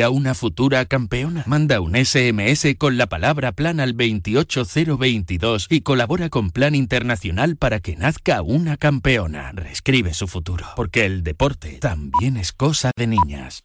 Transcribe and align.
a 0.00 0.08
una 0.08 0.34
futura 0.34 0.86
campeona? 0.86 1.42
Manda 1.46 1.80
un 1.80 1.94
SMS 1.94 2.76
con 2.78 2.96
la 2.96 3.08
palabra 3.08 3.52
plan 3.52 3.80
al 3.80 3.94
28022 3.94 5.66
y 5.68 5.82
colabora 5.82 6.30
con 6.30 6.50
Plan 6.50 6.74
Internacional 6.74 7.56
para 7.56 7.80
que 7.80 7.96
nazca 7.96 8.40
una 8.40 8.78
campeona. 8.78 9.52
Reescribe 9.52 10.14
su 10.14 10.28
futuro, 10.28 10.66
porque 10.76 11.04
el 11.04 11.22
deporte 11.22 11.78
también 11.80 12.38
es 12.38 12.52
cosa 12.52 12.92
de 12.96 13.06
niñas. 13.08 13.64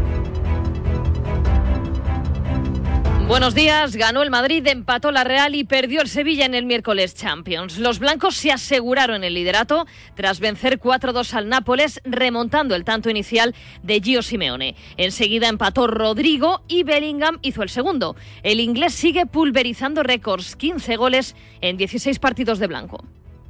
Buenos 3.31 3.55
días, 3.55 3.95
ganó 3.95 4.23
el 4.23 4.29
Madrid, 4.29 4.67
empató 4.67 5.09
la 5.09 5.23
Real 5.23 5.55
y 5.55 5.63
perdió 5.63 6.01
el 6.01 6.09
Sevilla 6.09 6.45
en 6.45 6.53
el 6.53 6.65
miércoles 6.65 7.15
Champions. 7.15 7.77
Los 7.77 7.97
blancos 7.97 8.35
se 8.35 8.51
aseguraron 8.51 9.23
el 9.23 9.35
liderato 9.35 9.87
tras 10.15 10.41
vencer 10.41 10.81
4-2 10.81 11.33
al 11.35 11.47
Nápoles, 11.47 12.01
remontando 12.03 12.75
el 12.75 12.83
tanto 12.83 13.09
inicial 13.09 13.55
de 13.83 14.01
Gio 14.01 14.21
Simeone. 14.21 14.75
Enseguida 14.97 15.47
empató 15.47 15.87
Rodrigo 15.87 16.63
y 16.67 16.83
Bellingham 16.83 17.39
hizo 17.41 17.63
el 17.63 17.69
segundo. 17.69 18.17
El 18.43 18.59
inglés 18.59 18.95
sigue 18.95 19.25
pulverizando 19.25 20.03
récords, 20.03 20.57
15 20.57 20.97
goles 20.97 21.37
en 21.61 21.77
16 21.77 22.19
partidos 22.19 22.59
de 22.59 22.67
blanco. 22.67 23.01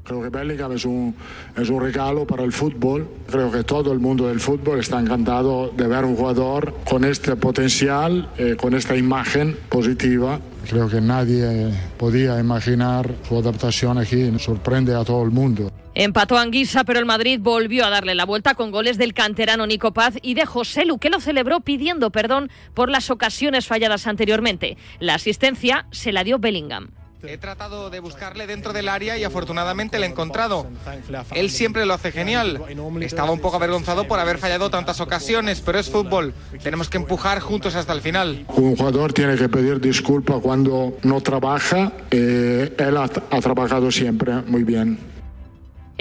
Creo 0.04 0.22
que 0.22 0.30
Bellingham 0.30 0.72
es 0.72 0.86
un, 0.86 1.16
es 1.56 1.70
un 1.70 1.82
regalo 1.82 2.26
para 2.26 2.44
el 2.44 2.52
fútbol. 2.52 3.08
Creo 3.30 3.52
que 3.52 3.64
todo 3.64 3.92
el 3.92 4.00
mundo 4.00 4.28
del 4.28 4.40
fútbol 4.40 4.80
está 4.80 5.00
encantado 5.00 5.70
de 5.70 5.88
ver 5.88 6.06
un 6.06 6.16
jugador 6.16 6.74
con 6.90 7.06
este 7.06 7.36
potencial, 7.36 8.30
eh, 8.38 8.56
con 8.60 8.74
esta 8.74 8.96
imagen 8.96 9.58
positiva. 9.70 10.40
Creo 10.70 10.90
que 10.90 11.02
nadie 11.02 11.72
podía 11.98 12.40
imaginar 12.40 13.14
su 13.28 13.38
adaptación 13.38 13.98
aquí. 13.98 14.32
Sorprende 14.40 14.96
a 14.96 15.04
todo 15.04 15.24
el 15.24 15.32
mundo. 15.32 15.72
Empató 15.94 16.38
Anguisa, 16.38 16.86
pero 16.86 17.00
el 17.00 17.06
Madrid 17.06 17.40
volvió 17.42 17.86
a 17.86 17.90
darle 17.90 18.16
la 18.16 18.26
vuelta 18.26 18.56
con 18.56 18.72
goles 18.72 18.98
del 18.98 19.14
canterano 19.14 19.68
Nico 19.68 19.94
Paz 19.94 20.18
y 20.22 20.36
de 20.36 20.46
José 20.46 20.86
Lu, 20.86 21.00
que 21.00 21.10
lo 21.10 21.20
celebró 21.20 21.60
pidiendo 21.60 22.12
perdón 22.12 22.50
por 22.74 22.90
las 22.90 23.10
ocasiones 23.10 23.68
falladas 23.68 24.08
anteriormente. 24.08 24.78
La 25.00 25.16
asistencia 25.16 25.88
se 25.92 26.14
la 26.14 26.24
dio 26.24 26.40
Bellingham. 26.40 26.92
He 27.24 27.38
tratado 27.38 27.90
de 27.90 28.00
buscarle 28.00 28.48
dentro 28.48 28.74
del 28.74 28.90
área 28.90 29.18
y 29.18 29.24
afortunadamente 29.24 30.00
le 30.00 30.08
he 30.08 30.10
encontrado. 30.10 30.68
Él 31.34 31.50
siempre 31.50 31.86
lo 31.86 31.94
hace 31.94 32.12
genial. 32.12 32.62
Estaba 33.02 33.32
un 33.32 33.40
poco 33.40 33.58
avergonzado 33.58 34.08
por 34.08 34.20
haber 34.20 34.38
fallado 34.38 34.70
tantas 34.70 35.00
ocasiones, 35.02 35.62
pero 35.62 35.80
es 35.80 35.90
fútbol. 35.90 36.34
Tenemos 36.64 36.90
que 36.90 36.98
empujar 36.98 37.40
juntos 37.40 37.76
hasta 37.76 37.94
el 37.94 38.02
final. 38.02 38.46
Un 38.56 38.76
jugador 38.76 39.14
tiene 39.14 39.36
que 39.36 39.50
pedir 39.50 39.80
disculpas 39.80 40.38
cuando 40.42 40.98
no 41.04 41.22
trabaja. 41.22 41.92
Eh, 42.10 42.74
él 42.78 42.98
ha, 42.98 43.04
ha 43.04 43.42
trabajado 43.42 43.92
siempre 43.92 44.34
muy 44.48 44.64
bien. 44.64 45.11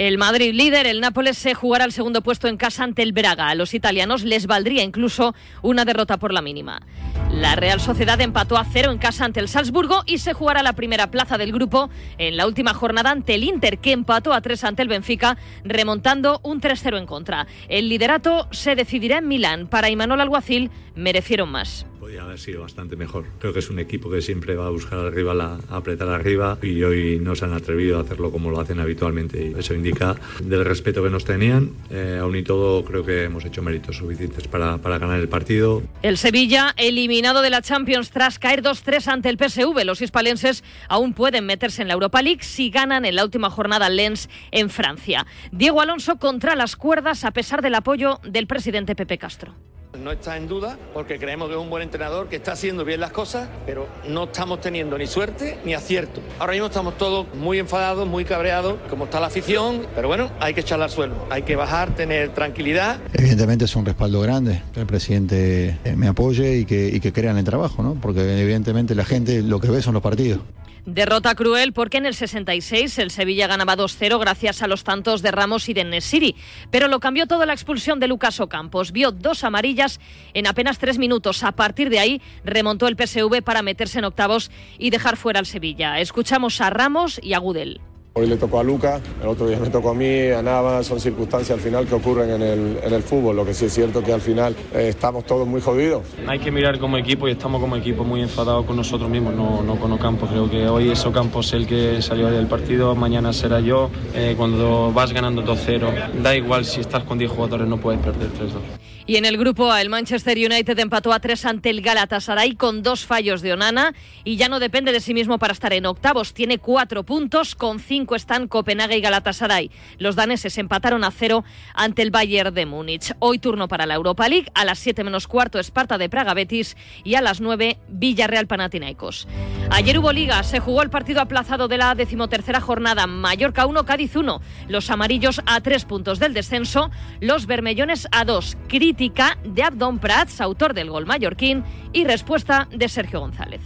El 0.01 0.17
Madrid 0.17 0.55
líder, 0.55 0.87
el 0.87 0.99
Nápoles 0.99 1.37
se 1.37 1.53
jugará 1.53 1.85
el 1.85 1.91
segundo 1.91 2.23
puesto 2.23 2.47
en 2.47 2.57
casa 2.57 2.83
ante 2.83 3.03
el 3.03 3.13
Braga. 3.13 3.49
A 3.49 3.53
los 3.53 3.75
italianos 3.75 4.23
les 4.23 4.47
valdría 4.47 4.81
incluso 4.81 5.35
una 5.61 5.85
derrota 5.85 6.17
por 6.17 6.33
la 6.33 6.41
mínima. 6.41 6.81
La 7.29 7.55
Real 7.55 7.79
Sociedad 7.79 8.19
empató 8.19 8.57
a 8.57 8.65
cero 8.65 8.91
en 8.91 8.97
casa 8.97 9.25
ante 9.25 9.39
el 9.39 9.47
Salzburgo 9.47 10.01
y 10.07 10.17
se 10.17 10.33
jugará 10.33 10.63
la 10.63 10.73
primera 10.73 11.11
plaza 11.11 11.37
del 11.37 11.51
grupo 11.51 11.91
en 12.17 12.35
la 12.35 12.47
última 12.47 12.73
jornada 12.73 13.11
ante 13.11 13.35
el 13.35 13.43
Inter, 13.43 13.77
que 13.77 13.91
empató 13.91 14.33
a 14.33 14.41
tres 14.41 14.63
ante 14.63 14.81
el 14.81 14.87
Benfica, 14.87 15.37
remontando 15.63 16.39
un 16.41 16.61
3-0 16.61 16.97
en 16.97 17.05
contra. 17.05 17.45
El 17.69 17.87
liderato 17.87 18.47
se 18.49 18.73
decidirá 18.73 19.19
en 19.19 19.27
Milán. 19.27 19.67
Para 19.67 19.91
Imanol 19.91 20.21
Alguacil 20.21 20.71
merecieron 20.95 21.49
más 21.49 21.85
podría 22.11 22.25
haber 22.25 22.39
sido 22.39 22.61
bastante 22.63 22.97
mejor. 22.97 23.23
Creo 23.39 23.53
que 23.53 23.59
es 23.59 23.69
un 23.69 23.79
equipo 23.79 24.11
que 24.11 24.21
siempre 24.21 24.57
va 24.57 24.67
a 24.67 24.69
buscar 24.69 24.99
al 24.99 25.13
rival 25.13 25.39
a, 25.39 25.59
apretar 25.69 26.09
arriba 26.09 26.57
y 26.61 26.83
hoy 26.83 27.19
no 27.21 27.35
se 27.35 27.45
han 27.45 27.53
atrevido 27.53 27.97
a 27.97 28.01
hacerlo 28.01 28.33
como 28.33 28.51
lo 28.51 28.59
hacen 28.59 28.81
habitualmente 28.81 29.45
y 29.45 29.57
eso 29.57 29.73
indica 29.73 30.17
del 30.43 30.65
respeto 30.65 31.01
que 31.01 31.09
nos 31.09 31.23
tenían. 31.23 31.71
Eh, 31.89 32.17
aún 32.19 32.35
y 32.35 32.43
todo 32.43 32.83
creo 32.83 33.05
que 33.05 33.23
hemos 33.23 33.45
hecho 33.45 33.61
méritos 33.61 33.95
suficientes 33.95 34.45
para, 34.49 34.77
para 34.79 34.97
ganar 34.97 35.21
el 35.21 35.29
partido. 35.29 35.83
El 36.01 36.17
Sevilla 36.17 36.73
eliminado 36.75 37.41
de 37.41 37.49
la 37.49 37.61
Champions 37.61 38.11
tras 38.11 38.39
caer 38.39 38.61
2-3 38.61 39.07
ante 39.07 39.29
el 39.29 39.37
PSV. 39.37 39.85
Los 39.85 40.01
hispalenses 40.01 40.65
aún 40.89 41.13
pueden 41.13 41.45
meterse 41.45 41.81
en 41.81 41.87
la 41.87 41.93
Europa 41.93 42.21
League 42.21 42.43
si 42.43 42.71
ganan 42.71 43.05
en 43.05 43.15
la 43.15 43.23
última 43.23 43.49
jornada 43.49 43.89
Lens 43.89 44.27
en 44.51 44.69
Francia. 44.69 45.25
Diego 45.53 45.79
Alonso 45.79 46.17
contra 46.17 46.55
las 46.55 46.75
cuerdas 46.75 47.23
a 47.23 47.31
pesar 47.31 47.61
del 47.61 47.75
apoyo 47.75 48.19
del 48.25 48.47
presidente 48.47 48.97
Pepe 48.97 49.17
Castro. 49.17 49.55
No 49.99 50.11
está 50.11 50.37
en 50.37 50.47
duda 50.47 50.79
porque 50.93 51.19
creemos 51.19 51.49
que 51.49 51.55
es 51.55 51.59
un 51.59 51.69
buen 51.69 51.83
entrenador 51.83 52.29
que 52.29 52.37
está 52.37 52.53
haciendo 52.53 52.85
bien 52.85 53.01
las 53.01 53.11
cosas, 53.11 53.49
pero 53.65 53.87
no 54.07 54.23
estamos 54.23 54.61
teniendo 54.61 54.97
ni 54.97 55.05
suerte 55.05 55.59
ni 55.65 55.73
acierto. 55.73 56.21
Ahora 56.39 56.53
mismo 56.53 56.67
estamos 56.67 56.97
todos 56.97 57.27
muy 57.35 57.59
enfadados, 57.59 58.07
muy 58.07 58.23
cabreados, 58.23 58.75
como 58.89 59.03
está 59.05 59.19
la 59.19 59.27
afición, 59.27 59.85
pero 59.93 60.07
bueno, 60.07 60.31
hay 60.39 60.53
que 60.53 60.61
echarle 60.61 60.85
al 60.85 60.91
suelo, 60.91 61.15
hay 61.29 61.43
que 61.43 61.57
bajar, 61.57 61.93
tener 61.93 62.29
tranquilidad. 62.33 62.99
Evidentemente 63.13 63.65
es 63.65 63.75
un 63.75 63.85
respaldo 63.85 64.21
grande 64.21 64.61
que 64.73 64.79
el 64.79 64.87
presidente 64.87 65.77
me 65.97 66.07
apoye 66.07 66.59
y 66.59 66.65
que, 66.65 66.87
y 66.87 66.99
que 67.01 67.11
crea 67.11 67.31
en 67.31 67.37
el 67.37 67.45
trabajo, 67.45 67.83
¿no? 67.83 67.95
porque 67.95 68.21
evidentemente 68.41 68.95
la 68.95 69.03
gente 69.05 69.41
lo 69.41 69.59
que 69.59 69.69
ve 69.69 69.81
son 69.81 69.93
los 69.93 70.01
partidos. 70.01 70.39
Derrota 70.85 71.35
cruel 71.35 71.73
porque 71.73 71.97
en 71.97 72.07
el 72.07 72.15
66 72.15 72.97
el 72.97 73.11
Sevilla 73.11 73.45
ganaba 73.45 73.77
2-0 73.77 74.19
gracias 74.19 74.63
a 74.63 74.67
los 74.67 74.83
tantos 74.83 75.21
de 75.21 75.31
Ramos 75.31 75.69
y 75.69 75.73
de 75.73 75.83
Nesiri. 75.83 76.35
Pero 76.71 76.87
lo 76.87 76.99
cambió 76.99 77.27
toda 77.27 77.45
la 77.45 77.53
expulsión 77.53 77.99
de 77.99 78.07
Lucas 78.07 78.39
Ocampos. 78.39 78.91
Vio 78.91 79.11
dos 79.11 79.43
amarillas 79.43 79.99
en 80.33 80.47
apenas 80.47 80.79
tres 80.79 80.97
minutos. 80.97 81.43
A 81.43 81.51
partir 81.51 81.89
de 81.89 81.99
ahí 81.99 82.21
remontó 82.43 82.87
el 82.87 82.97
PSV 82.97 83.43
para 83.43 83.61
meterse 83.61 83.99
en 83.99 84.05
octavos 84.05 84.49
y 84.79 84.89
dejar 84.89 85.17
fuera 85.17 85.39
al 85.39 85.45
Sevilla. 85.45 85.99
Escuchamos 85.99 86.61
a 86.61 86.71
Ramos 86.71 87.19
y 87.21 87.33
a 87.33 87.39
Gudel. 87.39 87.79
Hoy 88.13 88.27
le 88.27 88.35
tocó 88.35 88.59
a 88.59 88.63
Luca, 88.63 88.99
el 89.21 89.27
otro 89.29 89.47
día 89.47 89.57
me 89.57 89.69
tocó 89.69 89.91
a 89.91 89.93
mí, 89.93 90.27
a 90.31 90.41
Nava, 90.41 90.83
son 90.83 90.99
circunstancias 90.99 91.57
al 91.57 91.63
final 91.63 91.87
que 91.87 91.95
ocurren 91.95 92.29
en 92.29 92.41
el, 92.41 92.79
en 92.83 92.93
el 92.93 93.03
fútbol. 93.03 93.37
Lo 93.37 93.45
que 93.45 93.53
sí 93.53 93.65
es 93.65 93.73
cierto 93.73 94.03
que 94.03 94.11
al 94.11 94.19
final 94.19 94.53
eh, 94.73 94.89
estamos 94.89 95.25
todos 95.25 95.47
muy 95.47 95.61
jodidos. 95.61 96.03
Hay 96.27 96.39
que 96.39 96.51
mirar 96.51 96.77
como 96.77 96.97
equipo 96.97 97.29
y 97.29 97.31
estamos 97.31 97.61
como 97.61 97.77
equipo 97.77 98.03
muy 98.03 98.21
enfadados 98.21 98.65
con 98.65 98.75
nosotros 98.75 99.09
mismos, 99.09 99.33
no, 99.33 99.63
no 99.63 99.77
con 99.77 99.93
Ocampo. 99.93 100.27
Creo 100.27 100.49
que 100.49 100.67
hoy 100.67 100.89
es 100.89 101.05
Ocampo 101.05 101.39
el 101.53 101.65
que 101.65 102.01
salió 102.01 102.29
del 102.29 102.47
partido, 102.47 102.95
mañana 102.95 103.31
será 103.31 103.61
yo. 103.61 103.89
Eh, 104.13 104.35
cuando 104.37 104.91
vas 104.91 105.13
ganando 105.13 105.41
2-0, 105.41 106.21
da 106.21 106.35
igual 106.35 106.65
si 106.65 106.81
estás 106.81 107.05
con 107.05 107.17
10 107.17 107.31
jugadores, 107.31 107.65
no 107.65 107.77
puedes 107.77 108.01
perder 108.01 108.27
3-2. 108.27 108.90
Y 109.11 109.17
en 109.17 109.25
el 109.25 109.37
grupo 109.37 109.69
A, 109.69 109.81
el 109.81 109.89
Manchester 109.89 110.37
United 110.37 110.79
empató 110.79 111.11
a 111.11 111.19
tres 111.19 111.43
ante 111.43 111.69
el 111.69 111.81
Galatasaray 111.81 112.55
con 112.55 112.81
dos 112.81 113.05
fallos 113.05 113.41
de 113.41 113.51
Onana 113.51 113.93
y 114.23 114.37
ya 114.37 114.47
no 114.47 114.61
depende 114.61 114.93
de 114.93 115.01
sí 115.01 115.13
mismo 115.13 115.37
para 115.37 115.51
estar 115.51 115.73
en 115.73 115.85
octavos. 115.85 116.33
Tiene 116.33 116.59
cuatro 116.59 117.03
puntos, 117.03 117.53
con 117.53 117.81
cinco 117.81 118.15
están 118.15 118.47
Copenhague 118.47 118.95
y 118.95 119.01
Galatasaray. 119.01 119.69
Los 119.97 120.15
daneses 120.15 120.57
empataron 120.57 121.03
a 121.03 121.11
cero 121.11 121.43
ante 121.73 122.03
el 122.03 122.11
Bayern 122.11 122.53
de 122.53 122.65
Múnich. 122.65 123.13
Hoy 123.19 123.39
turno 123.39 123.67
para 123.67 123.85
la 123.85 123.95
Europa 123.95 124.29
League, 124.29 124.49
a 124.53 124.63
las 124.63 124.79
7 124.79 125.03
menos 125.03 125.27
cuarto 125.27 125.59
Esparta 125.59 125.97
de 125.97 126.07
Praga 126.07 126.33
Betis 126.33 126.77
y 127.03 127.15
a 127.15 127.21
las 127.21 127.41
9 127.41 127.79
Villarreal 127.89 128.47
Panathinaikos. 128.47 129.27
Ayer 129.71 129.99
hubo 129.99 130.13
liga, 130.13 130.41
se 130.43 130.61
jugó 130.61 130.83
el 130.83 130.89
partido 130.89 131.19
aplazado 131.19 131.67
de 131.67 131.77
la 131.77 131.95
decimotercera 131.95 132.61
jornada, 132.61 133.07
Mallorca 133.07 133.65
1, 133.65 133.85
Cádiz 133.85 134.15
1. 134.15 134.41
Los 134.69 134.89
amarillos 134.89 135.41
a 135.45 135.59
tres 135.59 135.83
puntos 135.83 136.19
del 136.19 136.33
descenso, 136.33 136.91
los 137.19 137.45
bermellones 137.45 138.07
a 138.13 138.23
dos 138.23 138.55
crítica 138.69 139.00
de 139.01 139.63
Abdon 139.63 139.97
Prats, 139.97 140.41
autor 140.41 140.75
del 140.75 140.91
gol 140.91 141.07
mallorquín, 141.07 141.63
y 141.91 142.05
respuesta 142.05 142.67
de 142.71 142.87
Sergio 142.87 143.19
González. 143.19 143.59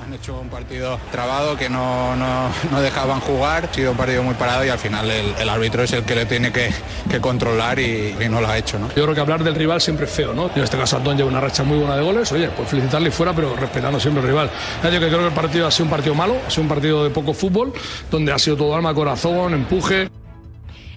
Han 0.00 0.14
hecho 0.14 0.38
un 0.40 0.48
partido 0.48 0.98
trabado 1.10 1.56
que 1.56 1.68
no, 1.68 2.14
no, 2.14 2.48
no, 2.70 2.80
dejaban 2.80 3.18
jugar, 3.20 3.68
ha 3.70 3.74
sido 3.74 3.90
un 3.90 3.96
partido 3.96 4.22
muy 4.22 4.34
parado 4.34 4.64
y 4.64 4.68
al 4.68 4.78
final 4.78 5.10
el, 5.10 5.34
el 5.38 5.48
árbitro 5.48 5.82
es 5.82 5.92
el 5.92 6.04
que 6.04 6.14
le 6.14 6.24
tiene 6.24 6.52
que, 6.52 6.70
que 7.10 7.20
controlar 7.20 7.80
y, 7.80 8.14
y, 8.18 8.28
no 8.28 8.40
lo 8.40 8.48
ha 8.48 8.56
hecho. 8.56 8.78
¿no? 8.78 8.88
Yo 8.94 9.02
creo 9.02 9.14
que 9.14 9.20
hablar 9.20 9.42
del 9.42 9.56
rival 9.56 9.80
siempre 9.80 10.06
es 10.06 10.12
feo, 10.12 10.32
¿no? 10.32 10.50
En 10.54 10.62
este 10.62 10.78
caso 10.78 10.96
Antón 10.96 11.16
lleva 11.16 11.28
una 11.28 11.40
racha 11.40 11.64
muy 11.64 11.78
buena 11.78 11.96
de 11.96 12.02
goles, 12.02 12.30
oye, 12.32 12.48
pues 12.48 12.68
felicitarle 12.68 13.10
fuera, 13.10 13.34
pero 13.34 13.56
respetando 13.56 13.98
siempre 13.98 14.22
al 14.22 14.28
rival. 14.28 14.50
Yo 14.84 14.90
que 14.90 14.98
creo 14.98 15.18
que 15.18 15.26
el 15.26 15.32
partido 15.32 15.66
ha 15.66 15.70
sido 15.70 15.84
un 15.84 15.90
partido 15.90 16.14
malo, 16.14 16.36
ha 16.46 16.50
sido 16.50 16.62
un 16.62 16.68
partido 16.68 17.04
de 17.04 17.10
poco 17.10 17.34
fútbol, 17.34 17.72
donde 18.10 18.32
ha 18.32 18.38
sido 18.38 18.56
todo 18.56 18.76
alma, 18.76 18.94
corazón, 18.94 19.52
empuje. 19.52 20.08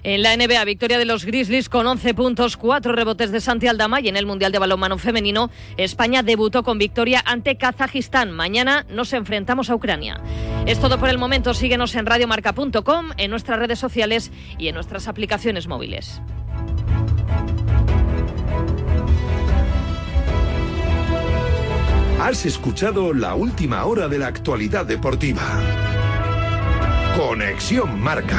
En 0.04 0.22
la 0.22 0.36
NBA, 0.36 0.62
victoria 0.66 0.98
de 0.98 1.06
los 1.06 1.24
Grizzlies 1.24 1.70
con 1.70 1.86
11 1.86 2.12
puntos, 2.12 2.58
4 2.58 2.92
rebotes 2.92 3.32
de 3.32 3.40
Santi 3.40 3.68
Aldama 3.68 4.02
y 4.02 4.08
en 4.08 4.18
el 4.18 4.26
Mundial 4.26 4.52
de 4.52 4.58
Balonmano 4.58 4.98
Femenino, 4.98 5.50
España 5.78 6.22
debutó 6.22 6.62
con 6.62 6.76
victoria 6.76 7.22
ante 7.24 7.56
Kazajistán. 7.56 8.30
Mañana 8.30 8.84
nos 8.90 9.14
enfrentamos 9.14 9.70
a 9.70 9.74
Ucrania. 9.74 10.20
Es 10.66 10.78
todo 10.78 11.00
por 11.00 11.08
el 11.08 11.16
momento. 11.16 11.54
Síguenos 11.54 11.94
en 11.94 12.04
radiomarca.com, 12.04 13.12
en 13.16 13.30
nuestras 13.30 13.58
redes 13.58 13.78
sociales 13.78 14.30
y 14.58 14.68
en 14.68 14.74
nuestras 14.74 15.08
aplicaciones 15.08 15.68
móviles. 15.68 16.20
Has 22.20 22.44
escuchado 22.44 23.14
la 23.14 23.34
última 23.34 23.86
hora 23.86 24.08
de 24.08 24.18
la 24.18 24.26
actualidad 24.26 24.84
deportiva. 24.84 25.62
Conexión 27.16 28.00
Marca. 28.02 28.38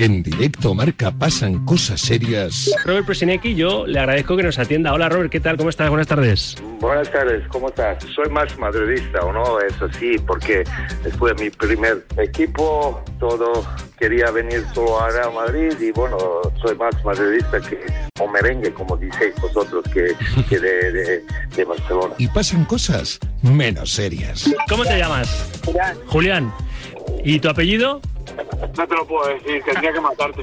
En 0.00 0.22
directo 0.22 0.74
Marca 0.74 1.10
pasan 1.10 1.66
cosas 1.66 2.00
serias. 2.00 2.70
Robert 2.86 3.04
Presinecki, 3.04 3.54
yo 3.54 3.86
le 3.86 3.98
agradezco 3.98 4.34
que 4.34 4.42
nos 4.42 4.58
atienda. 4.58 4.94
Hola 4.94 5.10
Robert, 5.10 5.30
¿qué 5.30 5.40
tal? 5.40 5.58
¿Cómo 5.58 5.68
estás? 5.68 5.90
Buenas 5.90 6.06
tardes. 6.06 6.56
Buenas 6.80 7.12
tardes, 7.12 7.46
¿cómo 7.48 7.68
estás? 7.68 8.02
Soy 8.14 8.30
más 8.30 8.58
madridista, 8.58 9.20
¿o 9.20 9.30
no? 9.30 9.60
Eso 9.60 9.92
sí, 9.98 10.16
porque 10.26 10.64
después 11.04 11.36
de 11.36 11.44
mi 11.44 11.50
primer 11.50 12.06
equipo, 12.16 13.04
todo 13.18 13.62
quería 13.98 14.30
venir 14.30 14.64
solo 14.74 14.98
a 15.02 15.10
Real 15.10 15.34
Madrid 15.34 15.74
y 15.78 15.90
bueno, 15.90 16.16
soy 16.64 16.74
más 16.76 16.94
madridista 17.04 17.60
que 17.60 17.78
o 18.20 18.26
merengue, 18.26 18.72
como 18.72 18.96
dices 18.96 19.34
vosotros, 19.42 19.84
que, 19.92 20.14
que 20.48 20.58
de, 20.58 20.92
de, 20.92 21.24
de 21.54 21.64
Barcelona. 21.66 22.14
Y 22.16 22.26
pasan 22.28 22.64
cosas 22.64 23.18
menos 23.42 23.92
serias. 23.92 24.50
¿Cómo 24.66 24.82
te 24.84 24.96
llamas? 24.96 25.60
Julián. 25.66 25.98
Julián. 26.06 26.54
¿Y 27.22 27.38
tu 27.38 27.50
apellido? 27.50 28.00
No 28.76 28.86
te 28.86 28.94
lo 28.94 29.06
puedo 29.06 29.28
decir, 29.34 29.62
tendría 29.64 29.92
que 29.92 30.00
matarte. 30.00 30.42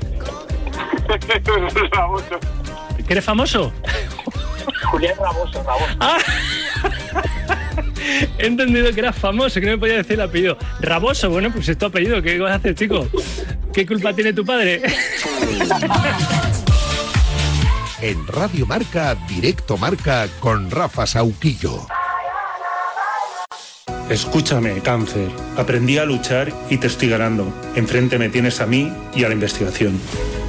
Raboso. 1.91 2.39
¿Que 3.07 3.13
eres 3.13 3.23
famoso? 3.23 3.71
Julián 4.91 5.15
Raboso, 5.17 5.63
Raboso. 5.63 5.95
Ah. 5.99 6.17
He 8.37 8.47
entendido 8.47 8.91
que 8.93 8.99
eras 8.99 9.15
famoso, 9.15 9.59
que 9.59 9.65
no 9.65 9.73
me 9.73 9.77
podía 9.77 9.97
decir 9.97 10.13
el 10.13 10.21
apellido. 10.21 10.57
Raboso, 10.79 11.29
bueno, 11.29 11.51
pues 11.51 11.67
es 11.69 11.77
tu 11.77 11.85
apellido. 11.85 12.21
¿Qué 12.21 12.39
vas 12.39 12.51
a 12.51 12.55
hacer, 12.55 12.75
chico? 12.75 13.07
¿Qué 13.73 13.85
culpa 13.85 14.13
tiene 14.13 14.33
tu 14.33 14.45
padre? 14.45 14.81
En 18.01 18.27
Radio 18.27 18.65
Marca, 18.65 19.15
directo 19.27 19.77
Marca 19.77 20.27
con 20.39 20.71
Rafa 20.71 21.05
Sauquillo. 21.05 21.85
Escúchame, 24.09 24.79
cáncer. 24.81 25.29
Aprendí 25.57 25.97
a 25.97 26.05
luchar 26.05 26.53
y 26.69 26.77
te 26.77 26.87
estoy 26.87 27.09
ganando. 27.09 27.51
Enfrente 27.75 28.17
me 28.17 28.29
tienes 28.29 28.61
a 28.61 28.65
mí 28.65 28.91
y 29.13 29.25
a 29.25 29.27
la 29.27 29.33
investigación. 29.33 29.99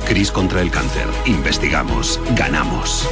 Cris 0.07 0.31
contra 0.31 0.63
el 0.63 0.71
cáncer. 0.71 1.07
Investigamos. 1.27 2.21
Ganamos. 2.37 3.09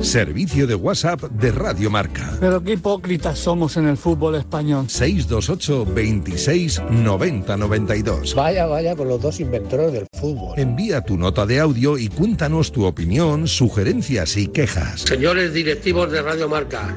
Servicio 0.00 0.66
de 0.66 0.74
WhatsApp 0.74 1.22
de 1.22 1.52
Radio 1.52 1.88
Marca. 1.88 2.36
Pero 2.40 2.62
qué 2.64 2.72
hipócritas 2.72 3.38
somos 3.38 3.76
en 3.76 3.86
el 3.86 3.96
fútbol 3.96 4.34
español. 4.34 4.86
628 4.88 5.84
26 5.94 6.82
90 6.90 7.56
92. 7.56 8.34
Vaya, 8.34 8.66
vaya 8.66 8.96
con 8.96 9.06
los 9.06 9.20
dos 9.20 9.38
inventores 9.38 9.92
del 9.92 10.06
fútbol. 10.18 10.58
Envía 10.58 11.02
tu 11.02 11.16
nota 11.16 11.46
de 11.46 11.60
audio 11.60 11.98
y 11.98 12.08
cuéntanos 12.08 12.72
tu 12.72 12.84
opinión, 12.84 13.46
sugerencias 13.46 14.36
y 14.36 14.48
quejas. 14.48 15.02
Señores 15.02 15.54
directivos 15.54 16.10
de 16.10 16.20
Radio 16.20 16.48
Marca, 16.48 16.96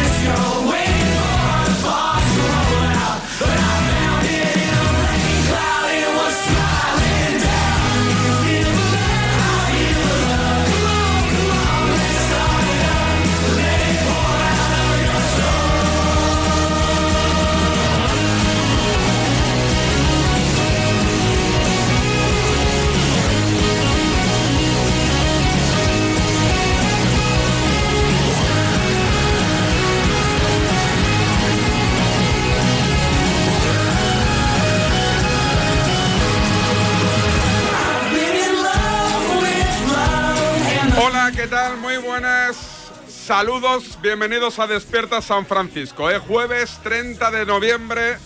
Saludos, 43.35 43.97
bienvenidos 44.01 44.59
a 44.59 44.67
Despierta 44.67 45.21
San 45.21 45.45
Francisco. 45.45 46.09
Es 46.09 46.19
jueves 46.19 46.77
30 46.83 47.31
de 47.31 47.45
noviembre 47.45 48.17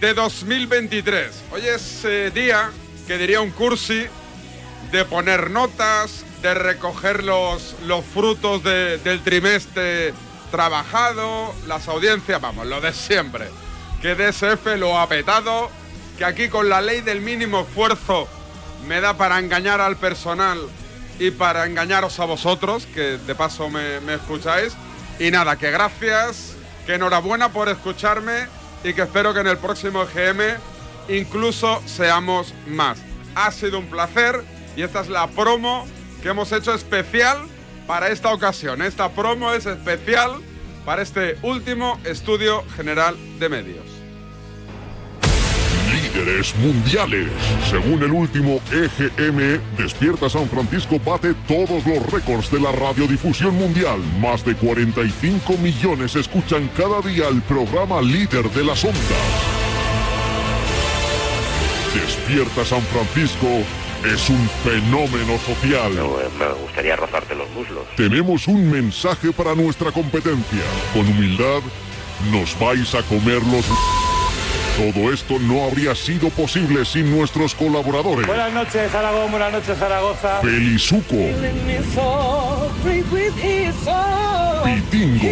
de 0.00 0.14
2023. 0.14 1.42
Hoy 1.52 1.66
es 1.66 2.06
eh, 2.06 2.30
día, 2.30 2.70
que 3.06 3.18
diría 3.18 3.42
un 3.42 3.50
cursi, 3.50 4.06
de 4.92 5.04
poner 5.04 5.50
notas, 5.50 6.24
de 6.40 6.54
recoger 6.54 7.22
los, 7.22 7.76
los 7.84 8.02
frutos 8.02 8.64
de- 8.64 8.96
del 8.96 9.20
trimestre 9.20 10.14
trabajado, 10.50 11.54
las 11.66 11.86
audiencias, 11.88 12.40
vamos, 12.40 12.66
lo 12.66 12.80
de 12.80 12.94
siempre. 12.94 13.46
Que 14.00 14.14
DSF 14.14 14.64
lo 14.78 14.98
ha 14.98 15.06
petado, 15.06 15.70
que 16.16 16.24
aquí 16.24 16.48
con 16.48 16.70
la 16.70 16.80
ley 16.80 17.02
del 17.02 17.20
mínimo 17.20 17.60
esfuerzo 17.60 18.26
me 18.88 19.02
da 19.02 19.12
para 19.18 19.38
engañar 19.38 19.82
al 19.82 19.96
personal 19.98 20.66
y 21.20 21.30
para 21.30 21.66
engañaros 21.66 22.18
a 22.18 22.24
vosotros, 22.24 22.86
que 22.94 23.18
de 23.18 23.34
paso 23.34 23.68
me, 23.68 24.14
escucháis. 24.14 24.72
Y 25.18 25.30
nada, 25.30 25.56
que 25.56 25.70
gracias, 25.70 26.56
que 26.86 26.94
enhorabuena 26.94 27.52
por 27.52 27.68
escucharme 27.68 28.46
y 28.82 28.94
que 28.94 29.02
espero 29.02 29.34
que 29.34 29.40
en 29.40 29.46
el 29.46 29.58
próximo 29.58 30.06
GM 30.06 30.56
incluso 31.08 31.82
seamos 31.86 32.54
más. 32.66 32.98
Ha 33.34 33.52
sido 33.52 33.78
un 33.78 33.86
placer 33.86 34.42
y 34.76 34.82
esta 34.82 35.02
es 35.02 35.08
la 35.08 35.26
promo 35.26 35.86
que 36.22 36.30
hemos 36.30 36.50
hecho 36.52 36.74
especial 36.74 37.36
para 37.86 38.08
esta 38.08 38.32
ocasión. 38.32 38.80
Esta 38.80 39.10
promo 39.10 39.52
es 39.52 39.66
especial 39.66 40.40
para 40.86 41.02
este 41.02 41.36
último 41.42 42.00
estudio 42.04 42.64
general 42.76 43.14
de 43.38 43.48
medios. 43.50 43.89
Líderes 46.14 46.54
mundiales. 46.56 47.28
Según 47.70 48.02
el 48.02 48.10
último 48.12 48.60
EGM, 48.72 49.60
Despierta 49.76 50.28
San 50.28 50.48
Francisco 50.48 50.98
bate 50.98 51.34
todos 51.46 51.86
los 51.86 52.04
récords 52.10 52.50
de 52.50 52.60
la 52.60 52.72
radiodifusión 52.72 53.54
mundial. 53.54 54.00
Más 54.20 54.44
de 54.44 54.54
45 54.54 55.56
millones 55.58 56.16
escuchan 56.16 56.68
cada 56.76 57.00
día 57.00 57.28
el 57.28 57.40
programa 57.42 58.00
líder 58.02 58.50
de 58.50 58.64
las 58.64 58.84
ondas. 58.84 59.00
Despierta 61.94 62.64
San 62.64 62.82
Francisco 62.82 63.48
es 64.04 64.30
un 64.30 64.48
fenómeno 64.64 65.38
social. 65.38 65.92
Me 66.38 66.52
gustaría 66.62 66.96
rozarte 66.96 67.34
los 67.34 67.48
muslos. 67.50 67.84
Tenemos 67.96 68.48
un 68.48 68.70
mensaje 68.70 69.32
para 69.32 69.54
nuestra 69.54 69.92
competencia. 69.92 70.64
Con 70.92 71.06
humildad, 71.06 71.60
nos 72.32 72.58
vais 72.58 72.94
a 72.94 73.02
comer 73.02 73.42
los... 73.44 73.66
Todo 74.80 75.12
esto 75.12 75.38
no 75.38 75.64
habría 75.64 75.94
sido 75.94 76.30
posible 76.30 76.86
sin 76.86 77.14
nuestros 77.14 77.54
colaboradores. 77.54 78.26
Buenas 78.26 78.50
noches, 78.50 78.94
Aragón. 78.94 79.30
Buenas 79.30 79.52
noches, 79.52 79.76
Zaragoza. 79.76 80.40
Felizuco, 80.40 81.16
Pitingo, 84.64 85.28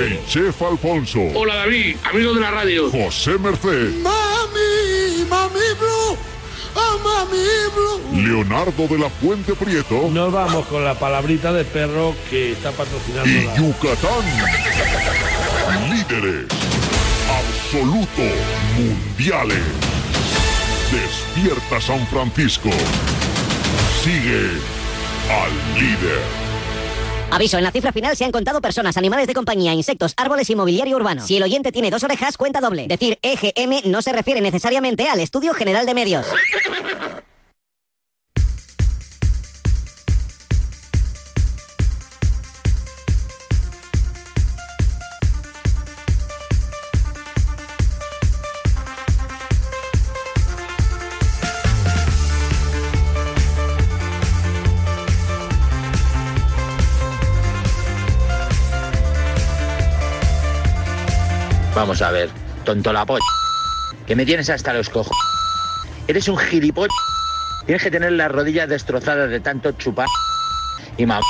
el 0.00 0.26
chef 0.26 0.60
Alfonso, 0.60 1.20
Hola 1.34 1.54
David, 1.54 1.96
amigo 2.04 2.34
de 2.34 2.40
la 2.42 2.50
radio. 2.50 2.90
José 2.90 3.38
Merced, 3.38 3.94
Mami, 4.02 5.24
mami 5.30 5.60
blue, 5.78 6.18
oh. 6.74 7.00
Leonardo 8.12 8.86
de 8.86 8.98
la 8.98 9.08
Fuente 9.08 9.54
Prieto 9.54 10.10
Nos 10.10 10.32
vamos 10.32 10.66
con 10.66 10.84
la 10.84 10.94
palabrita 10.94 11.52
de 11.52 11.64
perro 11.64 12.14
que 12.28 12.52
está 12.52 12.70
patrocinando 12.72 13.28
y 13.30 13.44
la... 13.44 13.56
Yucatán. 13.56 14.24
Líderes 16.10 16.46
absoluto 17.30 18.22
mundiales. 18.76 19.62
Despierta 20.90 21.80
San 21.80 22.04
Francisco. 22.08 22.68
Sigue 24.02 24.58
al 25.30 25.80
líder. 25.80 26.20
Aviso, 27.30 27.58
en 27.58 27.64
la 27.64 27.70
cifra 27.70 27.92
final 27.92 28.16
se 28.16 28.24
han 28.24 28.32
contado 28.32 28.60
personas, 28.60 28.96
animales 28.96 29.28
de 29.28 29.34
compañía, 29.34 29.72
insectos, 29.72 30.14
árboles 30.16 30.50
y 30.50 30.56
mobiliario 30.56 30.96
urbano. 30.96 31.24
Si 31.24 31.36
el 31.36 31.44
oyente 31.44 31.70
tiene 31.70 31.90
dos 31.90 32.02
orejas, 32.02 32.36
cuenta 32.36 32.60
doble. 32.60 32.88
Decir 32.88 33.20
EGM 33.22 33.88
no 33.88 34.02
se 34.02 34.12
refiere 34.12 34.40
necesariamente 34.40 35.08
al 35.08 35.20
Estudio 35.20 35.54
General 35.54 35.86
de 35.86 35.94
Medios. 35.94 36.26
Vamos 61.80 62.02
a 62.02 62.10
ver, 62.10 62.28
tonto 62.62 62.92
la 62.92 63.06
polla. 63.06 63.24
Que 64.06 64.14
me 64.14 64.26
tienes 64.26 64.50
hasta 64.50 64.74
los 64.74 64.90
cojos. 64.90 65.16
Eres 66.06 66.28
un 66.28 66.36
gilipollas. 66.36 66.94
Tienes 67.64 67.82
que 67.82 67.90
tener 67.90 68.12
las 68.12 68.30
rodillas 68.30 68.68
destrozadas 68.68 69.30
de 69.30 69.40
tanto 69.40 69.72
chupar. 69.72 70.06
Y 70.98 71.06
ma... 71.06 71.20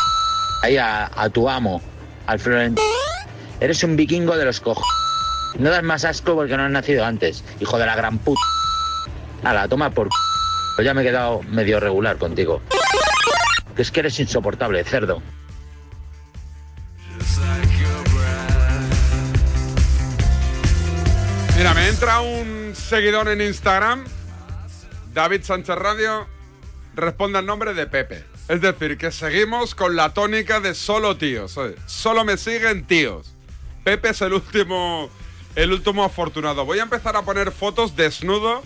Ahí 0.64 0.76
a, 0.76 1.08
a 1.14 1.28
tu 1.28 1.48
amo, 1.48 1.80
al 2.26 2.40
Florentino. 2.40 2.84
Eres 3.60 3.84
un 3.84 3.94
vikingo 3.94 4.36
de 4.36 4.44
los 4.44 4.60
cojos. 4.60 4.84
No 5.56 5.70
das 5.70 5.84
más 5.84 6.04
asco 6.04 6.34
porque 6.34 6.56
no 6.56 6.64
has 6.64 6.70
nacido 6.72 7.04
antes, 7.04 7.44
hijo 7.60 7.78
de 7.78 7.86
la 7.86 7.94
gran 7.94 8.18
puta. 8.18 8.42
la 9.44 9.68
toma 9.68 9.90
por... 9.90 10.08
Pues 10.74 10.84
ya 10.84 10.94
me 10.94 11.02
he 11.02 11.04
quedado 11.04 11.42
medio 11.44 11.78
regular 11.78 12.18
contigo. 12.18 12.60
Que 13.76 13.82
es 13.82 13.92
que 13.92 14.00
eres 14.00 14.18
insoportable, 14.18 14.82
cerdo. 14.82 15.22
Mira, 21.60 21.74
me 21.74 21.88
entra 21.88 22.22
un 22.22 22.72
seguidor 22.74 23.28
en 23.28 23.42
Instagram, 23.42 24.02
David 25.12 25.42
Sánchez 25.42 25.76
Radio, 25.76 26.26
responde 26.94 27.38
al 27.38 27.44
nombre 27.44 27.74
de 27.74 27.86
Pepe. 27.86 28.24
Es 28.48 28.62
decir, 28.62 28.96
que 28.96 29.12
seguimos 29.12 29.74
con 29.74 29.94
la 29.94 30.14
tónica 30.14 30.60
de 30.60 30.74
solo 30.74 31.18
tíos. 31.18 31.60
Solo 31.84 32.24
me 32.24 32.38
siguen 32.38 32.86
tíos. 32.86 33.34
Pepe 33.84 34.08
es 34.08 34.22
el 34.22 34.32
último, 34.32 35.10
el 35.54 35.74
último 35.74 36.02
afortunado. 36.02 36.64
Voy 36.64 36.78
a 36.78 36.84
empezar 36.84 37.14
a 37.14 37.26
poner 37.26 37.52
fotos 37.52 37.94
desnudo 37.94 38.62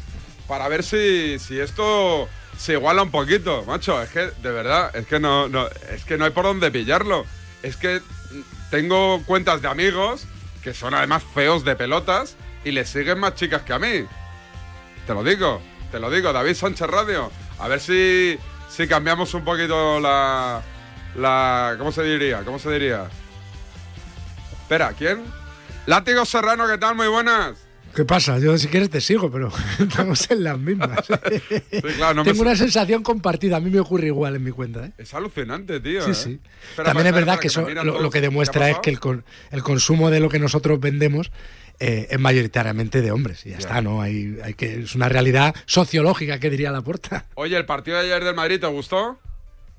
para 0.47 0.69
ver 0.69 0.85
si, 0.85 1.41
si 1.41 1.59
esto 1.59 2.29
se 2.57 2.75
iguala 2.75 3.03
un 3.03 3.11
poquito, 3.11 3.65
macho. 3.65 4.01
Es 4.01 4.11
que, 4.11 4.31
de 4.41 4.53
verdad, 4.53 4.95
es 4.95 5.05
que 5.09 5.19
no, 5.19 5.49
no, 5.49 5.67
es 5.91 6.05
que 6.05 6.17
no 6.17 6.27
hay 6.27 6.31
por 6.31 6.45
dónde 6.45 6.71
pillarlo. 6.71 7.27
Es 7.65 7.77
que 7.77 8.01
tengo 8.71 9.21
cuentas 9.25 9.63
de 9.63 9.67
amigos 9.67 10.29
que 10.63 10.73
son 10.73 10.95
además 10.95 11.25
feos 11.35 11.65
de 11.65 11.75
pelotas 11.75 12.37
y 12.65 12.73
le 12.73 12.85
siguen 12.85 13.19
más 13.19 13.35
chicas 13.35 13.63
que 13.63 13.73
a 13.73 13.79
mí. 13.79 14.05
Te 15.07 15.15
lo 15.15 15.23
digo, 15.23 15.61
te 15.93 15.99
lo 16.01 16.11
digo, 16.11 16.33
David 16.33 16.55
Sánchez 16.55 16.87
Radio. 16.89 17.31
A 17.59 17.69
ver 17.69 17.81
si, 17.81 18.39
si 18.69 18.87
cambiamos 18.89 19.33
un 19.35 19.45
poquito 19.45 20.01
la, 20.01 20.63
la... 21.17 21.75
¿Cómo 21.79 21.93
se 21.93 22.03
diría? 22.03 22.43
¿Cómo 22.45 22.59
se 22.59 22.71
diría? 22.73 23.09
Espera, 24.63 24.93
¿quién? 24.97 25.23
Látigo 25.87 26.25
Serrano, 26.25 26.67
¿qué 26.67 26.79
tal? 26.79 26.95
Muy 26.95 27.09
buenas. 27.09 27.59
¿Qué 27.95 28.05
pasa? 28.05 28.39
Yo 28.41 28.59
si 28.59 28.67
quieres 28.67 28.91
te 28.91 29.01
sigo, 29.01 29.31
pero 29.31 29.53
estamos 29.79 30.29
en 30.31 30.43
las 30.43 30.59
mismas. 30.59 30.99
claro, 31.97 32.15
no 32.15 32.25
me 32.25 32.31
Tengo 32.31 32.43
una 32.43 32.57
sensación 32.57 33.05
compartida, 33.05 33.59
a 33.59 33.61
mí 33.61 33.71
me 33.71 33.79
ocurre 33.79 34.07
igual 34.09 34.35
en 34.35 34.43
mi 34.43 34.51
cuenta. 34.51 34.87
¿eh? 34.87 34.93
Es 34.99 35.15
alucinante, 35.15 35.79
tío. 35.79 36.03
Sí, 36.03 36.11
¿eh? 36.11 36.15
sí. 36.15 36.41
También 36.83 37.07
es 37.09 37.13
verdad 37.15 37.39
que, 37.39 37.47
eso 37.47 37.69
lo, 37.69 37.85
lo 37.85 38.11
que 38.11 38.15
¿Qué 38.15 38.19
ha 38.19 38.23
demuestra 38.23 38.69
es 38.71 38.79
que 38.81 38.91
el, 38.91 38.99
con- 38.99 39.25
el 39.53 39.63
consumo 39.63 40.11
de 40.11 40.19
lo 40.19 40.29
que 40.29 40.41
nosotros 40.41 40.81
vendemos 40.81 41.31
eh, 41.79 42.09
es 42.11 42.19
mayoritariamente 42.19 43.03
de 43.03 43.11
hombres. 43.11 43.45
Y 43.47 43.51
ya, 43.51 43.59
está, 43.59 43.81
¿no? 43.81 44.01
Hay, 44.01 44.39
hay 44.43 44.55
que, 44.55 44.81
es 44.81 44.95
una 44.95 45.09
realidad 45.09 45.55
sociológica 45.67 46.39
que 46.39 46.51
diría 46.51 46.71
la 46.71 46.83
puerta. 46.83 47.27
Oye, 47.35 47.57
¿el 47.57 47.67
partido 47.67 47.99
de 47.99 48.05
ayer 48.05 48.25
del 48.25 48.35
Madrid 48.35 48.61
te 48.61 48.67
gustó? 48.67 49.19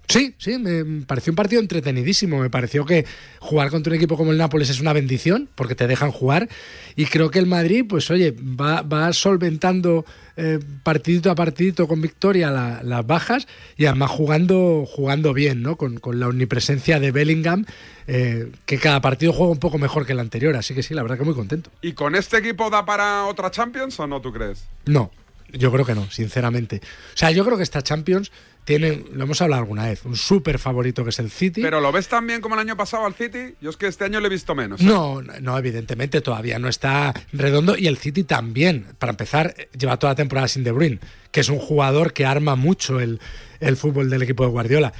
Sí, 0.07 0.35
sí, 0.37 0.57
me 0.59 1.03
pareció 1.05 1.31
un 1.31 1.35
partido 1.35 1.61
entretenidísimo. 1.61 2.39
Me 2.39 2.49
pareció 2.49 2.85
que 2.85 3.05
jugar 3.39 3.69
contra 3.71 3.91
un 3.91 3.97
equipo 3.97 4.17
como 4.17 4.31
el 4.31 4.37
Nápoles 4.37 4.69
es 4.69 4.79
una 4.79 4.93
bendición, 4.93 5.49
porque 5.55 5.75
te 5.75 5.87
dejan 5.87 6.11
jugar. 6.11 6.47
Y 6.95 7.05
creo 7.05 7.31
que 7.31 7.39
el 7.39 7.47
Madrid, 7.47 7.85
pues 7.87 8.09
oye, 8.11 8.31
va, 8.39 8.81
va 8.81 9.11
solventando 9.13 10.05
eh, 10.37 10.59
partidito 10.83 11.31
a 11.31 11.35
partidito 11.35 11.87
con 11.87 12.01
victoria 12.01 12.51
la- 12.51 12.81
las 12.83 13.07
bajas 13.07 13.47
y 13.77 13.85
además 13.85 14.11
jugando, 14.11 14.85
jugando 14.85 15.33
bien, 15.33 15.61
¿no? 15.61 15.75
Con, 15.77 15.97
con 15.99 16.19
la 16.19 16.27
omnipresencia 16.27 16.99
de 16.99 17.11
Bellingham, 17.11 17.65
eh, 18.07 18.51
que 18.65 18.77
cada 18.77 18.99
partido 19.01 19.31
juega 19.33 19.51
un 19.53 19.59
poco 19.59 19.77
mejor 19.77 20.05
que 20.05 20.11
el 20.11 20.19
anterior. 20.19 20.55
Así 20.55 20.73
que 20.75 20.83
sí, 20.83 20.93
la 20.93 21.01
verdad 21.03 21.17
que 21.17 21.23
muy 21.23 21.33
contento. 21.35 21.71
¿Y 21.81 21.93
con 21.93 22.15
este 22.15 22.37
equipo 22.37 22.69
da 22.69 22.85
para 22.85 23.25
otra 23.25 23.49
Champions 23.49 23.99
o 23.99 24.07
no, 24.07 24.21
tú 24.21 24.31
crees? 24.33 24.65
No, 24.85 25.09
yo 25.51 25.71
creo 25.71 25.85
que 25.85 25.95
no, 25.95 26.09
sinceramente. 26.09 26.81
O 27.13 27.17
sea, 27.17 27.31
yo 27.31 27.45
creo 27.45 27.57
que 27.57 27.63
esta 27.63 27.81
Champions 27.81 28.31
tiene, 28.65 29.05
lo 29.13 29.23
hemos 29.23 29.41
hablado 29.41 29.61
alguna 29.61 29.85
vez, 29.85 30.03
un 30.05 30.15
súper 30.15 30.57
favorito 30.57 31.03
que 31.03 31.11
es 31.11 31.19
el 31.19 31.29
City. 31.29 31.61
¿Pero 31.61 31.79
lo 31.79 31.91
ves 31.91 32.07
tan 32.07 32.25
bien 32.25 32.41
como 32.41 32.55
el 32.55 32.61
año 32.61 32.75
pasado 32.75 33.05
al 33.05 33.13
City? 33.13 33.55
Yo 33.61 33.69
es 33.69 33.77
que 33.77 33.87
este 33.87 34.05
año 34.05 34.19
le 34.19 34.27
he 34.27 34.29
visto 34.29 34.55
menos. 34.55 34.81
¿eh? 34.81 34.85
No, 34.85 35.21
no, 35.21 35.57
evidentemente 35.57 36.19
todavía 36.21 36.57
no 36.57 36.67
está 36.67 37.13
redondo 37.31 37.77
y 37.77 37.87
el 37.87 37.97
City 37.97 38.23
también. 38.23 38.87
Para 38.97 39.11
empezar, 39.11 39.55
lleva 39.77 39.97
toda 39.97 40.13
la 40.13 40.15
temporada 40.15 40.47
sin 40.47 40.63
De 40.63 40.71
Bruyne, 40.71 40.99
que 41.31 41.41
es 41.41 41.49
un 41.49 41.59
jugador 41.59 42.11
que 42.11 42.25
arma 42.25 42.55
mucho 42.55 42.99
el, 42.99 43.21
el 43.59 43.77
fútbol 43.77 44.09
del 44.09 44.23
equipo 44.23 44.43
de 44.43 44.49
Guardiola. 44.49 44.93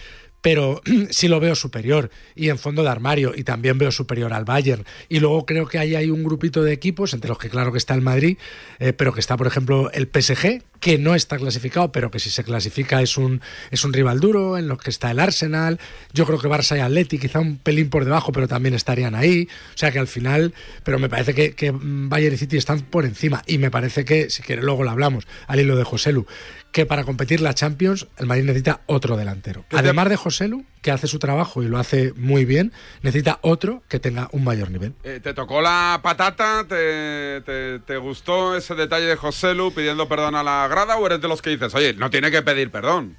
Pero 0.45 0.79
sí 1.09 1.27
lo 1.27 1.39
veo 1.39 1.55
superior 1.55 2.11
y 2.35 2.49
en 2.49 2.59
fondo 2.59 2.83
de 2.83 2.89
armario 2.89 3.33
y 3.35 3.43
también 3.43 3.79
veo 3.79 3.89
superior 3.89 4.31
al 4.31 4.45
Bayern. 4.45 4.85
Y 5.09 5.19
luego 5.19 5.43
creo 5.43 5.67
que 5.67 5.79
ahí 5.79 5.95
hay 5.95 6.11
un 6.11 6.23
grupito 6.23 6.61
de 6.61 6.71
equipos, 6.71 7.15
entre 7.15 7.29
los 7.29 7.39
que 7.39 7.49
claro 7.49 7.71
que 7.71 7.79
está 7.79 7.95
el 7.95 8.01
Madrid, 8.01 8.37
eh, 8.77 8.93
pero 8.93 9.11
que 9.11 9.21
está 9.21 9.37
por 9.37 9.47
ejemplo 9.47 9.89
el 9.91 10.07
PSG, 10.07 10.61
que 10.79 10.99
no 10.99 11.15
está 11.15 11.37
clasificado, 11.37 11.91
pero 11.91 12.11
que 12.11 12.19
si 12.19 12.29
se 12.29 12.43
clasifica 12.43 13.01
es 13.01 13.17
un, 13.17 13.41
es 13.71 13.83
un 13.85 13.91
rival 13.91 14.19
duro, 14.19 14.55
en 14.59 14.67
los 14.67 14.77
que 14.77 14.91
está 14.91 15.09
el 15.09 15.19
Arsenal. 15.19 15.79
Yo 16.13 16.27
creo 16.27 16.37
que 16.37 16.47
Barça 16.47 16.77
y 16.77 16.79
Atleti 16.79 17.17
quizá 17.17 17.39
un 17.39 17.57
pelín 17.57 17.89
por 17.89 18.05
debajo, 18.05 18.31
pero 18.31 18.47
también 18.47 18.75
estarían 18.75 19.15
ahí. 19.15 19.47
O 19.73 19.77
sea 19.79 19.91
que 19.91 19.97
al 19.97 20.07
final, 20.07 20.53
pero 20.83 20.99
me 20.99 21.09
parece 21.09 21.33
que, 21.33 21.73
Bayern 21.73 22.35
y 22.35 22.37
City 22.37 22.57
están 22.57 22.81
por 22.81 23.05
encima. 23.05 23.41
Y 23.47 23.57
me 23.57 23.71
parece 23.71 24.05
que, 24.05 24.29
si 24.29 24.43
quieres 24.43 24.63
luego 24.63 24.83
lo 24.83 24.91
hablamos, 24.91 25.25
al 25.47 25.59
hilo 25.59 25.75
de 25.75 25.85
Joselu, 25.85 26.27
que 26.75 26.85
para 26.85 27.05
competir 27.05 27.39
la 27.39 27.53
Champions 27.53 28.05
el 28.17 28.25
Madrid 28.25 28.43
necesita 28.43 28.81
otro 28.85 29.15
delantero. 29.15 29.63
te- 29.69 29.77
Además 29.77 30.09
de 30.09 30.17
Joselu, 30.17 30.65
que 30.81 30.91
hace 30.91 31.07
su 31.07 31.19
trabajo 31.19 31.63
y 31.63 31.69
lo 31.69 31.77
hace 31.77 32.11
muy 32.17 32.43
bien, 32.43 32.73
necesita 33.01 33.39
otro 33.43 33.81
que 33.87 33.97
tenga 33.97 34.27
un 34.33 34.43
mayor 34.43 34.71
nivel. 34.71 34.93
Eh, 35.05 35.21
¿Te 35.23 35.33
tocó 35.33 35.61
la 35.61 36.01
patata? 36.03 36.65
¿Te, 36.67 37.39
te, 37.45 37.79
te 37.79 37.95
gustó 37.95 38.57
ese 38.57 38.75
detalle 38.75 39.05
de 39.05 39.15
Joselu 39.15 39.71
pidiendo 39.73 40.09
perdón 40.09 40.35
a 40.35 40.43
la 40.43 40.67
grada 40.67 40.97
o 40.97 41.05
eres 41.05 41.21
de 41.21 41.29
los 41.29 41.41
que 41.41 41.51
dices, 41.51 41.73
oye, 41.75 41.93
no 41.93 42.09
tiene 42.09 42.29
que 42.29 42.41
pedir 42.41 42.69
perdón? 42.71 43.15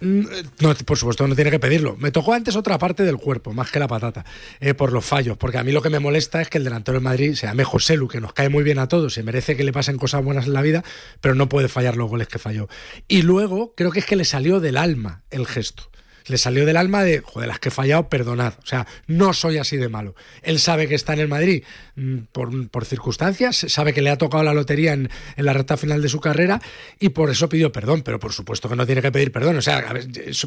Mm, 0.00 0.24
No, 0.60 0.74
por 0.74 0.96
supuesto, 0.98 1.26
no 1.26 1.34
tiene 1.34 1.50
que 1.50 1.58
pedirlo. 1.58 1.96
Me 1.98 2.10
tocó 2.10 2.32
antes 2.32 2.56
otra 2.56 2.78
parte 2.78 3.02
del 3.02 3.18
cuerpo, 3.18 3.52
más 3.52 3.70
que 3.70 3.78
la 3.78 3.88
patata, 3.88 4.24
eh, 4.60 4.74
por 4.74 4.92
los 4.92 5.04
fallos. 5.04 5.36
Porque 5.36 5.58
a 5.58 5.64
mí 5.64 5.72
lo 5.72 5.82
que 5.82 5.90
me 5.90 5.98
molesta 5.98 6.40
es 6.40 6.48
que 6.48 6.58
el 6.58 6.64
delantero 6.64 6.96
del 6.96 7.04
Madrid 7.04 7.34
se 7.34 7.46
llame 7.46 7.64
Joselu, 7.64 8.08
que 8.08 8.20
nos 8.20 8.32
cae 8.32 8.48
muy 8.48 8.62
bien 8.62 8.78
a 8.78 8.88
todos, 8.88 9.14
se 9.14 9.22
merece 9.22 9.56
que 9.56 9.64
le 9.64 9.72
pasen 9.72 9.98
cosas 9.98 10.24
buenas 10.24 10.46
en 10.46 10.54
la 10.54 10.62
vida, 10.62 10.84
pero 11.20 11.34
no 11.34 11.48
puede 11.48 11.68
fallar 11.68 11.96
los 11.96 12.08
goles 12.08 12.28
que 12.28 12.38
falló. 12.38 12.68
Y 13.08 13.22
luego 13.22 13.74
creo 13.76 13.90
que 13.90 14.00
es 14.00 14.06
que 14.06 14.16
le 14.16 14.24
salió 14.24 14.60
del 14.60 14.76
alma 14.76 15.22
el 15.30 15.46
gesto. 15.46 15.89
Le 16.26 16.38
salió 16.38 16.66
del 16.66 16.76
alma 16.76 17.02
de, 17.02 17.20
joder, 17.20 17.48
las 17.48 17.58
que 17.58 17.68
he 17.68 17.72
fallado, 17.72 18.08
perdonad. 18.08 18.54
O 18.62 18.66
sea, 18.66 18.86
no 19.06 19.32
soy 19.32 19.58
así 19.58 19.76
de 19.76 19.88
malo. 19.88 20.14
Él 20.42 20.58
sabe 20.58 20.88
que 20.88 20.94
está 20.94 21.12
en 21.12 21.20
el 21.20 21.28
Madrid 21.28 21.64
mm, 21.96 22.18
por, 22.32 22.84
circunstancias, 22.84 23.66
sabe 23.68 23.92
que 23.92 24.02
le 24.02 24.10
ha 24.10 24.18
tocado 24.18 24.42
la 24.42 24.54
lotería 24.54 24.92
en, 24.92 25.08
la 25.36 25.52
recta 25.52 25.76
final 25.76 26.02
de 26.02 26.08
su 26.08 26.20
carrera 26.20 26.60
y 26.98 27.10
por 27.10 27.30
eso 27.30 27.48
pidió 27.48 27.72
perdón. 27.72 28.02
Pero 28.02 28.18
por 28.18 28.32
supuesto 28.32 28.68
que 28.68 28.76
no 28.76 28.86
tiene 28.86 29.02
que 29.02 29.12
pedir 29.12 29.32
perdón. 29.32 29.56
O 29.56 29.62
sea, 29.62 29.78
a 29.78 29.92
ver, 29.92 30.06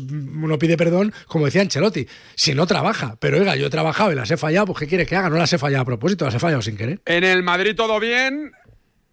uno 0.09 0.57
pide 0.59 0.77
perdón, 0.77 1.13
como 1.27 1.45
decía 1.45 1.61
Ancelotti, 1.61 2.07
si 2.35 2.53
no 2.53 2.67
trabaja. 2.67 3.17
Pero 3.19 3.39
oiga, 3.39 3.55
yo 3.55 3.67
he 3.67 3.71
trabajado 3.71 4.11
y 4.11 4.15
las 4.15 4.31
he 4.31 4.37
fallado, 4.37 4.67
pues 4.67 4.79
¿qué 4.79 4.87
quiere 4.87 5.05
que 5.05 5.15
haga? 5.15 5.29
No 5.29 5.37
las 5.37 5.51
he 5.53 5.57
fallado 5.57 5.83
a 5.83 5.85
propósito, 5.85 6.25
las 6.25 6.35
he 6.35 6.39
fallado 6.39 6.61
sin 6.61 6.77
querer. 6.77 7.01
En 7.05 7.23
el 7.23 7.43
Madrid 7.43 7.75
todo 7.75 7.99
bien, 7.99 8.51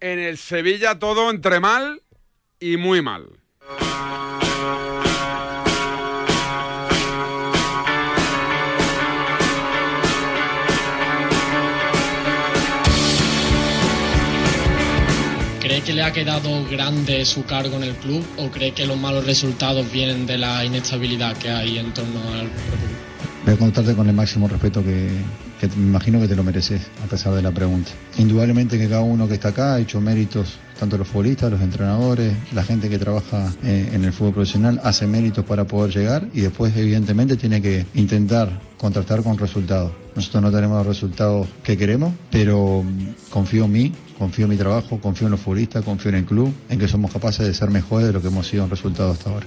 en 0.00 0.19
el 0.19 0.38
Sevilla 0.38 0.99
todo 0.99 1.31
entre 1.31 1.61
mal 1.61 2.02
y 2.59 2.76
muy 2.76 3.02
mal. 3.02 3.40
Que 15.91 15.97
le 15.97 16.05
ha 16.05 16.13
quedado 16.13 16.65
grande 16.71 17.25
su 17.25 17.45
cargo 17.45 17.75
en 17.75 17.83
el 17.83 17.97
club 17.97 18.25
o 18.37 18.49
cree 18.49 18.71
que 18.71 18.87
los 18.87 18.97
malos 18.97 19.27
resultados 19.27 19.91
vienen 19.91 20.25
de 20.25 20.39
la 20.39 20.65
inestabilidad 20.65 21.37
que 21.37 21.51
hay 21.51 21.79
en 21.79 21.93
torno 21.93 22.21
al 22.33 22.47
propio 22.47 22.89
Voy 23.45 23.55
a 23.55 23.57
contarte 23.57 23.97
con 23.97 24.09
el 24.09 24.15
máximo 24.15 24.47
respeto 24.47 24.85
que, 24.85 25.09
me 25.77 25.87
imagino 25.87 26.21
que 26.21 26.29
te 26.29 26.37
lo 26.37 26.45
mereces, 26.45 26.83
a 27.05 27.09
pesar 27.09 27.35
de 27.35 27.43
la 27.43 27.51
pregunta. 27.51 27.91
Indudablemente 28.19 28.79
que 28.79 28.89
cada 28.89 29.01
uno 29.01 29.27
que 29.27 29.35
está 29.35 29.49
acá 29.49 29.75
ha 29.75 29.81
hecho 29.81 30.01
méritos, 30.01 30.59
tanto 30.79 30.97
los 30.97 31.09
futbolistas, 31.09 31.51
los 31.51 31.61
entrenadores, 31.61 32.35
la 32.53 32.63
gente 32.63 32.89
que 32.89 32.97
trabaja 32.97 33.53
eh, 33.65 33.91
en 33.93 34.05
el 34.05 34.13
fútbol 34.13 34.35
profesional, 34.35 34.81
hace 34.85 35.09
méritos 35.09 35.45
para 35.45 35.65
poder 35.67 35.93
llegar 35.93 36.29
y 36.33 36.43
después 36.43 36.77
evidentemente 36.77 37.37
tiene 37.37 37.61
que 37.61 37.85
intentar 37.95 38.61
contrastar 38.77 39.25
con 39.25 39.37
resultados. 39.37 39.91
Nosotros 40.15 40.41
no 40.41 40.53
tenemos 40.53 40.79
los 40.79 40.87
resultados 40.87 41.49
que 41.65 41.77
queremos, 41.77 42.15
pero 42.31 42.85
confío 43.31 43.65
en 43.65 43.73
mí, 43.73 43.93
confío 44.21 44.45
en 44.45 44.50
mi 44.50 44.59
trabajo, 44.59 45.00
confío 45.00 45.29
en 45.29 45.31
los 45.31 45.41
futbolistas, 45.41 45.83
confío 45.83 46.11
en 46.11 46.17
el 46.17 46.27
club, 46.27 46.55
en 46.69 46.79
que 46.79 46.87
somos 46.87 47.11
capaces 47.11 47.47
de 47.47 47.55
ser 47.55 47.71
mejores 47.71 48.07
de 48.07 48.12
lo 48.12 48.21
que 48.21 48.29
hemos 48.29 48.47
sido 48.47 48.65
en 48.65 48.71
resultados 48.71 49.17
hasta 49.17 49.31
ahora. 49.31 49.47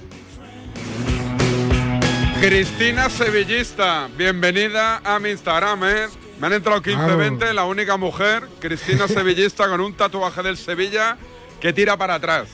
Cristina 2.40 3.08
Sevillista, 3.08 4.08
bienvenida 4.18 5.00
a 5.04 5.20
mi 5.20 5.30
Instagram, 5.30 5.84
¿eh? 5.84 6.06
Me 6.40 6.48
han 6.48 6.54
entrado 6.54 6.82
15-20, 6.82 7.52
la 7.52 7.66
única 7.66 7.96
mujer, 7.96 8.48
Cristina 8.58 9.06
Sevillista, 9.06 9.68
con 9.68 9.80
un 9.80 9.94
tatuaje 9.94 10.42
del 10.42 10.56
Sevilla 10.56 11.18
que 11.60 11.72
tira 11.72 11.96
para 11.96 12.16
atrás. 12.16 12.48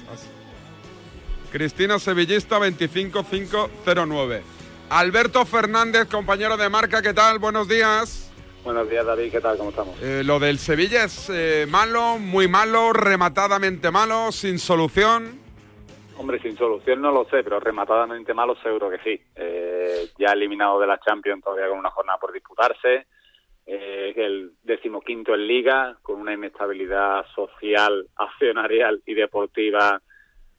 Cristina 1.51 1.99
Sevillista 1.99 2.59
25509. 2.59 4.43
Alberto 4.91 5.47
Fernández, 5.47 6.07
compañero 6.07 6.59
de 6.59 6.69
marca, 6.69 7.01
¿qué 7.01 7.15
tal? 7.15 7.39
Buenos 7.39 7.67
días. 7.67 8.30
Buenos 8.65 8.91
días, 8.91 9.07
David, 9.07 9.31
¿qué 9.31 9.41
tal? 9.41 9.57
¿Cómo 9.57 9.71
estamos? 9.71 10.01
Eh, 10.03 10.23
lo 10.23 10.39
del 10.39 10.59
Sevilla 10.59 11.05
es 11.05 11.31
eh, 11.31 11.67
malo, 11.69 12.19
muy 12.19 12.47
malo, 12.47 12.93
rematadamente 12.93 13.91
malo, 13.91 14.33
sin 14.33 14.59
solución. 14.59 15.41
Hombre, 16.19 16.39
sin 16.43 16.55
solución 16.59 17.01
no 17.01 17.11
lo 17.11 17.25
sé, 17.25 17.43
pero 17.43 17.59
rematadamente 17.59 18.35
malo 18.35 18.55
seguro 18.63 18.91
que 18.91 18.99
sí. 18.99 19.19
Eh, 19.35 20.11
ya 20.19 20.33
eliminado 20.33 20.79
de 20.79 20.87
la 20.87 21.01
Champions 21.01 21.43
todavía 21.43 21.71
con 21.71 21.79
una 21.79 21.91
jornada 21.91 22.19
por 22.19 22.33
disputarse. 22.33 23.07
Eh, 23.65 24.13
el 24.17 24.53
decimoquinto 24.63 25.33
en 25.33 25.47
Liga, 25.47 25.97
con 26.03 26.21
una 26.21 26.35
inestabilidad 26.35 27.25
social, 27.35 28.07
accionarial 28.17 29.01
y 29.07 29.15
deportiva 29.15 30.03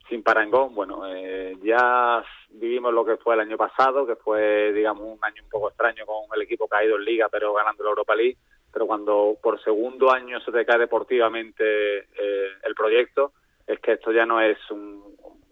sin 0.08 0.24
parangón. 0.24 0.74
Bueno, 0.74 1.06
eh, 1.06 1.56
ya 1.62 2.24
vivimos 2.54 2.92
lo 2.92 3.04
que 3.04 3.16
fue 3.16 3.34
el 3.34 3.40
año 3.40 3.56
pasado, 3.56 4.06
que 4.06 4.16
fue, 4.16 4.72
digamos, 4.72 5.04
un 5.04 5.18
año 5.22 5.42
un 5.42 5.48
poco 5.50 5.68
extraño 5.68 6.04
con 6.06 6.24
el 6.34 6.42
equipo 6.42 6.68
caído 6.68 6.96
en 6.96 7.04
Liga, 7.04 7.28
pero 7.30 7.52
ganando 7.52 7.84
la 7.84 7.90
Europa 7.90 8.14
League. 8.14 8.36
Pero 8.72 8.86
cuando 8.86 9.36
por 9.42 9.62
segundo 9.62 10.10
año 10.10 10.40
se 10.40 10.50
te 10.50 10.64
cae 10.64 10.78
deportivamente 10.78 11.98
el 11.98 12.74
proyecto, 12.74 13.32
es 13.66 13.78
que 13.80 13.92
esto 13.92 14.12
ya 14.12 14.24
no 14.24 14.40
es 14.40 14.58
un, 14.70 15.02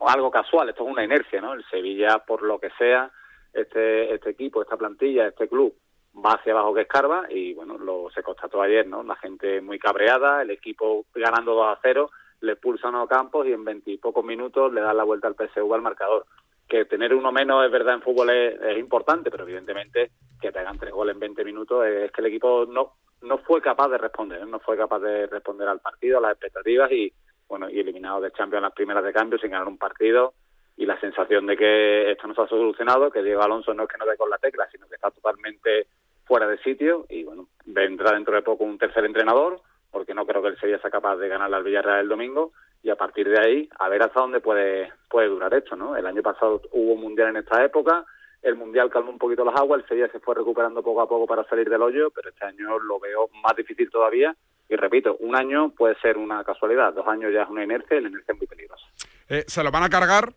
algo 0.00 0.30
casual, 0.30 0.68
esto 0.68 0.84
es 0.84 0.90
una 0.90 1.04
inercia, 1.04 1.40
¿no? 1.40 1.54
El 1.54 1.64
Sevilla, 1.70 2.18
por 2.26 2.42
lo 2.42 2.58
que 2.58 2.70
sea, 2.78 3.10
este, 3.52 4.14
este 4.14 4.30
equipo, 4.30 4.62
esta 4.62 4.76
plantilla, 4.76 5.26
este 5.26 5.48
club, 5.48 5.74
va 6.14 6.32
hacia 6.32 6.52
abajo 6.52 6.74
que 6.74 6.82
escarba 6.82 7.26
y 7.30 7.54
bueno, 7.54 7.78
lo 7.78 8.10
se 8.10 8.22
constató 8.22 8.62
ayer, 8.62 8.86
¿no? 8.86 9.02
La 9.02 9.16
gente 9.16 9.60
muy 9.60 9.78
cabreada, 9.78 10.42
el 10.42 10.50
equipo 10.50 11.04
ganando 11.14 11.54
2 11.54 11.66
a 11.66 11.78
0, 11.82 12.10
le 12.40 12.56
pulsan 12.56 12.94
a 12.94 13.06
campos 13.06 13.46
y 13.46 13.52
en 13.52 13.64
veintipocos 13.64 14.24
minutos 14.24 14.72
le 14.72 14.80
dan 14.80 14.96
la 14.96 15.04
vuelta 15.04 15.28
al 15.28 15.34
PSV 15.34 15.72
al 15.72 15.82
marcador. 15.82 16.26
Que 16.70 16.84
tener 16.84 17.12
uno 17.12 17.32
menos 17.32 17.66
es 17.66 17.70
verdad 17.70 17.94
en 17.94 18.02
fútbol 18.02 18.30
es, 18.30 18.78
importante, 18.78 19.30
pero 19.30 19.42
evidentemente 19.42 20.12
que 20.40 20.52
te 20.52 20.60
tres 20.78 20.92
goles 20.92 21.14
en 21.14 21.20
20 21.20 21.44
minutos 21.44 21.84
es 21.84 22.12
que 22.12 22.20
el 22.20 22.28
equipo 22.28 22.64
no 22.64 22.94
no 23.22 23.38
fue 23.38 23.60
capaz 23.60 23.88
de 23.88 23.98
responder, 23.98 24.46
no 24.46 24.60
fue 24.60 24.76
capaz 24.76 25.00
de 25.00 25.26
responder 25.26 25.68
al 25.68 25.80
partido, 25.80 26.18
a 26.18 26.20
las 26.22 26.32
expectativas 26.32 26.90
y, 26.90 27.12
bueno, 27.48 27.68
y 27.68 27.78
eliminado 27.80 28.20
de 28.20 28.30
Champions 28.30 28.62
las 28.62 28.72
primeras 28.72 29.04
de 29.04 29.12
cambio 29.12 29.38
sin 29.38 29.50
ganar 29.50 29.68
un 29.68 29.76
partido 29.76 30.32
y 30.76 30.86
la 30.86 30.98
sensación 31.00 31.46
de 31.46 31.56
que 31.56 32.10
esto 32.12 32.26
no 32.26 32.34
se 32.34 32.42
ha 32.42 32.46
solucionado, 32.46 33.10
que 33.10 33.22
Diego 33.22 33.42
Alonso 33.42 33.74
no 33.74 33.82
es 33.82 33.88
que 33.90 33.98
no 33.98 34.06
dé 34.06 34.16
con 34.16 34.30
la 34.30 34.38
tecla, 34.38 34.66
sino 34.72 34.88
que 34.88 34.94
está 34.94 35.10
totalmente 35.10 35.88
fuera 36.24 36.46
de 36.46 36.56
sitio 36.58 37.04
y 37.08 37.24
bueno, 37.24 37.48
vendrá 37.66 38.12
dentro 38.12 38.34
de 38.34 38.42
poco 38.42 38.64
un 38.64 38.78
tercer 38.78 39.04
entrenador, 39.04 39.60
porque 39.90 40.14
no 40.14 40.26
creo 40.26 40.42
que 40.42 40.48
el 40.48 40.58
Sevilla 40.58 40.80
sea 40.80 40.90
capaz 40.90 41.16
de 41.16 41.28
ganar 41.28 41.52
al 41.52 41.64
Villarreal 41.64 42.00
el 42.00 42.08
domingo 42.08 42.52
y 42.82 42.90
a 42.90 42.96
partir 42.96 43.28
de 43.28 43.38
ahí 43.38 43.68
a 43.78 43.88
ver 43.88 44.02
hasta 44.02 44.20
dónde 44.20 44.40
puede 44.40 44.92
puede 45.08 45.28
durar 45.28 45.52
esto, 45.54 45.76
¿no? 45.76 45.96
El 45.96 46.06
año 46.06 46.22
pasado 46.22 46.62
hubo 46.72 46.92
un 46.92 47.00
mundial 47.00 47.28
en 47.28 47.38
esta 47.38 47.64
época, 47.64 48.04
el 48.42 48.56
mundial 48.56 48.90
calmó 48.90 49.10
un 49.10 49.18
poquito 49.18 49.44
las 49.44 49.56
aguas, 49.56 49.82
el 49.82 49.88
Sevilla 49.88 50.12
se 50.12 50.20
fue 50.20 50.34
recuperando 50.34 50.82
poco 50.82 51.02
a 51.02 51.08
poco 51.08 51.26
para 51.26 51.44
salir 51.44 51.68
del 51.68 51.82
hoyo, 51.82 52.10
pero 52.10 52.30
este 52.30 52.44
año 52.44 52.78
lo 52.78 52.98
veo 52.98 53.28
más 53.42 53.54
difícil 53.56 53.90
todavía 53.90 54.34
y 54.70 54.76
repito, 54.76 55.16
un 55.18 55.34
año 55.34 55.70
puede 55.70 55.96
ser 55.96 56.16
una 56.16 56.44
casualidad, 56.44 56.94
dos 56.94 57.06
años 57.08 57.32
ya 57.34 57.42
es 57.42 57.48
una 57.48 57.64
inercia 57.64 57.96
y 57.96 58.02
la 58.02 58.08
inercia 58.08 58.32
es 58.32 58.38
muy 58.38 58.46
peligrosa. 58.46 58.86
Eh, 59.28 59.42
¿Se 59.48 59.64
lo 59.64 59.72
van 59.72 59.82
a 59.82 59.88
cargar? 59.88 60.32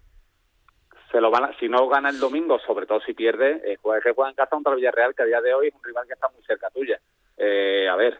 Se 1.12 1.22
lo 1.22 1.30
van 1.30 1.56
si 1.60 1.70
no 1.70 1.88
gana 1.88 2.10
el 2.10 2.20
domingo, 2.20 2.58
sobre 2.58 2.88
todo 2.88 3.00
si 3.02 3.14
pierde, 3.14 3.62
eh, 3.64 3.78
pues 3.80 4.04
que 4.04 4.12
juega 4.12 4.32
en 4.32 4.36
casa 4.36 4.50
contra 4.50 4.74
el 4.74 4.78
Villarreal, 4.78 5.14
que 5.14 5.22
a 5.22 5.26
día 5.28 5.40
de 5.40 5.54
hoy 5.54 5.68
es 5.68 5.76
un 5.76 5.84
rival 5.84 6.08
que 6.08 6.14
está 6.14 6.30
muy 6.30 6.44
cerca 6.46 6.72
tuya. 6.72 7.00
Eh, 7.38 7.88
a 7.88 7.96
ver, 7.96 8.20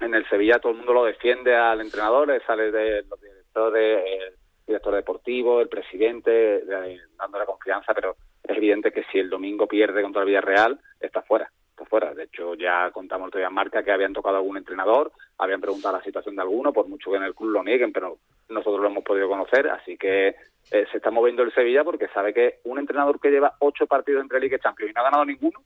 en 0.00 0.14
el 0.14 0.28
Sevilla 0.28 0.58
todo 0.58 0.72
el 0.72 0.78
mundo 0.78 0.92
lo 0.92 1.04
defiende 1.04 1.54
al 1.54 1.80
entrenador, 1.80 2.30
sale 2.46 2.70
de 2.70 3.02
los 3.02 3.20
directores, 3.20 4.04
el 4.06 4.34
director 4.66 4.94
deportivo, 4.94 5.60
el 5.60 5.68
presidente, 5.68 6.64
dándole 7.18 7.46
confianza, 7.46 7.94
pero 7.94 8.16
es 8.42 8.56
evidente 8.56 8.92
que 8.92 9.04
si 9.04 9.18
el 9.18 9.30
domingo 9.30 9.66
pierde 9.66 10.02
contra 10.02 10.22
el 10.22 10.28
Villarreal, 10.28 10.78
está 11.00 11.22
fuera 11.22 11.50
está 11.74 11.84
fuera. 11.84 12.14
De 12.14 12.24
hecho, 12.24 12.54
ya 12.54 12.90
contamos 12.92 13.30
todavía 13.30 13.48
en 13.48 13.54
marca 13.54 13.82
que 13.82 13.92
habían 13.92 14.12
tocado 14.12 14.36
algún 14.36 14.56
entrenador, 14.56 15.12
habían 15.38 15.60
preguntado 15.60 15.96
la 15.96 16.04
situación 16.04 16.36
de 16.36 16.42
alguno, 16.42 16.72
por 16.72 16.88
mucho 16.88 17.10
que 17.10 17.16
en 17.16 17.24
el 17.24 17.34
club 17.34 17.50
lo 17.50 17.64
nieguen, 17.64 17.92
pero 17.92 18.18
nosotros 18.48 18.80
lo 18.80 18.88
hemos 18.88 19.04
podido 19.04 19.28
conocer, 19.28 19.68
así 19.68 19.96
que 19.96 20.28
eh, 20.28 20.86
se 20.90 20.96
está 20.96 21.10
moviendo 21.10 21.42
el 21.42 21.52
Sevilla 21.52 21.84
porque 21.84 22.08
sabe 22.08 22.32
que 22.32 22.60
un 22.64 22.78
entrenador 22.78 23.20
que 23.20 23.30
lleva 23.30 23.56
ocho 23.58 23.86
partidos 23.86 24.22
entre 24.22 24.40
Liga 24.40 24.56
y 24.56 24.60
Champions 24.60 24.90
y 24.90 24.94
no 24.94 25.00
ha 25.00 25.04
ganado 25.04 25.24
ninguno, 25.24 25.60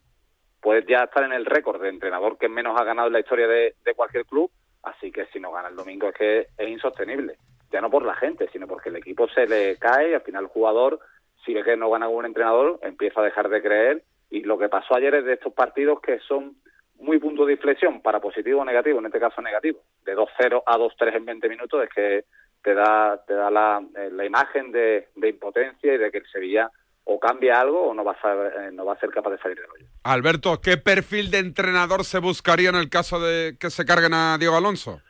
puede 0.61 0.85
ya 0.87 1.05
estar 1.05 1.25
en 1.25 1.33
el 1.33 1.47
récord 1.47 1.81
de 1.81 1.89
entrenador 1.89 2.39
que 2.39 2.49
menos 2.49 2.79
ha 2.79 2.85
ganado 2.85 3.09
en 3.09 3.15
la 3.15 3.21
historia 3.21 3.47
de, 3.47 3.75
cualquier 3.97 4.25
club, 4.27 4.51
así 4.83 5.11
que 5.11 5.27
si 5.27 5.41
no 5.41 5.53
gana 5.53 5.69
el 5.69 5.77
domingo 5.77 6.09
es 6.09 6.15
que 6.15 6.47
es 6.57 6.69
insostenible, 6.69 7.37
ya 7.71 7.81
no 7.81 7.91
por 7.91 8.05
la 8.05 8.15
gente, 8.15 8.49
sino 8.53 8.67
porque 8.67 8.89
el 8.89 8.97
equipo 8.97 9.29
se 9.29 9.47
le 9.47 9.77
cae 9.77 10.11
y 10.11 10.15
al 10.15 10.23
final 10.23 10.45
el 10.45 10.51
jugador, 10.51 10.99
si 11.45 11.55
ve 11.55 11.65
que 11.65 11.77
no 11.77 11.91
gana 11.91 12.09
un 12.09 12.27
entrenador, 12.27 12.79
empieza 12.83 13.21
a 13.21 13.25
dejar 13.25 13.49
de 13.49 13.63
creer. 13.63 14.03
Y 14.31 14.43
lo 14.43 14.59
que 14.59 14.69
pasó 14.69 14.95
ayer 14.95 15.15
es 15.15 15.25
de 15.25 15.35
estos 15.35 15.53
partidos 15.55 16.01
que 16.01 16.19
son 16.21 16.57
muy 16.99 17.19
puntos 17.19 17.47
de 17.47 17.55
inflexión 17.55 18.03
para 18.03 18.21
positivo 18.21 18.61
o 18.61 18.65
negativo, 18.65 18.99
en 18.99 19.07
este 19.07 19.21
caso 19.21 19.41
negativo, 19.41 19.81
de 20.05 20.17
2-0 20.17 20.63
a 20.67 20.77
2-3 20.77 21.17
en 21.17 21.25
20 21.25 21.49
minutos, 21.49 21.85
es 21.85 21.91
que 21.91 22.25
te 22.63 22.75
da, 22.75 23.23
te 23.27 23.35
da 23.35 23.51
la, 23.51 23.83
eh, 23.97 24.11
la 24.11 24.25
imagen 24.25 24.73
de, 24.73 25.09
de, 25.15 25.29
impotencia 25.29 25.95
y 25.95 25.99
de 25.99 26.11
que 26.11 26.19
el 26.19 26.27
Sevilla 26.27 26.71
o 27.11 27.19
cambia 27.19 27.59
algo 27.59 27.89
o 27.89 27.95
no 27.95 28.05
va, 28.05 28.13
a 28.13 28.21
ser, 28.21 28.53
eh, 28.61 28.71
no 28.71 28.85
va 28.85 28.93
a 28.93 29.01
ser 29.01 29.09
capaz 29.09 29.31
de 29.31 29.39
salir 29.39 29.57
del 29.57 29.71
hoyo. 29.71 29.87
Alberto, 30.05 30.61
¿qué 30.61 30.77
perfil 30.77 31.31
de 31.31 31.39
entrenador 31.39 32.05
se 32.05 32.19
buscaría 32.19 32.69
en 32.69 32.77
el 32.77 32.91
caso 32.91 33.19
de 33.19 33.57
que 33.59 33.71
se 33.71 33.87
carguen 33.87 34.13
a 34.13 34.37
Diego 34.37 34.57
Alonso? 34.57 35.01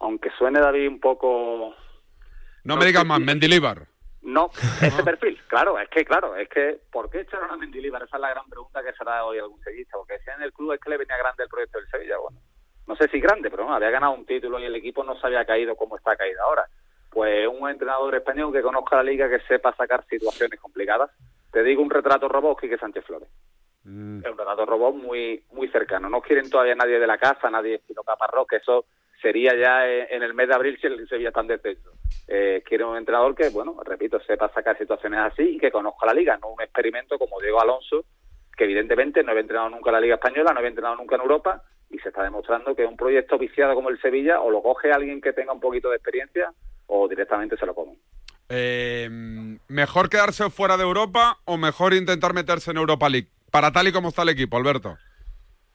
Aunque 0.00 0.30
suene 0.38 0.58
David 0.58 0.88
un 0.88 1.00
poco... 1.00 1.74
No, 2.64 2.76
me 2.78 2.86
digas 2.86 3.04
más, 3.04 3.20
Mendilibar. 3.20 3.88
No, 4.22 4.50
ese 4.80 5.02
perfil, 5.04 5.38
claro, 5.48 5.78
es 5.78 5.90
que, 5.90 6.02
claro, 6.06 6.34
es 6.34 6.48
que, 6.48 6.80
¿por 6.90 7.10
qué 7.10 7.20
echaron 7.20 7.50
a 7.50 7.58
Mendilibar? 7.58 8.02
Esa 8.04 8.16
es 8.16 8.20
la 8.22 8.30
gran 8.30 8.48
pregunta 8.48 8.82
que 8.82 8.94
se 8.94 9.04
da 9.04 9.26
hoy 9.26 9.38
algún 9.38 9.60
sevillista, 9.60 9.98
porque 9.98 10.14
decía 10.14 10.34
en 10.36 10.44
el 10.44 10.52
club 10.54 10.72
es 10.72 10.80
que 10.80 10.88
le 10.88 10.96
venía 10.96 11.18
grande 11.18 11.42
el 11.42 11.50
proyecto 11.50 11.78
del 11.78 11.90
Sevilla, 11.90 12.16
bueno, 12.22 12.40
no 12.86 12.96
sé 12.96 13.08
si 13.08 13.20
grande, 13.20 13.50
pero 13.50 13.66
no, 13.66 13.74
había 13.74 13.90
ganado 13.90 14.14
un 14.14 14.24
título 14.24 14.58
y 14.58 14.64
el 14.64 14.76
equipo 14.76 15.04
no 15.04 15.14
se 15.20 15.26
había 15.26 15.44
caído 15.44 15.76
como 15.76 15.98
está 15.98 16.16
caído 16.16 16.42
ahora. 16.42 16.66
Pues 17.12 17.46
un 17.46 17.68
entrenador 17.68 18.14
español 18.14 18.52
que 18.52 18.62
conozca 18.62 18.96
la 18.96 19.02
liga, 19.02 19.28
que 19.28 19.40
sepa 19.40 19.74
sacar 19.76 20.04
situaciones 20.08 20.58
complicadas. 20.58 21.10
Te 21.52 21.62
digo 21.62 21.82
un 21.82 21.90
retrato 21.90 22.26
robot, 22.26 22.58
que 22.58 22.78
Sánchez 22.78 23.04
Flores. 23.04 23.28
Mm. 23.84 24.24
Es 24.24 24.30
un 24.30 24.38
retrato 24.38 24.64
robot 24.64 24.94
muy 24.94 25.44
muy 25.52 25.68
cercano. 25.68 26.08
No 26.08 26.22
quieren 26.22 26.48
todavía 26.48 26.74
nadie 26.74 26.98
de 26.98 27.06
la 27.06 27.18
casa, 27.18 27.50
nadie 27.50 27.74
estilo 27.74 28.02
Caparrós, 28.02 28.46
que 28.46 28.56
eso 28.56 28.86
sería 29.20 29.54
ya 29.54 29.86
en 29.86 30.22
el 30.22 30.34
mes 30.34 30.48
de 30.48 30.54
abril 30.54 30.78
si 30.80 30.86
el 30.86 31.06
Sevilla 31.06 31.28
está 31.28 31.42
en 31.42 31.48
descenso. 31.48 31.92
Eh, 32.26 32.62
quiere 32.66 32.84
un 32.84 32.96
entrenador 32.96 33.34
que, 33.34 33.50
bueno, 33.50 33.76
repito, 33.84 34.18
sepa 34.20 34.50
sacar 34.52 34.76
situaciones 34.78 35.20
así 35.20 35.42
y 35.42 35.58
que 35.58 35.70
conozca 35.70 36.06
la 36.06 36.14
liga, 36.14 36.38
no 36.38 36.48
un 36.48 36.62
experimento 36.62 37.18
como 37.18 37.40
Diego 37.40 37.60
Alonso, 37.60 38.04
que 38.56 38.64
evidentemente 38.64 39.22
no 39.22 39.30
había 39.30 39.42
entrenado 39.42 39.70
nunca 39.70 39.90
en 39.90 39.94
la 39.94 40.00
Liga 40.00 40.14
Española, 40.14 40.52
no 40.52 40.58
había 40.58 40.70
entrenado 40.70 40.96
nunca 40.96 41.16
en 41.16 41.22
Europa 41.22 41.62
y 41.90 41.98
se 41.98 42.08
está 42.08 42.24
demostrando 42.24 42.74
que 42.74 42.86
un 42.86 42.96
proyecto 42.96 43.38
viciado 43.38 43.74
como 43.74 43.90
el 43.90 44.00
Sevilla 44.00 44.40
o 44.40 44.50
lo 44.50 44.62
coge 44.62 44.90
alguien 44.90 45.20
que 45.20 45.32
tenga 45.32 45.52
un 45.52 45.60
poquito 45.60 45.90
de 45.90 45.96
experiencia 45.96 46.52
o 46.86 47.08
directamente 47.08 47.56
se 47.56 47.66
lo 47.66 47.74
come. 47.74 47.96
Eh, 48.48 49.08
¿Mejor 49.68 50.10
quedarse 50.10 50.50
fuera 50.50 50.76
de 50.76 50.82
Europa 50.82 51.38
o 51.44 51.56
mejor 51.56 51.94
intentar 51.94 52.34
meterse 52.34 52.70
en 52.70 52.76
Europa 52.76 53.08
League? 53.08 53.28
Para 53.50 53.72
tal 53.72 53.88
y 53.88 53.92
como 53.92 54.08
está 54.08 54.22
el 54.22 54.30
equipo, 54.30 54.56
Alberto. 54.56 54.96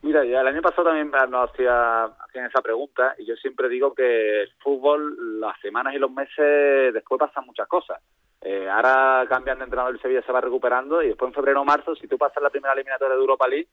Mira, 0.01 0.23
ya 0.23 0.41
el 0.41 0.47
año 0.47 0.61
pasado 0.61 0.85
también 0.85 1.11
nos 1.29 1.49
hacía, 1.49 2.03
hacían 2.05 2.45
esa 2.45 2.61
pregunta 2.61 3.15
y 3.17 3.25
yo 3.25 3.35
siempre 3.35 3.67
digo 3.67 3.95
que 3.95 4.43
el 4.43 4.51
fútbol, 4.59 5.39
las 5.39 5.59
semanas 5.59 5.95
y 5.95 5.97
los 5.97 6.11
meses 6.11 6.93
después 6.93 7.19
pasan 7.19 7.45
muchas 7.45 7.67
cosas. 7.67 7.99
Eh, 8.41 8.69
ahora 8.69 9.25
cambian 9.27 9.57
de 9.57 9.63
entrenador 9.63 9.95
el 9.95 10.01
Sevilla, 10.01 10.21
se 10.21 10.31
va 10.31 10.39
recuperando 10.39 11.01
y 11.01 11.07
después 11.07 11.29
en 11.29 11.33
febrero 11.33 11.61
o 11.61 11.65
marzo, 11.65 11.95
si 11.95 12.07
tú 12.07 12.17
pasas 12.17 12.43
la 12.43 12.51
primera 12.51 12.73
eliminatoria 12.73 13.15
de 13.15 13.21
Europa 13.21 13.47
League, 13.47 13.67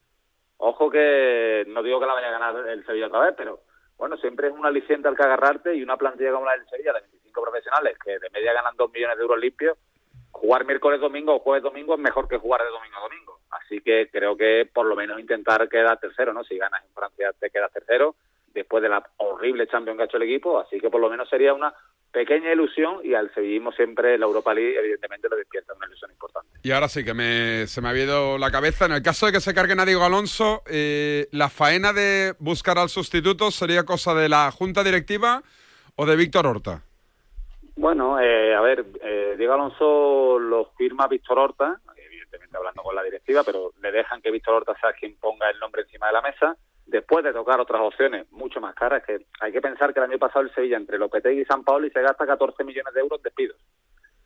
ojo 0.57 0.91
que 0.91 1.65
no 1.69 1.83
digo 1.83 2.01
que 2.01 2.07
la 2.07 2.15
vaya 2.15 2.29
a 2.29 2.39
ganar 2.39 2.69
el 2.69 2.87
Sevilla 2.87 3.09
otra 3.09 3.21
vez, 3.21 3.35
pero 3.37 3.61
bueno, 3.99 4.17
siempre 4.17 4.49
es 4.49 4.55
un 4.55 4.65
aliciente 4.65 5.07
al 5.09 5.17
que 5.17 5.23
agarrarte 5.23 5.75
y 5.75 5.83
una 5.83 5.99
plantilla 5.99 6.33
como 6.33 6.47
la 6.47 6.53
del 6.53 6.67
Sevilla 6.69 6.95
de 6.95 6.99
25 7.35 7.43
profesionales 7.43 7.97
que 8.03 8.19
de 8.19 8.31
media 8.31 8.53
ganan 8.53 8.77
2 8.77 8.93
millones 8.93 9.17
de 9.17 9.23
euros 9.23 9.39
limpios, 9.39 9.77
jugar 10.31 10.65
miércoles 10.65 11.01
domingo 11.01 11.35
o 11.35 11.39
jueves 11.41 11.63
domingo 11.63 11.95
es 11.95 12.01
mejor 12.01 12.29
que 12.29 12.39
jugar 12.39 12.63
de 12.63 12.71
domingo 12.71 12.97
a 12.97 13.09
domingo. 13.09 13.41
Así 13.51 13.81
que 13.81 14.09
creo 14.11 14.37
que 14.37 14.69
por 14.73 14.87
lo 14.87 14.97
menos 14.97 15.21
intentar 15.21 15.69
quedar 15.69 15.99
tercero, 16.01 16.33
¿no? 16.33 16.45
Si 16.45 16.57
ganas 16.57 16.83
en 16.85 16.93
Francia 16.93 17.33
te 17.39 17.51
quedas 17.51 17.73
tercero 17.73 18.17
después 18.53 18.83
de 18.83 18.89
la 18.89 19.05
horrible 19.17 19.67
Champions 19.67 19.97
que 19.97 20.03
ha 20.03 20.07
hecho 20.07 20.17
el 20.17 20.25
equipo, 20.25 20.61
así 20.61 20.81
que 20.81 20.91
por 20.91 21.01
lo 21.01 21.11
menos 21.11 21.29
sería 21.29 21.53
una 21.53 21.75
pequeña 22.13 22.53
ilusión 22.53 23.01
y 23.03 23.15
al 23.15 23.35
sevillismo 23.35 23.73
siempre 23.73 24.17
la 24.17 24.27
Europa 24.27 24.55
League 24.55 24.79
evidentemente 24.79 25.29
lo 25.29 25.37
despierta 25.37 25.75
una 25.75 25.87
ilusión 25.87 26.13
importante. 26.13 26.49
Y 26.63 26.71
ahora 26.71 26.89
sí 26.89 27.05
que 27.05 27.13
me, 27.13 27.67
se 27.67 27.81
me 27.81 27.89
ha 27.89 27.97
ido 27.97 28.39
la 28.39 28.53
cabeza. 28.53 28.87
En 28.87 28.93
el 28.93 29.03
caso 29.03 29.27
de 29.27 29.33
que 29.33 29.41
se 29.41 29.53
carguen 29.53 29.81
a 29.81 29.85
Diego 29.85 30.05
Alonso, 30.05 30.63
eh, 30.67 31.27
¿la 31.33 31.49
faena 31.49 31.93
de 31.93 32.35
buscar 32.39 32.79
al 32.79 32.89
sustituto 32.89 33.51
sería 33.51 33.85
cosa 33.85 34.15
de 34.15 34.29
la 34.29 34.51
Junta 34.53 34.85
Directiva 34.85 35.43
o 35.97 36.07
de 36.07 36.15
Víctor 36.15 36.47
Horta? 36.47 36.83
Bueno, 37.85 38.19
eh, 38.19 38.55
a 38.55 38.63
ver, 38.63 38.83
eh, 39.03 39.35
Diego 39.37 39.53
Alonso 39.53 40.39
lo 40.39 40.71
firma 40.71 41.07
Víctor 41.07 41.39
Horta, 41.39 41.79
evidentemente 41.95 42.57
hablando 42.57 42.83
con 42.83 42.95
la 42.95 43.03
directiva, 43.03 43.43
pero 43.45 43.73
le 43.83 43.93
dejan 43.93 44.23
que 44.23 44.31
Víctor 44.31 44.55
Horta 44.55 44.75
sea 44.81 44.95
quien 44.95 45.19
ponga 45.19 45.51
el 45.51 45.59
nombre 45.59 45.83
encima 45.83 46.07
de 46.07 46.15
la 46.15 46.23
mesa 46.23 46.57
después 46.87 47.23
de 47.23 47.35
tocar 47.35 47.61
otras 47.61 47.83
opciones 47.83 48.25
mucho 48.33 48.59
más 48.59 48.75
caras, 48.75 49.05
que 49.05 49.27
hay 49.39 49.53
que 49.53 49.61
pensar 49.61 49.93
que 49.93 50.01
el 50.01 50.11
año 50.11 50.19
pasado 50.19 50.47
el 50.47 50.55
Sevilla 50.55 50.79
entre 50.79 50.97
Lopetegui 50.97 51.43
y 51.43 51.45
San 51.45 51.63
Paulo 51.63 51.87
y 51.87 51.91
se 51.91 52.01
gasta 52.01 52.27
14 52.27 52.65
millones 52.65 52.95
de 52.95 53.01
euros 53.01 53.19
en 53.19 53.25
despidos. 53.25 53.59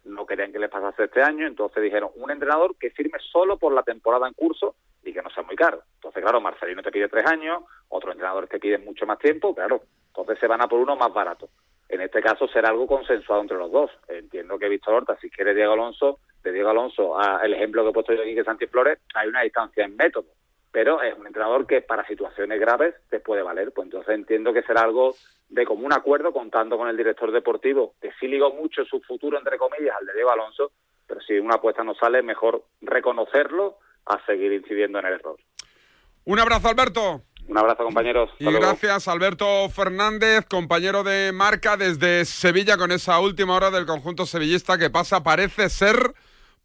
No 0.04 0.24
querían 0.24 0.52
que 0.52 0.60
les 0.60 0.70
pasase 0.70 1.06
este 1.06 1.24
año, 1.24 1.44
entonces 1.44 1.82
dijeron 1.82 2.10
un 2.14 2.30
entrenador 2.30 2.76
que 2.78 2.90
firme 2.90 3.18
solo 3.18 3.58
por 3.58 3.72
la 3.72 3.82
temporada 3.82 4.28
en 4.28 4.34
curso 4.34 4.76
y 5.02 5.12
que 5.12 5.20
no 5.20 5.30
sea 5.30 5.42
muy 5.42 5.56
caro. 5.56 5.82
Entonces, 5.96 6.22
claro, 6.22 6.40
Marcelino 6.40 6.80
te 6.80 6.92
pide 6.92 7.08
tres 7.08 7.26
años, 7.26 7.64
otros 7.88 8.12
entrenadores 8.12 8.50
te 8.50 8.60
piden 8.60 8.84
mucho 8.84 9.04
más 9.04 9.18
tiempo, 9.18 9.52
claro, 9.52 9.82
entonces 10.06 10.38
se 10.38 10.46
van 10.46 10.62
a 10.62 10.68
por 10.68 10.78
uno 10.78 10.94
más 10.94 11.12
barato. 11.12 11.48
En 11.88 12.00
este 12.00 12.20
caso 12.20 12.46
será 12.48 12.68
algo 12.68 12.86
consensuado 12.86 13.42
entre 13.42 13.56
los 13.56 13.72
dos. 13.72 13.90
Entiendo 14.08 14.58
que 14.58 14.68
Víctor 14.68 14.94
Horta, 14.94 15.16
si 15.20 15.30
quiere 15.30 15.54
Diego 15.54 15.72
Alonso, 15.72 16.20
de 16.42 16.52
Diego 16.52 16.70
Alonso 16.70 17.18
a 17.18 17.40
el 17.44 17.54
ejemplo 17.54 17.82
que 17.82 17.90
he 17.90 17.92
puesto 17.92 18.12
yo 18.12 18.22
aquí 18.22 18.34
que 18.34 18.44
Santi 18.44 18.66
Flores, 18.66 18.98
hay 19.14 19.28
una 19.28 19.42
distancia 19.42 19.84
en 19.84 19.96
método 19.96 20.26
pero 20.70 21.02
es 21.02 21.16
un 21.18 21.26
entrenador 21.26 21.66
que 21.66 21.80
para 21.80 22.06
situaciones 22.06 22.60
graves 22.60 22.94
te 23.08 23.20
puede 23.20 23.42
valer. 23.42 23.72
Pues 23.72 23.86
entonces 23.86 24.14
entiendo 24.14 24.52
que 24.52 24.62
será 24.62 24.82
algo 24.82 25.14
de 25.48 25.64
común 25.64 25.92
acuerdo, 25.92 26.32
contando 26.32 26.76
con 26.76 26.88
el 26.88 26.96
director 26.96 27.32
deportivo, 27.32 27.94
que 28.00 28.12
sí 28.20 28.28
ligó 28.28 28.52
mucho 28.52 28.84
su 28.84 29.00
futuro, 29.00 29.38
entre 29.38 29.56
comillas, 29.56 29.96
al 29.98 30.06
de 30.06 30.14
Diego 30.14 30.30
Alonso, 30.30 30.72
pero 31.06 31.20
si 31.22 31.38
una 31.38 31.56
apuesta 31.56 31.82
no 31.82 31.94
sale, 31.94 32.22
mejor 32.22 32.64
reconocerlo 32.82 33.78
a 34.06 34.24
seguir 34.26 34.52
incidiendo 34.52 34.98
en 34.98 35.06
el 35.06 35.14
error. 35.14 35.36
Un 36.26 36.38
abrazo, 36.38 36.68
Alberto. 36.68 37.22
Un 37.48 37.56
abrazo, 37.56 37.82
compañeros. 37.82 38.30
y 38.38 38.44
gracias, 38.44 39.08
Alberto 39.08 39.68
Fernández, 39.70 40.44
compañero 40.46 41.02
de 41.02 41.32
marca 41.32 41.78
desde 41.78 42.26
Sevilla, 42.26 42.76
con 42.76 42.92
esa 42.92 43.18
última 43.20 43.54
hora 43.54 43.70
del 43.70 43.86
conjunto 43.86 44.26
sevillista 44.26 44.76
que 44.76 44.90
pasa, 44.90 45.22
parece 45.22 45.70
ser 45.70 46.14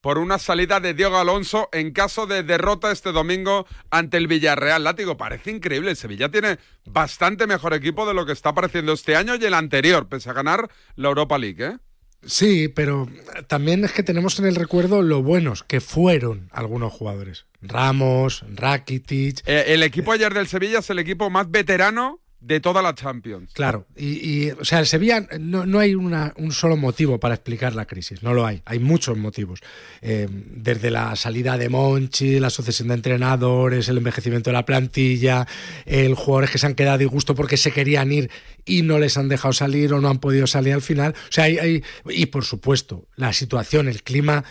por 0.02 0.18
una 0.18 0.38
salida 0.38 0.82
de 0.82 0.94
Diego 0.94 1.18
Alonso 1.18 1.70
en 1.72 1.94
caso 1.94 2.28
de 2.28 2.44
derrota 2.44 2.92
este 2.92 3.14
domingo 3.14 3.66
ante 3.90 4.18
el 4.18 4.28
Villarreal. 4.28 4.84
Látigo, 4.84 5.16
parece 5.16 5.52
increíble. 5.52 5.92
El 5.92 5.96
Sevilla 5.96 6.28
tiene 6.30 6.60
bastante 6.84 7.48
mejor 7.48 7.74
equipo 7.74 8.06
de 8.06 8.14
lo 8.14 8.26
que 8.26 8.34
está 8.34 8.50
apareciendo 8.50 8.92
este 8.92 9.16
año 9.16 9.36
y 9.36 9.46
el 9.46 9.54
anterior, 9.54 10.10
pese 10.10 10.30
a 10.30 10.34
ganar 10.34 10.68
la 10.98 11.08
Europa 11.08 11.38
League, 11.38 11.66
¿eh? 11.66 11.78
Sí, 12.26 12.68
pero 12.68 13.08
también 13.48 13.84
es 13.84 13.92
que 13.92 14.04
tenemos 14.04 14.40
en 14.40 14.46
el 14.46 14.56
recuerdo 14.56 15.02
lo 15.02 15.22
buenos 15.22 15.64
que 15.64 15.82
fueron 15.82 16.50
algunos 16.52 16.94
jugadores. 16.94 17.46
Ramos, 17.62 18.46
Rakitic. 18.50 19.42
Eh, 19.46 19.66
el 19.68 19.84
equipo 19.84 20.12
ayer 20.12 20.34
del 20.34 20.48
Sevilla 20.48 20.80
es 20.80 20.90
el 20.90 21.00
equipo 21.00 21.30
más 21.30 21.50
veterano 21.50 22.23
de 22.44 22.60
toda 22.60 22.82
la 22.82 22.94
Champions. 22.94 23.54
Claro, 23.54 23.88
y, 23.96 24.52
o 24.52 24.66
sea, 24.66 24.80
el 24.80 24.86
Sevilla 24.86 25.26
no, 25.40 25.66
no 25.66 25.80
hay 25.80 25.96
una, 25.96 26.34
un 26.38 26.52
solo 26.52 26.76
motivo 26.76 27.18
para 27.20 27.36
explicar 27.36 27.74
la 27.74 27.86
crisis, 27.86 28.22
no 28.22 28.34
lo 28.34 28.46
hay, 28.46 28.62
hay 28.66 28.80
muchos 28.80 29.18
motivos. 29.18 29.62
Eh, 30.02 30.28
desde 30.30 30.92
la 30.92 31.16
salida 31.16 31.58
de 31.58 31.70
Monchi, 31.70 32.40
la 32.40 32.50
sucesión 32.50 32.90
de 32.90 32.96
entrenadores, 32.96 33.88
el 33.88 33.98
envejecimiento 33.98 34.50
de 34.50 34.56
la 34.56 34.66
plantilla, 34.66 35.48
el 35.86 36.16
jugadores 36.16 36.52
que 36.52 36.58
se 36.58 36.68
han 36.68 36.76
quedado 36.76 36.98
disgusto 36.98 37.34
porque 37.34 37.56
se 37.56 37.72
querían 37.72 38.12
ir 38.12 38.30
y 38.66 38.82
no 38.82 39.00
les 39.00 39.18
han 39.18 39.30
dejado 39.30 39.54
salir 39.54 39.94
o 39.94 40.02
no 40.02 40.10
han 40.10 40.20
podido 40.20 40.46
salir 40.46 40.74
al 40.74 40.82
final. 40.82 41.14
O 41.30 41.32
sea, 41.32 41.46
hay, 41.46 41.58
hay 41.58 41.84
y 42.10 42.26
por 42.26 42.44
supuesto, 42.44 43.08
la 43.16 43.32
situación, 43.32 43.88
el 43.88 44.04
clima 44.04 44.44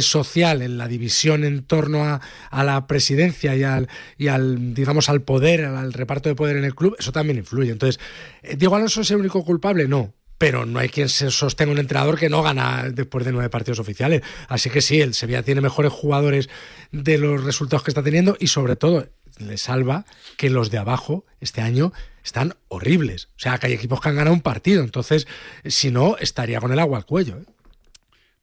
social, 0.00 0.62
en 0.62 0.78
la 0.78 0.88
división 0.88 1.44
en 1.44 1.62
torno 1.62 2.04
a, 2.04 2.20
a 2.50 2.64
la 2.64 2.86
presidencia 2.86 3.56
y 3.56 3.62
al, 3.62 3.88
y 4.18 4.28
al, 4.28 4.74
digamos, 4.74 5.08
al 5.08 5.22
poder, 5.22 5.64
al, 5.64 5.92
reparto 5.92 6.28
de 6.28 6.34
poder 6.34 6.56
en 6.56 6.64
el 6.64 6.74
club, 6.74 6.96
eso 6.98 7.12
también 7.12 7.38
influye. 7.38 7.70
Entonces, 7.70 8.00
eh, 8.42 8.56
¿Diego 8.56 8.76
Alonso 8.76 9.02
es 9.02 9.10
el 9.10 9.18
único 9.18 9.44
culpable? 9.44 9.88
No, 9.88 10.14
pero 10.38 10.66
no 10.66 10.78
hay 10.78 10.88
quien 10.88 11.08
se 11.08 11.30
sostenga 11.30 11.72
un 11.72 11.78
entrenador 11.78 12.18
que 12.18 12.28
no 12.28 12.42
gana 12.42 12.90
después 12.90 13.24
de 13.24 13.32
nueve 13.32 13.48
partidos 13.48 13.78
oficiales. 13.78 14.22
Así 14.48 14.70
que 14.70 14.82
sí, 14.82 15.00
el 15.00 15.14
Sevilla 15.14 15.42
tiene 15.42 15.60
mejores 15.60 15.92
jugadores 15.92 16.48
de 16.92 17.18
los 17.18 17.44
resultados 17.44 17.82
que 17.82 17.90
está 17.90 18.02
teniendo 18.02 18.36
y 18.38 18.48
sobre 18.48 18.76
todo 18.76 19.08
le 19.38 19.58
salva 19.58 20.04
que 20.36 20.50
los 20.50 20.70
de 20.70 20.78
abajo 20.78 21.24
este 21.40 21.60
año 21.60 21.92
están 22.24 22.54
horribles. 22.68 23.28
O 23.36 23.38
sea, 23.38 23.58
que 23.58 23.68
hay 23.68 23.72
equipos 23.74 24.00
que 24.00 24.08
han 24.08 24.16
ganado 24.16 24.34
un 24.34 24.40
partido. 24.40 24.82
Entonces, 24.82 25.26
si 25.64 25.90
no, 25.90 26.16
estaría 26.18 26.60
con 26.60 26.72
el 26.72 26.78
agua 26.78 26.98
al 26.98 27.06
cuello. 27.06 27.38
¿eh? 27.38 27.44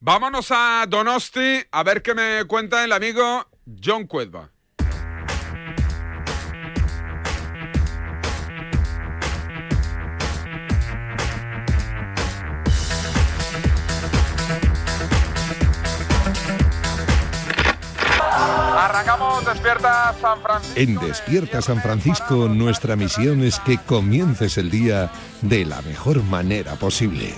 Vámonos 0.05 0.47
a 0.51 0.85
Donosti 0.85 1.63
a 1.71 1.81
ver 1.81 2.01
qué 2.01 2.13
me 2.13 2.43
cuenta 2.43 2.83
el 2.83 2.91
amigo 2.91 3.47
John 3.81 4.05
Cuedva. 4.05 4.49
Arrancamos 18.77 19.45
Despierta 19.45 20.13
San 20.19 20.41
Francisco. 20.41 20.79
En 20.81 20.95
Despierta 20.99 21.61
San 21.61 21.81
Francisco 21.81 22.49
nuestra 22.49 22.97
misión 22.97 23.41
es 23.41 23.57
que 23.61 23.77
comiences 23.77 24.57
el 24.57 24.69
día 24.69 25.09
de 25.41 25.63
la 25.63 25.81
mejor 25.83 26.21
manera 26.23 26.75
posible. 26.75 27.35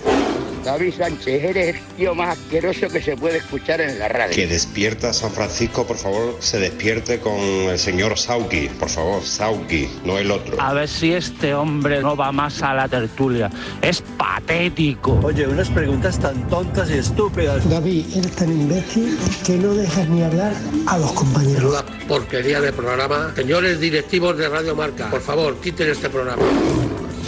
David 0.65 0.95
Sánchez, 0.97 1.43
eres 1.43 1.75
el 1.75 1.82
tío 1.95 2.15
más 2.15 2.39
asqueroso 2.39 2.89
que 2.89 2.99
se 2.99 3.15
puede 3.15 3.38
escuchar 3.38 3.82
en 3.82 3.99
la 3.99 4.08
radio. 4.08 4.36
Que 4.36 4.47
despierta 4.47 5.13
San 5.13 5.32
Francisco, 5.32 5.86
por 5.86 5.95
favor, 5.95 6.38
se 6.39 6.60
despierte 6.60 7.19
con 7.19 7.39
el 7.39 7.78
señor 7.78 8.17
Sauki, 8.17 8.67
por 8.80 8.89
favor, 8.89 9.23
Sauki, 9.23 9.88
no 10.04 10.17
el 10.17 10.32
otro. 10.32 10.60
A 10.60 10.73
ver 10.73 10.89
si 10.89 11.13
este 11.13 11.54
hombre 11.54 12.01
no 12.01 12.15
va 12.15 12.32
más 12.32 12.63
a 12.63 12.73
la 12.73 12.88
tertulia. 12.88 13.51
Es 13.84 14.01
patético. 14.17 15.19
Oye, 15.23 15.47
unas 15.47 15.69
preguntas 15.69 16.19
tan 16.19 16.47
tontas 16.49 16.89
y 16.89 16.95
estúpidas. 16.95 17.69
David, 17.69 18.06
eres 18.15 18.32
tan 18.32 18.51
imbécil 18.51 19.19
que 19.45 19.58
no 19.58 19.75
dejas 19.75 20.10
ni 20.10 20.23
hablar 20.23 20.54
a 20.88 20.97
los 20.97 21.12
compañeros. 21.12 21.63
Una 21.63 22.08
porquería 22.08 22.60
de 22.60 22.73
programa. 22.73 23.32
Señores 23.36 23.80
directivos 23.80 24.36
de 24.36 24.49
Radio 24.49 24.75
Marca, 24.75 25.12
por 25.12 25.21
favor, 25.21 25.60
quiten 25.62 25.91
este 25.91 26.10
programa. 26.10 26.41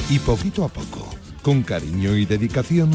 Y 0.10 0.20
poquito 0.20 0.64
a 0.64 0.70
poco, 0.70 1.07
con 1.48 1.64
cariño 1.64 2.14
y 2.18 2.26
dedicación, 2.26 2.92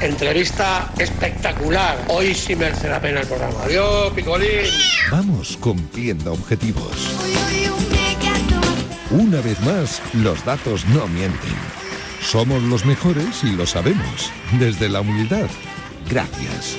Entrevista 0.00 0.92
espectacular. 0.96 1.98
Hoy 2.06 2.36
sí 2.36 2.54
merece 2.54 2.88
la 2.88 3.00
pena 3.00 3.22
el 3.22 3.26
programa. 3.26 3.64
Adiós, 3.64 4.12
Picolín. 4.12 4.70
vamos 5.10 5.56
cumpliendo 5.56 6.32
objetivos. 6.32 6.92
Una 9.10 9.40
vez 9.40 9.60
más, 9.62 10.00
los 10.14 10.44
datos 10.44 10.86
no 10.86 11.08
mienten. 11.08 11.56
Somos 12.22 12.62
los 12.62 12.86
mejores 12.86 13.42
y 13.42 13.56
lo 13.56 13.66
sabemos. 13.66 14.30
Desde 14.60 14.88
la 14.88 15.00
humildad. 15.00 15.50
Gracias. 16.08 16.76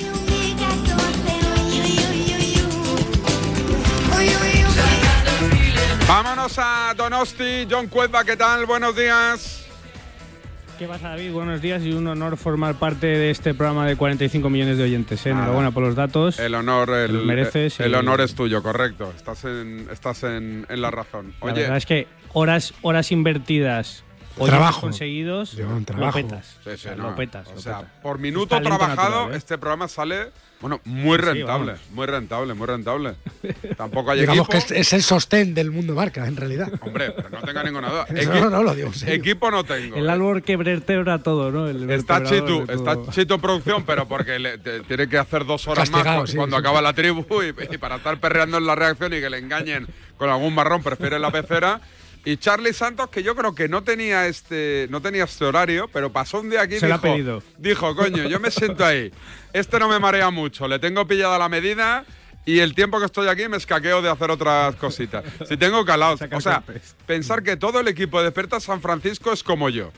Vámonos 6.08 6.54
a 6.56 6.94
Donosti. 6.96 7.66
John 7.70 7.88
Cuedva, 7.88 8.24
¿qué 8.24 8.38
tal? 8.38 8.64
Buenos 8.64 8.96
días. 8.96 9.61
¿Qué 10.82 10.88
pasa, 10.88 11.10
David? 11.10 11.30
Buenos 11.30 11.62
días 11.62 11.80
y 11.84 11.92
un 11.92 12.08
honor 12.08 12.36
formar 12.36 12.74
parte 12.74 13.06
de 13.06 13.30
este 13.30 13.54
programa 13.54 13.86
de 13.86 13.94
45 13.94 14.50
millones 14.50 14.78
de 14.78 14.82
oyentes. 14.82 15.24
¿eh? 15.26 15.30
Enhorabuena 15.30 15.70
por 15.70 15.84
los 15.84 15.94
datos. 15.94 16.40
El 16.40 16.56
honor, 16.56 16.90
el, 16.90 17.18
Lo 17.18 17.24
mereces 17.24 17.78
el 17.78 17.92
y- 17.92 17.94
honor 17.94 18.20
es 18.20 18.34
tuyo, 18.34 18.64
correcto. 18.64 19.12
Estás 19.16 19.44
en, 19.44 19.86
estás 19.92 20.24
en, 20.24 20.66
en 20.68 20.82
la 20.82 20.90
razón. 20.90 21.34
La 21.40 21.52
Oye, 21.52 21.60
verdad 21.62 21.76
es 21.76 21.86
que 21.86 22.08
horas, 22.32 22.74
horas 22.82 23.12
invertidas, 23.12 24.02
oyentes 24.36 24.46
Trabajo. 24.48 24.80
conseguidos, 24.82 25.52
Lleva 25.54 25.72
un 25.72 25.80
lo 25.80 25.84
trabajo. 25.84 26.12
petas. 26.18 26.46
Sí, 26.64 26.70
sí, 26.70 26.70
O 26.72 26.76
sea, 26.78 26.94
no. 26.96 27.10
Lo 27.10 27.16
petas. 27.16 27.48
O 27.54 27.60
sea, 27.60 27.78
petas. 27.78 27.92
por 28.02 28.18
minuto 28.18 28.60
trabajado, 28.60 29.10
natural, 29.10 29.34
¿eh? 29.34 29.36
este 29.36 29.58
programa 29.58 29.88
sale, 29.88 30.30
bueno, 30.60 30.80
muy 30.84 31.16
Sí, 31.18 31.22
rentable, 31.24 31.72
vamos. 31.72 31.80
muy 31.90 32.06
rentable, 32.06 32.54
muy 32.54 32.66
rentable. 32.66 33.14
Tampoco 33.76 34.10
hay 34.12 34.20
Digamos 34.20 34.46
equipo. 34.48 34.52
que 34.52 34.58
es, 34.58 34.70
es 34.70 34.92
el 34.92 35.02
sostén 35.02 35.54
del 35.54 35.70
mundo 35.70 35.94
marca, 35.94 36.26
en 36.26 36.36
realidad. 36.36 36.70
Hombre, 36.80 37.10
pero 37.10 37.30
no 37.30 37.40
tenga 37.42 37.62
ninguna 37.64 37.88
duda. 37.90 38.06
No, 38.12 38.20
Equi- 38.20 38.40
no, 38.40 38.50
no, 38.50 38.62
lo 38.62 38.74
digo 38.74 38.88
en 38.88 38.94
serio. 38.94 39.14
Equipo 39.14 39.50
no 39.50 39.64
tengo. 39.64 39.96
El 39.96 40.08
árbol 40.08 40.42
que 40.42 40.56
vertebra 40.56 41.18
todo, 41.22 41.50
¿no? 41.50 41.66
El 41.68 41.90
Está 41.90 42.20
de 42.20 42.24
está 42.74 42.92
en 43.34 43.40
producción, 43.40 43.84
pero 43.84 44.06
porque 44.06 44.38
le- 44.38 44.58
te- 44.58 44.80
tiene 44.80 45.08
que 45.08 45.18
hacer 45.18 45.44
dos 45.44 45.66
horas 45.66 45.90
Castigado, 45.90 46.20
más 46.20 46.30
sí, 46.30 46.36
cuando 46.36 46.56
sí. 46.56 46.60
acaba 46.60 46.80
la 46.80 46.92
tribu 46.92 47.24
y, 47.42 47.74
y 47.74 47.78
para 47.78 47.96
estar 47.96 48.18
perreando 48.20 48.58
en 48.58 48.66
la 48.66 48.74
reacción 48.74 49.12
y 49.14 49.20
que 49.20 49.28
le 49.30 49.38
engañen 49.38 49.86
con 50.16 50.30
algún 50.30 50.54
marrón 50.54 50.82
prefiere 50.82 51.18
la 51.18 51.30
pecera. 51.30 51.80
Y 52.24 52.36
Charlie 52.36 52.72
Santos, 52.72 53.08
que 53.10 53.22
yo 53.22 53.34
creo 53.34 53.54
que 53.54 53.68
no 53.68 53.82
tenía 53.82 54.26
este, 54.28 54.86
no 54.90 55.02
tenía 55.02 55.24
este 55.24 55.44
horario, 55.44 55.88
pero 55.92 56.12
pasó 56.12 56.40
un 56.40 56.50
día 56.50 56.62
aquí 56.62 56.76
y 56.76 56.80
Se 56.80 56.86
lo 56.88 56.94
ha 56.94 56.98
dijo, 56.98 57.12
pedido. 57.14 57.42
dijo, 57.58 57.96
coño, 57.96 58.24
yo 58.28 58.38
me 58.38 58.50
siento 58.50 58.84
ahí. 58.84 59.10
Este 59.52 59.78
no 59.80 59.88
me 59.88 59.98
marea 59.98 60.30
mucho, 60.30 60.68
le 60.68 60.78
tengo 60.78 61.06
pillada 61.06 61.36
la 61.38 61.48
medida 61.48 62.04
y 62.44 62.60
el 62.60 62.74
tiempo 62.74 62.98
que 63.00 63.06
estoy 63.06 63.28
aquí 63.28 63.48
me 63.48 63.56
escaqueo 63.56 64.02
de 64.02 64.08
hacer 64.08 64.30
otras 64.30 64.76
cositas. 64.76 65.24
Si 65.48 65.56
tengo 65.56 65.84
calados. 65.84 66.20
O 66.32 66.40
sea, 66.40 66.62
pensar 67.06 67.42
que 67.42 67.56
todo 67.56 67.80
el 67.80 67.88
equipo 67.88 68.18
de 68.18 68.26
Desperta 68.26 68.60
San 68.60 68.80
Francisco 68.80 69.32
es 69.32 69.42
como 69.42 69.68
yo. 69.68 69.90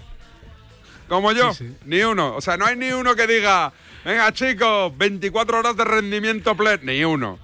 Como 1.09 1.33
yo, 1.33 1.53
ni 1.85 2.01
uno. 2.03 2.35
O 2.35 2.41
sea, 2.41 2.57
no 2.57 2.65
hay 2.65 2.77
ni 2.77 2.91
uno 2.91 3.15
que 3.15 3.27
diga, 3.27 3.73
venga 4.05 4.33
chicos, 4.33 4.97
24 4.97 5.59
horas 5.59 5.77
de 5.77 5.85
rendimiento 5.85 6.57
pleno. 6.57 6.81
Ni 6.85 7.05
uno. 7.05 7.39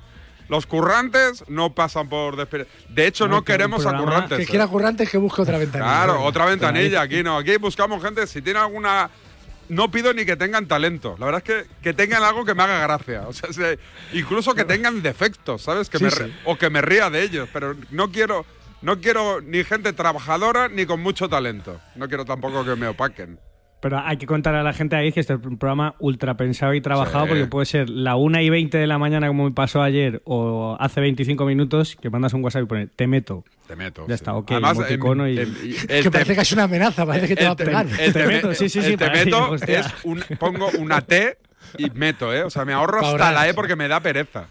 Los 0.51 0.67
currantes 0.67 1.45
no 1.49 1.75
pasan 1.75 2.09
por 2.09 2.37
despe- 2.37 2.67
De 2.89 3.07
hecho, 3.07 3.29
no, 3.29 3.37
No, 3.37 3.45
que 3.45 3.53
un 3.53 3.57
queremos 3.59 3.87
a 3.87 3.97
currantes. 3.97 4.39
Que 4.41 4.47
quiera 4.47 4.67
currantes 4.67 5.09
que 5.09 5.17
busque 5.17 5.41
otra 5.43 5.57
ventanilla. 5.59 5.89
Claro, 5.91 6.23
otra 6.25 6.45
ventanilla. 6.45 7.01
Aquí 7.03 7.23
no. 7.23 7.39
Aquí 7.39 7.57
buscamos 7.57 8.03
gente. 8.03 8.27
Si 8.27 8.43
tiene 8.43 8.59
alguna. 8.59 9.09
No 9.69 9.89
pido 9.93 10.13
ni 10.13 10.25
que 10.27 10.35
tengan 10.37 10.67
talento. 10.67 11.15
La 11.21 11.27
verdad 11.27 11.43
es 11.47 11.65
que, 11.65 11.71
que 11.81 11.95
tengan 11.95 12.25
algo 12.25 12.45
que 12.45 12.55
me 12.57 12.65
haga 12.65 12.81
gracia. 12.81 13.23
O 13.29 13.33
sea, 13.33 13.53
se- 13.53 13.79
incluso 14.13 14.53
que 14.53 14.65
tengan 14.65 15.01
defectos, 15.03 15.63
¿sabes? 15.63 15.89
Que 15.89 15.99
Sí, 15.99 16.05
me 16.05 16.11
sí. 16.11 16.35
O 16.45 16.57
que 16.59 16.69
me 16.69 16.83
ría 16.83 17.09
de 17.09 17.23
ellos. 17.23 17.49
Pero 17.53 17.77
no 17.93 18.11
quiero. 18.11 18.45
No 18.83 18.99
quiero 19.01 19.41
ni 19.43 19.63
gente 19.63 19.93
trabajadora 19.93 20.69
ni 20.69 20.85
con 20.87 21.01
mucho 21.01 21.29
talento. 21.29 21.81
No 21.95 22.09
quiero 22.09 22.25
tampoco 22.25 22.65
que 22.65 22.75
me 22.75 22.89
opaquen. 22.89 23.39
Pero 23.81 23.99
hay 23.99 24.19
que 24.19 24.27
contar 24.27 24.55
a 24.55 24.63
la 24.63 24.73
gente 24.75 24.95
ahí 24.97 25.11
que 25.11 25.21
este 25.21 25.33
es 25.33 25.41
un 25.45 25.57
programa 25.57 25.95
ultra 26.01 26.37
pensado 26.37 26.75
y 26.75 26.81
trabajado 26.83 27.25
Sí. 27.25 27.29
porque 27.31 27.47
puede 27.47 27.65
ser 27.67 27.89
la 27.89 28.17
1 28.17 28.41
y 28.43 28.51
20 28.51 28.77
de 28.77 28.87
la 28.87 28.99
mañana 28.99 29.27
como 29.29 29.45
me 29.45 29.53
pasó 29.53 29.83
ayer 29.83 30.21
o 30.25 30.77
hace 30.79 31.01
25 31.01 31.45
minutos 31.47 31.97
que 32.01 32.11
mandas 32.11 32.35
un 32.35 32.45
WhatsApp 32.45 32.65
y 32.65 32.67
pones 32.67 32.89
te 32.95 33.07
meto. 33.07 33.43
Te 33.67 33.77
meto. 33.77 34.05
Ya 34.09 34.17
está, 34.17 34.35
ok. 34.35 34.51
Además, 34.53 34.77
emoticono 34.77 35.27
em- 35.27 35.35
y- 35.35 35.39
em- 35.41 35.55
y- 35.65 35.73
que 35.87 35.99
el 35.99 36.05
te- 36.05 36.11
parece 36.11 36.35
que 36.35 36.41
es 36.43 36.53
una 36.53 36.65
amenaza, 36.65 37.07
parece 37.07 37.29
que 37.29 37.37
te 37.37 37.45
va 37.45 37.51
a 37.51 37.53
el 37.53 37.57
te- 37.57 37.65
pegar. 37.65 37.87
el 37.87 37.97
Te 37.97 38.13
te 38.13 38.27
meto, 38.27 38.49
me- 38.49 38.55
sí, 38.55 38.69
sí, 38.69 38.83
sí, 38.83 38.93
el 38.93 38.99
te 38.99 39.11
meto 39.11 39.55
es 39.55 39.87
un, 40.05 40.23
pongo 40.39 40.69
una 40.79 41.01
T 41.01 41.39
y 41.79 41.89
meto, 41.91 42.35
¿eh? 42.35 42.43
O 42.43 42.51
sea, 42.51 42.65
me 42.67 42.73
ahorro 42.75 43.01
hasta 43.05 43.33
la 43.33 43.47
E 43.47 43.51
sí. 43.51 43.55
porque 43.57 43.77
me 43.77 43.89
da 43.89 44.01
pereza. 44.01 44.47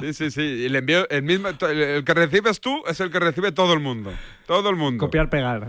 Sí, 0.00 0.12
sí, 0.12 0.30
sí. 0.30 0.42
Y 0.42 0.68
le 0.68 0.78
envío 0.78 1.08
el 1.08 1.22
mismo. 1.22 1.48
El, 1.48 1.80
el 1.82 2.04
que 2.04 2.12
recibes 2.14 2.60
tú 2.60 2.82
es 2.86 3.00
el 3.00 3.10
que 3.10 3.18
recibe 3.18 3.52
todo 3.52 3.72
el 3.72 3.80
mundo. 3.80 4.12
Todo 4.46 4.68
el 4.70 4.76
mundo. 4.76 5.04
Copiar, 5.04 5.30
pegar. 5.30 5.68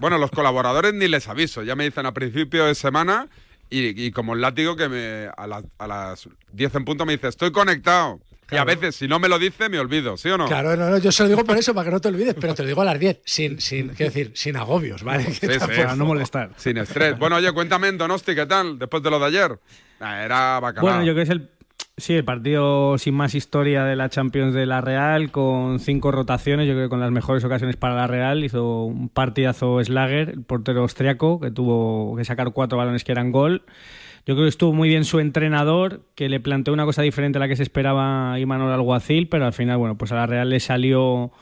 Bueno, 0.00 0.18
los 0.18 0.30
colaboradores 0.30 0.94
ni 0.94 1.08
les 1.08 1.28
aviso. 1.28 1.62
Ya 1.62 1.76
me 1.76 1.84
dicen 1.84 2.06
a 2.06 2.12
principio 2.12 2.64
de 2.66 2.74
semana 2.74 3.28
y, 3.68 4.04
y 4.06 4.10
como 4.12 4.34
el 4.34 4.40
látigo 4.40 4.74
que 4.76 4.88
me, 4.88 5.28
a, 5.36 5.46
las- 5.46 5.64
a 5.78 5.86
las 5.86 6.28
10 6.52 6.74
en 6.74 6.84
punto 6.84 7.06
me 7.06 7.12
dice, 7.12 7.28
estoy 7.28 7.52
conectado. 7.52 8.20
Y 8.52 8.56
a 8.56 8.64
veces, 8.64 8.96
si 8.96 9.06
no 9.06 9.20
me 9.20 9.28
lo 9.28 9.38
dice, 9.38 9.68
me 9.68 9.78
olvido, 9.78 10.16
¿sí 10.16 10.28
o 10.28 10.36
no? 10.36 10.46
Claro, 10.46 10.74
no, 10.76 10.90
no, 10.90 10.98
yo 10.98 11.12
se 11.12 11.22
lo 11.22 11.28
digo 11.28 11.44
por 11.44 11.56
eso, 11.56 11.72
para 11.72 11.84
que 11.84 11.92
no 11.92 12.00
te 12.00 12.08
olvides, 12.08 12.34
pero 12.40 12.52
te 12.52 12.62
lo 12.62 12.68
digo 12.68 12.82
a 12.82 12.84
las 12.84 12.98
10, 12.98 13.20
sin, 13.24 13.60
sin, 13.60 13.90
quiero 13.90 14.12
decir, 14.12 14.32
sin 14.34 14.56
agobios, 14.56 15.04
¿vale? 15.04 15.22
Sí, 15.32 15.34
sí. 15.48 15.58
Para 15.58 15.94
no 15.94 16.04
molestar. 16.04 16.50
Sin 16.56 16.76
estrés. 16.78 17.16
Bueno, 17.16 17.36
oye, 17.36 17.52
cuéntame 17.52 17.86
en 17.86 17.96
Donosti, 17.98 18.34
¿qué 18.34 18.46
tal? 18.46 18.76
Después 18.76 19.04
de 19.04 19.10
lo 19.10 19.20
de 19.20 19.26
ayer. 19.26 19.56
Ah, 20.00 20.24
Era 20.24 20.58
bacalao. 20.58 20.82
Bueno, 20.82 21.04
yo 21.04 21.12
creo 21.12 21.14
que 21.14 21.22
es 21.22 21.30
el, 21.30 21.48
sí, 21.96 22.14
el 22.14 22.24
partido 22.24 22.98
sin 22.98 23.14
más 23.14 23.34
historia 23.34 23.84
de 23.84 23.96
la 23.96 24.08
Champions 24.08 24.54
de 24.54 24.66
la 24.66 24.80
Real, 24.80 25.30
con 25.30 25.78
cinco 25.78 26.10
rotaciones, 26.10 26.66
yo 26.66 26.74
creo 26.74 26.86
que 26.86 26.90
con 26.90 27.00
las 27.00 27.10
mejores 27.10 27.44
ocasiones 27.44 27.76
para 27.76 27.94
la 27.94 28.06
Real. 28.06 28.44
Hizo 28.44 28.84
un 28.84 29.08
partidazo 29.08 29.82
Slager, 29.82 30.30
el 30.30 30.42
portero 30.42 30.82
austriaco, 30.82 31.40
que 31.40 31.50
tuvo 31.50 32.16
que 32.16 32.24
sacar 32.24 32.52
cuatro 32.52 32.78
balones 32.78 33.04
que 33.04 33.12
eran 33.12 33.32
gol. 33.32 33.64
Yo 34.26 34.34
creo 34.34 34.44
que 34.44 34.50
estuvo 34.50 34.72
muy 34.72 34.88
bien 34.88 35.04
su 35.04 35.18
entrenador, 35.18 36.02
que 36.14 36.28
le 36.28 36.40
planteó 36.40 36.74
una 36.74 36.84
cosa 36.84 37.02
diferente 37.02 37.38
a 37.38 37.40
la 37.40 37.48
que 37.48 37.56
se 37.56 37.62
esperaba 37.62 38.38
Imanol 38.38 38.72
Alguacil, 38.72 39.28
pero 39.28 39.46
al 39.46 39.52
final, 39.52 39.78
bueno, 39.78 39.96
pues 39.96 40.12
a 40.12 40.16
la 40.16 40.26
Real 40.26 40.50
le 40.50 40.60
salió 40.60 41.32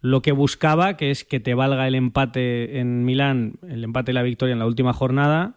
lo 0.00 0.22
que 0.22 0.32
buscaba, 0.32 0.96
que 0.96 1.10
es 1.10 1.24
que 1.24 1.40
te 1.40 1.54
valga 1.54 1.88
el 1.88 1.94
empate 1.94 2.78
en 2.78 3.04
Milán, 3.04 3.54
el 3.68 3.82
empate 3.82 4.12
y 4.12 4.14
la 4.14 4.22
victoria 4.22 4.52
en 4.52 4.58
la 4.58 4.66
última 4.66 4.92
jornada. 4.92 5.54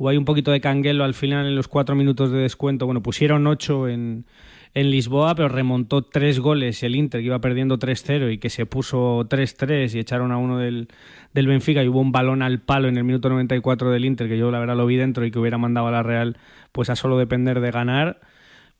Hubo 0.00 0.08
ahí 0.08 0.16
un 0.16 0.24
poquito 0.24 0.50
de 0.50 0.62
canguelo 0.62 1.04
al 1.04 1.12
final 1.12 1.44
en 1.44 1.54
los 1.54 1.68
cuatro 1.68 1.94
minutos 1.94 2.32
de 2.32 2.38
descuento. 2.38 2.86
Bueno, 2.86 3.02
pusieron 3.02 3.46
ocho 3.46 3.86
en, 3.86 4.24
en 4.72 4.90
Lisboa, 4.90 5.34
pero 5.34 5.50
remontó 5.50 6.00
tres 6.00 6.40
goles 6.40 6.82
el 6.82 6.96
Inter, 6.96 7.20
que 7.20 7.26
iba 7.26 7.38
perdiendo 7.42 7.78
3-0 7.78 8.32
y 8.32 8.38
que 8.38 8.48
se 8.48 8.64
puso 8.64 9.26
3-3 9.28 9.94
y 9.94 9.98
echaron 9.98 10.32
a 10.32 10.38
uno 10.38 10.56
del, 10.56 10.88
del 11.34 11.46
Benfica 11.46 11.84
y 11.84 11.88
hubo 11.88 12.00
un 12.00 12.12
balón 12.12 12.40
al 12.40 12.60
palo 12.60 12.88
en 12.88 12.96
el 12.96 13.04
minuto 13.04 13.28
94 13.28 13.90
del 13.90 14.06
Inter, 14.06 14.26
que 14.26 14.38
yo 14.38 14.50
la 14.50 14.58
verdad 14.58 14.74
lo 14.74 14.86
vi 14.86 14.96
dentro 14.96 15.26
y 15.26 15.30
que 15.30 15.38
hubiera 15.38 15.58
mandado 15.58 15.88
a 15.88 15.90
la 15.90 16.02
Real 16.02 16.38
pues 16.72 16.88
a 16.88 16.96
solo 16.96 17.18
depender 17.18 17.60
de 17.60 17.70
ganar. 17.70 18.22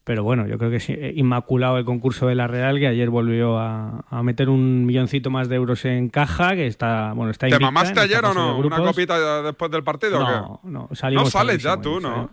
Pero 0.04 0.24
bueno, 0.24 0.46
yo 0.46 0.56
creo 0.58 0.70
que 0.70 0.76
es 0.76 0.88
eh, 0.88 1.12
inmaculado 1.14 1.76
el 1.78 1.84
concurso 1.84 2.26
de 2.26 2.34
la 2.34 2.46
Real, 2.46 2.78
que 2.78 2.86
ayer 2.86 3.10
volvió 3.10 3.58
a, 3.58 4.04
a 4.08 4.22
meter 4.22 4.48
un 4.48 4.86
milloncito 4.86 5.30
más 5.30 5.48
de 5.48 5.56
euros 5.56 5.84
en 5.84 6.08
caja, 6.08 6.54
que 6.56 6.66
está, 6.66 7.12
bueno, 7.12 7.30
está 7.30 7.48
¿Te 7.48 7.58
mamaste 7.58 8.00
ayer 8.00 8.24
o 8.24 8.32
no? 8.34 8.58
¿Una 8.58 8.78
copita 8.78 9.42
después 9.42 9.70
del 9.70 9.84
partido 9.84 10.18
o 10.18 10.20
No, 10.20 10.60
qué? 10.62 10.70
no, 10.70 10.88
salimos 10.92 11.24
No 11.24 11.30
sales 11.30 11.62
ya 11.62 11.80
tú, 11.80 12.00
¿no? 12.00 12.30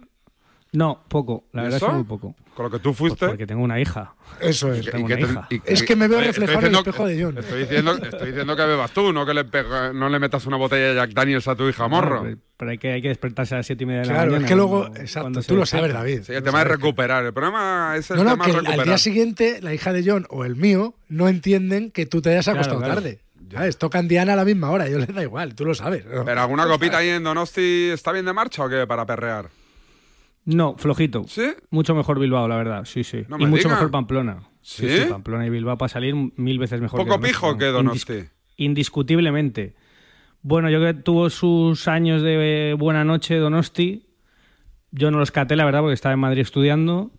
No, 0.74 1.04
poco, 1.08 1.46
la 1.54 1.62
¿Y 1.62 1.64
verdad 1.66 1.80
es 1.82 1.88
que 1.88 1.92
muy 1.96 2.04
poco. 2.04 2.36
Con 2.54 2.66
lo 2.66 2.72
que 2.72 2.80
tú 2.80 2.94
fuiste. 2.94 3.20
Pues 3.20 3.32
porque 3.32 3.48
tengo 3.48 3.64
una 3.64 3.80
hija. 3.80 4.16
Eso 4.42 4.74
es. 4.74 4.86
Tengo 4.90 5.06
una 5.06 5.16
te- 5.16 5.22
hija. 5.22 5.48
y- 5.50 5.62
Es 5.66 5.84
que 5.84 5.96
me 5.96 6.08
veo 6.08 6.20
reflejado 6.20 6.60
en 6.60 6.66
el 6.68 6.76
espejo 6.76 7.06
de 7.08 7.24
John. 7.24 7.38
Estoy 7.38 7.60
diciendo, 7.62 7.94
estoy 7.94 8.28
diciendo 8.30 8.56
que 8.56 8.66
bebas 8.66 8.92
tú, 8.92 9.14
no 9.14 9.26
que 9.26 9.34
le 9.34 9.46
pega- 9.46 9.94
no 9.94 10.10
le 10.10 10.20
metas 10.20 10.46
una 10.46 10.58
botella 10.58 10.90
de 10.90 10.96
Jack 10.96 11.12
Daniels 11.12 11.48
a 11.48 11.56
tu 11.56 11.70
hija 11.70 11.88
morro. 11.88 12.24
Pero, 12.24 12.38
pero 12.58 12.72
hay, 12.72 12.78
que, 12.80 12.92
hay 12.94 13.02
que 13.02 13.08
despertarse 13.10 13.54
a 13.56 13.58
las 13.60 13.66
siete 13.68 13.84
y 13.84 13.88
media 13.88 14.02
de 14.02 14.08
la 14.08 14.14
Claro, 14.14 14.32
mañana. 14.32 14.46
es 14.46 14.50
que 14.52 14.56
luego, 14.56 14.80
cuando- 14.82 15.00
exacto, 15.00 15.22
cuando 15.26 15.44
tú 15.44 15.56
lo 15.56 15.66
sabes. 15.66 15.94
David. 15.94 16.22
Sí, 16.24 16.34
el 16.34 16.44
tema 16.44 16.62
es 16.62 16.68
recuperar. 16.68 17.26
El 17.26 17.34
problema 17.34 17.94
es 17.96 18.10
el 18.12 18.18
No, 18.18 18.24
no, 18.24 18.32
tema 18.32 18.44
que 18.46 18.50
es 18.52 18.58
al 18.58 18.64
recuperar. 18.66 18.86
día 18.88 18.98
siguiente 18.98 19.60
la 19.62 19.74
hija 19.74 19.94
de 19.94 20.04
John 20.06 20.26
o 20.30 20.44
el 20.44 20.56
mío 20.56 20.96
no 21.08 21.30
entienden 21.30 21.92
que 21.92 22.06
tú 22.08 22.22
te 22.22 22.32
hayas 22.32 22.46
Claro, 22.46 22.60
acostado 22.60 22.80
claro. 22.80 22.96
tarde. 22.96 23.20
¿Sabes? 23.52 23.78
Tocan 23.78 24.10
Diana 24.10 24.34
a 24.34 24.36
la 24.36 24.44
misma 24.44 24.70
hora, 24.72 24.90
yo 24.90 24.98
les 24.98 25.08
da 25.14 25.24
igual, 25.24 25.56
tú 25.56 25.64
lo 25.64 25.74
sabes. 25.74 26.06
¿no? 26.06 26.26
Pero 26.26 26.42
alguna 26.42 26.68
copita 26.68 26.98
ahí 26.98 27.08
en 27.10 27.24
Donosti 27.24 27.92
está 27.94 28.12
bien 28.12 28.26
de 28.26 28.34
marcha 28.34 28.66
o 28.66 28.68
qué 28.68 28.86
para 28.86 29.06
perrear. 29.06 29.48
No, 30.48 30.76
flojito. 30.78 31.26
¿Sí? 31.28 31.44
Mucho 31.72 31.94
mejor 31.94 32.20
Bilbao, 32.20 32.48
la 32.48 32.56
verdad. 32.56 32.86
Sí, 32.86 33.04
sí. 33.04 33.24
No 33.28 33.38
y 33.38 33.46
mucho 33.46 33.68
mejor 33.70 33.92
Pamplona. 33.92 34.48
¿Sí? 34.62 34.88
Pamplona 35.10 35.46
y 35.46 35.50
Bilbao 35.50 35.78
para 35.78 35.90
salir 35.90 36.16
mil 36.38 36.58
veces 36.58 36.80
mejor. 36.82 37.02
Poco 37.02 37.20
que 37.20 37.28
pijo 37.28 37.58
que 37.58 37.66
Donosti. 37.66 38.14
Indis- 38.14 38.30
indiscutiblemente. 38.56 39.76
Bueno, 40.42 40.70
yo 40.70 40.80
creo 40.80 40.94
que 40.94 41.02
tuvo 41.02 41.30
sus 41.30 41.88
años 41.90 42.22
de 42.22 42.76
buena 42.80 43.04
noche 43.04 43.36
Donosti. 43.36 44.06
Yo 44.92 45.12
no 45.12 45.20
los 45.20 45.32
caté, 45.32 45.58
la 45.58 45.66
verdad, 45.66 45.82
porque 45.82 45.94
estaba 45.94 46.14
en 46.14 46.20
Madrid 46.20 46.42
estudiando. 46.42 47.12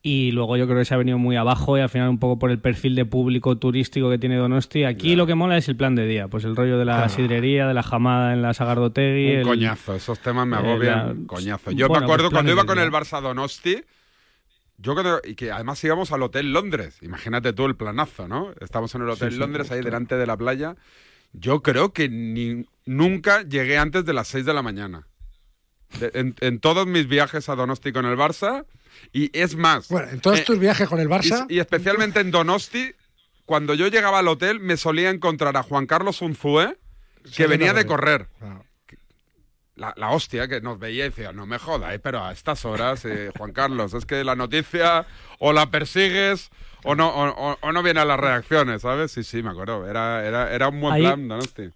Y 0.00 0.30
luego 0.30 0.56
yo 0.56 0.66
creo 0.66 0.78
que 0.78 0.84
se 0.84 0.94
ha 0.94 0.96
venido 0.96 1.18
muy 1.18 1.34
abajo 1.36 1.76
y 1.76 1.80
al 1.80 1.88
final 1.88 2.08
un 2.08 2.18
poco 2.20 2.38
por 2.38 2.50
el 2.52 2.60
perfil 2.60 2.94
de 2.94 3.04
público 3.04 3.58
turístico 3.58 4.08
que 4.08 4.18
tiene 4.18 4.36
Donosti. 4.36 4.84
Aquí 4.84 5.16
lo 5.16 5.26
que 5.26 5.34
mola 5.34 5.56
es 5.56 5.68
el 5.68 5.76
plan 5.76 5.96
de 5.96 6.06
día, 6.06 6.28
pues 6.28 6.44
el 6.44 6.54
rollo 6.54 6.78
de 6.78 6.84
la 6.84 7.08
sidrería, 7.08 7.66
de 7.66 7.74
la 7.74 7.82
jamada 7.82 8.32
en 8.32 8.40
la 8.42 8.54
Sagardotegui. 8.54 9.32
Un 9.32 9.36
el- 9.38 9.42
coñazo, 9.44 9.94
esos 9.96 10.20
temas 10.20 10.46
me 10.46 10.56
eh, 10.56 10.60
agobian. 10.60 11.08
la- 11.22 11.26
coñazo. 11.26 11.72
Yo 11.72 11.88
Bueno, 11.88 12.00
me 12.02 12.06
acuerdo 12.06 12.30
pues 12.30 12.34
cuando 12.36 12.52
planes 12.52 12.64
iba 12.64 12.64
con 12.64 12.78
el 12.78 12.92
Barça 12.92 13.20
Donosti, 13.20 13.82
yo 14.78 14.94
creo, 14.94 15.20
y 15.24 15.34
que 15.34 15.50
además 15.50 15.82
íbamos 15.82 16.12
al 16.12 16.22
Hotel 16.22 16.52
Londres. 16.52 16.98
Imagínate 17.02 17.52
tú 17.52 17.66
el 17.66 17.74
planazo, 17.74 18.28
¿no? 18.28 18.52
Estamos 18.60 18.94
en 18.94 19.02
el 19.02 19.08
Hotel 19.10 19.30
Sí, 19.30 19.34
sí, 19.34 19.40
Londres, 19.40 19.70
ahí 19.72 19.82
delante 19.82 20.14
de 20.16 20.26
la 20.26 20.36
playa. 20.36 20.76
Yo 21.32 21.60
creo 21.62 21.92
que 21.92 22.08
ni- 22.08 22.64
nunca 22.86 23.42
llegué 23.42 23.76
antes 23.78 24.04
de 24.04 24.12
las 24.12 24.28
6 24.28 24.46
de 24.46 24.54
la 24.54 24.62
mañana. 24.62 25.08
De- 25.98 26.12
en, 26.14 26.36
en 26.40 26.60
todos 26.60 26.86
mis 26.86 27.08
viajes 27.08 27.48
a 27.48 27.56
Donosti 27.56 27.90
con 27.92 28.06
el 28.06 28.16
Barça. 28.16 28.64
Y 29.12 29.30
es 29.38 29.56
más. 29.56 29.88
Bueno, 29.88 30.08
en 30.10 30.20
todos 30.20 30.40
eh, 30.40 30.44
tus 30.44 30.58
viajes 30.58 30.88
con 30.88 31.00
el 31.00 31.08
Barça, 31.08 31.46
y, 31.48 31.54
y 31.56 31.58
especialmente 31.60 32.20
en 32.20 32.30
Donosti, 32.30 32.92
cuando 33.46 33.74
yo 33.74 33.88
llegaba 33.88 34.18
al 34.18 34.28
hotel, 34.28 34.60
me 34.60 34.76
solía 34.76 35.10
encontrar 35.10 35.56
a 35.56 35.62
Juan 35.62 35.86
Carlos 35.86 36.20
Unzué, 36.22 36.78
que 37.36 37.46
venía 37.46 37.72
de 37.72 37.86
correr. 37.86 38.28
La, 39.74 39.94
la 39.96 40.10
hostia 40.10 40.48
que 40.48 40.60
nos 40.60 40.80
veía 40.80 41.06
y 41.06 41.10
decía, 41.10 41.32
no 41.32 41.46
me 41.46 41.56
jodáis, 41.58 42.00
pero 42.02 42.24
a 42.24 42.32
estas 42.32 42.64
horas, 42.64 43.04
eh, 43.04 43.30
Juan 43.38 43.52
Carlos, 43.52 43.94
es 43.94 44.06
que 44.06 44.24
la 44.24 44.34
noticia 44.34 45.06
o 45.38 45.52
la 45.52 45.70
persigues 45.70 46.50
o 46.82 46.96
no, 46.96 47.08
o, 47.10 47.28
o- 47.52 47.58
o 47.60 47.72
no 47.72 47.82
viene 47.84 48.00
a 48.00 48.04
las 48.04 48.18
reacciones, 48.18 48.82
¿sabes? 48.82 49.12
Sí, 49.12 49.22
sí, 49.22 49.40
me 49.42 49.50
acuerdo. 49.50 49.86
Era, 49.88 50.26
era, 50.26 50.52
era 50.52 50.68
un 50.68 50.80
buen 50.80 50.94
Ahí- 50.94 51.02
plan, 51.02 51.28
Donosti. 51.28 51.70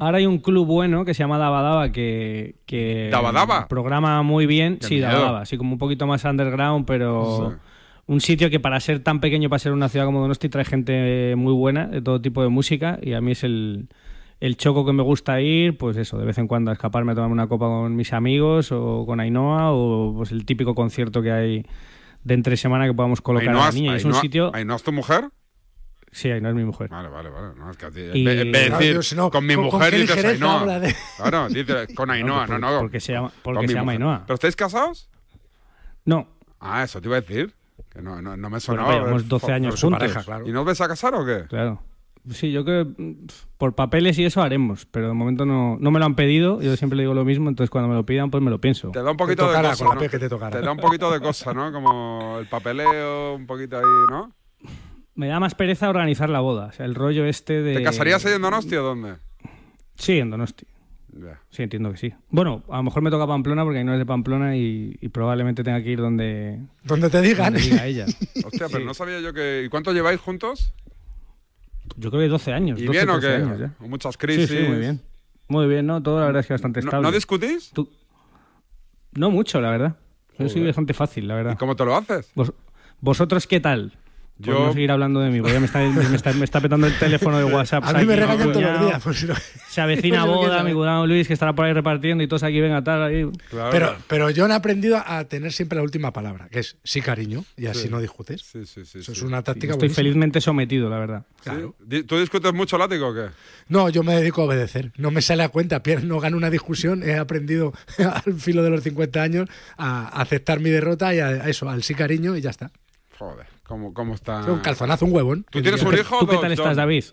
Ahora 0.00 0.18
hay 0.18 0.26
un 0.26 0.38
club 0.38 0.66
bueno 0.66 1.04
que 1.04 1.12
se 1.14 1.22
llama 1.22 1.36
Dabadaba 1.38 1.92
que, 1.92 2.56
que 2.66 3.08
¿Daba 3.12 3.32
Daba? 3.32 3.68
programa 3.68 4.22
muy 4.22 4.46
bien. 4.46 4.78
Qué 4.78 4.86
sí, 4.86 4.94
miedo. 4.94 5.08
Dabadaba, 5.08 5.40
así 5.42 5.56
como 5.58 5.72
un 5.74 5.78
poquito 5.78 6.06
más 6.06 6.24
underground, 6.24 6.86
pero 6.86 7.54
un 8.06 8.20
sitio 8.20 8.48
que 8.50 8.58
para 8.58 8.80
ser 8.80 9.00
tan 9.00 9.20
pequeño, 9.20 9.48
para 9.50 9.58
ser 9.60 9.72
una 9.72 9.88
ciudad 9.88 10.06
como 10.06 10.20
Donosti, 10.20 10.48
trae 10.48 10.64
gente 10.64 11.34
muy 11.36 11.52
buena 11.52 11.86
de 11.86 12.00
todo 12.02 12.20
tipo 12.20 12.42
de 12.42 12.48
música 12.48 12.98
y 13.02 13.12
a 13.12 13.20
mí 13.20 13.32
es 13.32 13.44
el, 13.44 13.88
el 14.40 14.56
choco 14.56 14.84
que 14.86 14.92
me 14.92 15.02
gusta 15.02 15.40
ir, 15.42 15.76
pues 15.76 15.96
eso, 15.98 16.18
de 16.18 16.24
vez 16.24 16.38
en 16.38 16.48
cuando 16.48 16.70
a 16.70 16.74
escaparme 16.74 17.12
a 17.12 17.14
tomarme 17.14 17.34
una 17.34 17.46
copa 17.46 17.66
con 17.66 17.94
mis 17.94 18.12
amigos 18.14 18.72
o 18.72 19.04
con 19.06 19.20
Ainhoa 19.20 19.70
o 19.72 20.14
pues 20.16 20.32
el 20.32 20.44
típico 20.46 20.74
concierto 20.74 21.20
que 21.22 21.30
hay 21.30 21.66
de 22.24 22.34
entre 22.34 22.56
semana 22.56 22.86
que 22.86 22.94
podamos 22.94 23.20
colocar 23.20 23.48
a 23.48 23.52
Ainhoa 23.52 23.66
la 23.66 23.72
niña. 23.72 23.92
Y 23.92 23.96
es 23.96 24.04
un 24.06 24.12
Ainhoa- 24.12 24.20
sitio... 24.22 24.50
¿Ainhoa 24.54 24.76
es 24.76 24.82
tu 24.82 24.92
mujer? 24.92 25.28
Sí, 26.12 26.30
Ainhoa 26.30 26.50
es 26.50 26.56
mi 26.56 26.64
mujer. 26.64 26.88
Vale, 26.88 27.08
vale, 27.08 27.30
vale. 27.30 27.54
No, 27.56 27.70
es 27.70 27.76
que 27.76 27.86
a 27.86 27.90
ti- 27.90 28.00
Y- 28.00 28.18
en 28.20 28.24
vez- 28.24 28.52
de 28.52 28.70
decir, 28.70 28.94
yo, 28.94 29.02
si 29.02 29.14
no, 29.14 29.30
con 29.30 29.46
mi 29.46 29.54
¿con- 29.54 29.68
con 29.70 29.78
mujer 29.78 29.92
qué 29.92 29.98
dices 30.00 30.24
Ainhoa. 30.24 30.78
de- 30.80 30.94
Claro, 31.16 31.48
dices 31.48 31.88
con 31.94 32.10
Ainhoa, 32.10 32.46
no, 32.48 32.58
no. 32.58 32.80
Porque 32.80 32.98
se 33.00 33.12
llama, 33.12 33.30
porque 33.42 33.58
con 33.58 33.68
se 33.68 33.74
llama. 33.74 33.92
Ainhoa. 33.92 34.22
¿Pero 34.26 34.34
estáis 34.34 34.56
casados? 34.56 35.08
No. 36.04 36.26
Ah, 36.58 36.82
eso 36.82 37.00
te 37.00 37.08
iba 37.08 37.16
a 37.16 37.20
decir. 37.20 37.54
Que 37.90 38.02
no, 38.02 38.20
no, 38.22 38.36
no 38.36 38.50
me 38.50 38.60
sonaba. 38.60 38.92
llevamos 38.92 39.22
ver, 39.22 39.28
12 39.28 39.46
por- 39.46 39.54
años 39.54 39.80
juntos. 39.80 39.98
pareja, 40.00 40.22
claro. 40.24 40.46
¿Y 40.48 40.52
no 40.52 40.60
os 40.60 40.66
vais 40.66 40.80
a 40.80 40.88
casar 40.88 41.14
o 41.14 41.24
qué? 41.24 41.44
Claro. 41.48 41.82
Sí, 42.30 42.52
yo 42.52 42.64
creo 42.64 42.84
que 42.94 43.16
por 43.56 43.74
papeles 43.74 44.18
y 44.18 44.24
eso 44.26 44.42
haremos, 44.42 44.84
pero 44.86 45.08
de 45.08 45.14
momento 45.14 45.46
no, 45.46 45.78
no 45.80 45.90
me 45.90 45.98
lo 45.98 46.04
han 46.04 46.14
pedido, 46.16 46.60
yo 46.60 46.76
siempre 46.76 47.00
digo 47.00 47.14
lo 47.14 47.24
mismo, 47.24 47.48
entonces 47.48 47.70
cuando 47.70 47.88
me 47.88 47.94
lo 47.94 48.04
pidan 48.04 48.30
pues 48.30 48.42
me 48.44 48.50
lo 48.50 48.60
pienso. 48.60 48.90
Te 48.90 49.02
da 49.02 49.10
un 49.12 49.16
poquito 49.16 49.50
de 49.50 49.62
cosa, 49.62 49.84
con 49.86 49.94
¿no? 49.96 50.00
que 50.02 50.18
te 50.18 50.28
da 50.28 50.70
un 50.72 50.78
poquito 50.78 51.10
de 51.10 51.20
cosa, 51.20 51.54
¿no? 51.54 51.72
Como 51.72 52.36
el 52.38 52.46
papeleo, 52.46 53.34
un 53.34 53.46
poquito 53.46 53.78
ahí, 53.78 53.84
¿no? 54.10 54.32
Me 55.20 55.28
da 55.28 55.38
más 55.38 55.54
pereza 55.54 55.90
organizar 55.90 56.30
la 56.30 56.40
boda, 56.40 56.66
o 56.68 56.72
sea, 56.72 56.86
el 56.86 56.94
rollo 56.94 57.26
este 57.26 57.60
de... 57.60 57.74
¿Te 57.74 57.82
casarías 57.82 58.24
ahí 58.24 58.32
en 58.32 58.40
Donosti 58.40 58.74
o 58.76 58.82
dónde? 58.82 59.16
Sí, 59.96 60.18
en 60.18 60.30
Donosti. 60.30 60.64
Ya. 61.12 61.38
Sí, 61.50 61.62
entiendo 61.62 61.90
que 61.92 61.98
sí. 61.98 62.14
Bueno, 62.30 62.62
a 62.70 62.78
lo 62.78 62.84
mejor 62.84 63.02
me 63.02 63.10
toca 63.10 63.26
Pamplona 63.26 63.62
porque 63.64 63.84
no 63.84 63.92
es 63.92 63.98
de 63.98 64.06
Pamplona 64.06 64.56
y, 64.56 64.96
y 64.98 65.08
probablemente 65.10 65.62
tenga 65.62 65.82
que 65.82 65.90
ir 65.90 65.98
donde... 66.00 66.60
Donde 66.84 67.10
te 67.10 67.20
digan. 67.20 67.52
donde 67.52 67.68
diga 67.68 67.84
ella. 67.84 68.06
Hostia, 68.46 68.68
pero 68.72 68.82
no 68.86 68.94
sabía 68.94 69.20
yo 69.20 69.34
que... 69.34 69.64
¿Y 69.66 69.68
cuánto 69.68 69.92
lleváis 69.92 70.20
juntos? 70.20 70.72
Yo 71.96 72.10
creo 72.10 72.22
que 72.22 72.28
12 72.28 72.52
años. 72.54 72.80
¿Y 72.80 72.84
12, 72.86 72.98
bien 72.98 73.10
o 73.10 73.20
13 73.20 73.36
qué? 73.36 73.42
años. 73.44 73.70
Muchas 73.80 74.14
Sí, 74.14 74.18
crisis. 74.18 74.48
sí, 74.48 74.58
muy 74.66 74.78
bien. 74.78 75.02
Muy 75.48 75.66
bien, 75.66 75.84
¿no? 75.86 76.02
Todo 76.02 76.20
la 76.20 76.26
verdad 76.26 76.40
es 76.40 76.46
que 76.46 76.54
bastante 76.54 76.80
¿No, 76.80 76.86
estable. 76.86 77.06
¿no 77.08 77.12
discutís? 77.12 77.70
Tú- 77.74 77.90
No 79.12 79.30
mucho, 79.30 79.60
la 79.60 79.70
verdad. 79.70 79.96
Yo 80.38 80.48
soy 80.48 80.64
bastante 80.64 80.94
fácil, 80.94 81.28
la 81.28 81.34
verdad. 81.34 81.52
¿Y 81.52 81.56
cómo 81.56 81.76
te 81.76 81.84
lo 81.84 81.94
haces? 81.94 82.30
Vos- 82.34 82.54
¿Vosotros 83.02 83.46
qué 83.46 83.60
tal? 83.60 83.92
Yo- 84.40 84.66
no 84.66 84.72
seguir 84.72 84.90
hablando 84.90 85.20
de 85.20 85.30
mí, 85.30 85.38
porque 85.40 85.54
ya 85.54 85.60
me 85.60 85.66
está, 85.66 85.78
me 85.80 86.16
está, 86.16 86.32
me 86.32 86.44
está 86.44 86.60
petando 86.60 86.86
el 86.86 86.98
teléfono 86.98 87.38
de 87.38 87.44
WhatsApp. 87.44 87.84
A 87.86 87.92
mí 87.92 88.04
me 88.06 88.16
regañan 88.16 88.46
mi 88.48 88.52
todos 88.54 88.64
los 88.72 88.80
días. 88.86 89.02
pues, 89.02 89.24
no- 89.24 89.34
Se 89.68 89.80
avecina 89.80 90.18
quiero 90.24 90.36
boda, 90.36 90.62
mi 90.64 90.72
cuñado 90.72 91.06
Luis, 91.06 91.26
que 91.26 91.34
estará 91.34 91.52
por 91.52 91.64
ahí 91.66 91.72
repartiendo 91.72 92.24
y 92.24 92.28
todos 92.28 92.42
aquí, 92.42 92.60
venga, 92.60 92.82
tal, 92.82 93.02
ahí. 93.02 93.26
Pero, 93.70 93.96
pero 94.08 94.30
yo 94.30 94.46
he 94.46 94.52
aprendido 94.52 95.02
a 95.04 95.24
tener 95.24 95.52
siempre 95.52 95.76
la 95.76 95.82
última 95.82 96.12
palabra, 96.12 96.48
que 96.50 96.60
es 96.60 96.76
sí, 96.84 97.00
cariño, 97.00 97.44
y 97.56 97.66
así 97.66 97.82
Sí. 97.82 97.88
no 97.88 98.00
discutes. 98.00 98.42
Sí, 98.42 98.66
sí, 98.66 98.84
sí. 98.84 98.98
Eso 99.00 99.12
es 99.12 99.22
una 99.22 99.42
táctica 99.42 99.72
Estoy 99.72 99.88
buenísima. 99.88 99.96
felizmente 99.96 100.40
sometido, 100.40 100.88
la 100.88 100.98
verdad. 100.98 101.26
Claro. 101.42 101.74
¿Tú 102.06 102.18
discutes 102.18 102.52
mucho 102.52 102.76
látigo 102.78 103.08
o 103.08 103.14
qué? 103.14 103.26
No, 103.68 103.88
yo 103.88 104.02
me 104.02 104.14
dedico 104.14 104.42
a 104.42 104.44
obedecer. 104.46 104.92
No 104.96 105.10
me 105.10 105.22
sale 105.22 105.42
a 105.42 105.48
cuenta. 105.48 105.82
No 106.02 106.18
gano 106.20 106.36
una 106.36 106.50
discusión. 106.50 107.02
He 107.02 107.16
aprendido 107.16 107.72
al 108.26 108.34
filo 108.34 108.62
de 108.62 108.70
los 108.70 108.82
50 108.82 109.22
años 109.22 109.48
a 109.76 110.08
aceptar 110.20 110.60
mi 110.60 110.70
derrota 110.70 111.14
y 111.14 111.20
a, 111.20 111.28
a 111.28 111.48
eso, 111.48 111.68
al 111.68 111.82
sí 111.82 111.94
cariño 111.94 112.36
y 112.36 112.40
ya 112.40 112.50
está. 112.50 112.70
Joder, 113.18 113.46
¿cómo, 113.70 113.94
cómo 113.94 114.14
está...? 114.14 114.44
Un 114.50 114.58
calzonazo, 114.58 115.06
un 115.06 115.14
huevón. 115.14 115.46
¿Tú 115.50 115.62
tienes 115.62 115.82
un 115.82 115.94
hijo 115.94 116.16
o 116.16 116.20
¿Tú 116.20 116.26
qué 116.26 116.32
dos, 116.34 116.42
tal 116.42 116.52
estás? 116.52 116.76
David? 116.76 117.04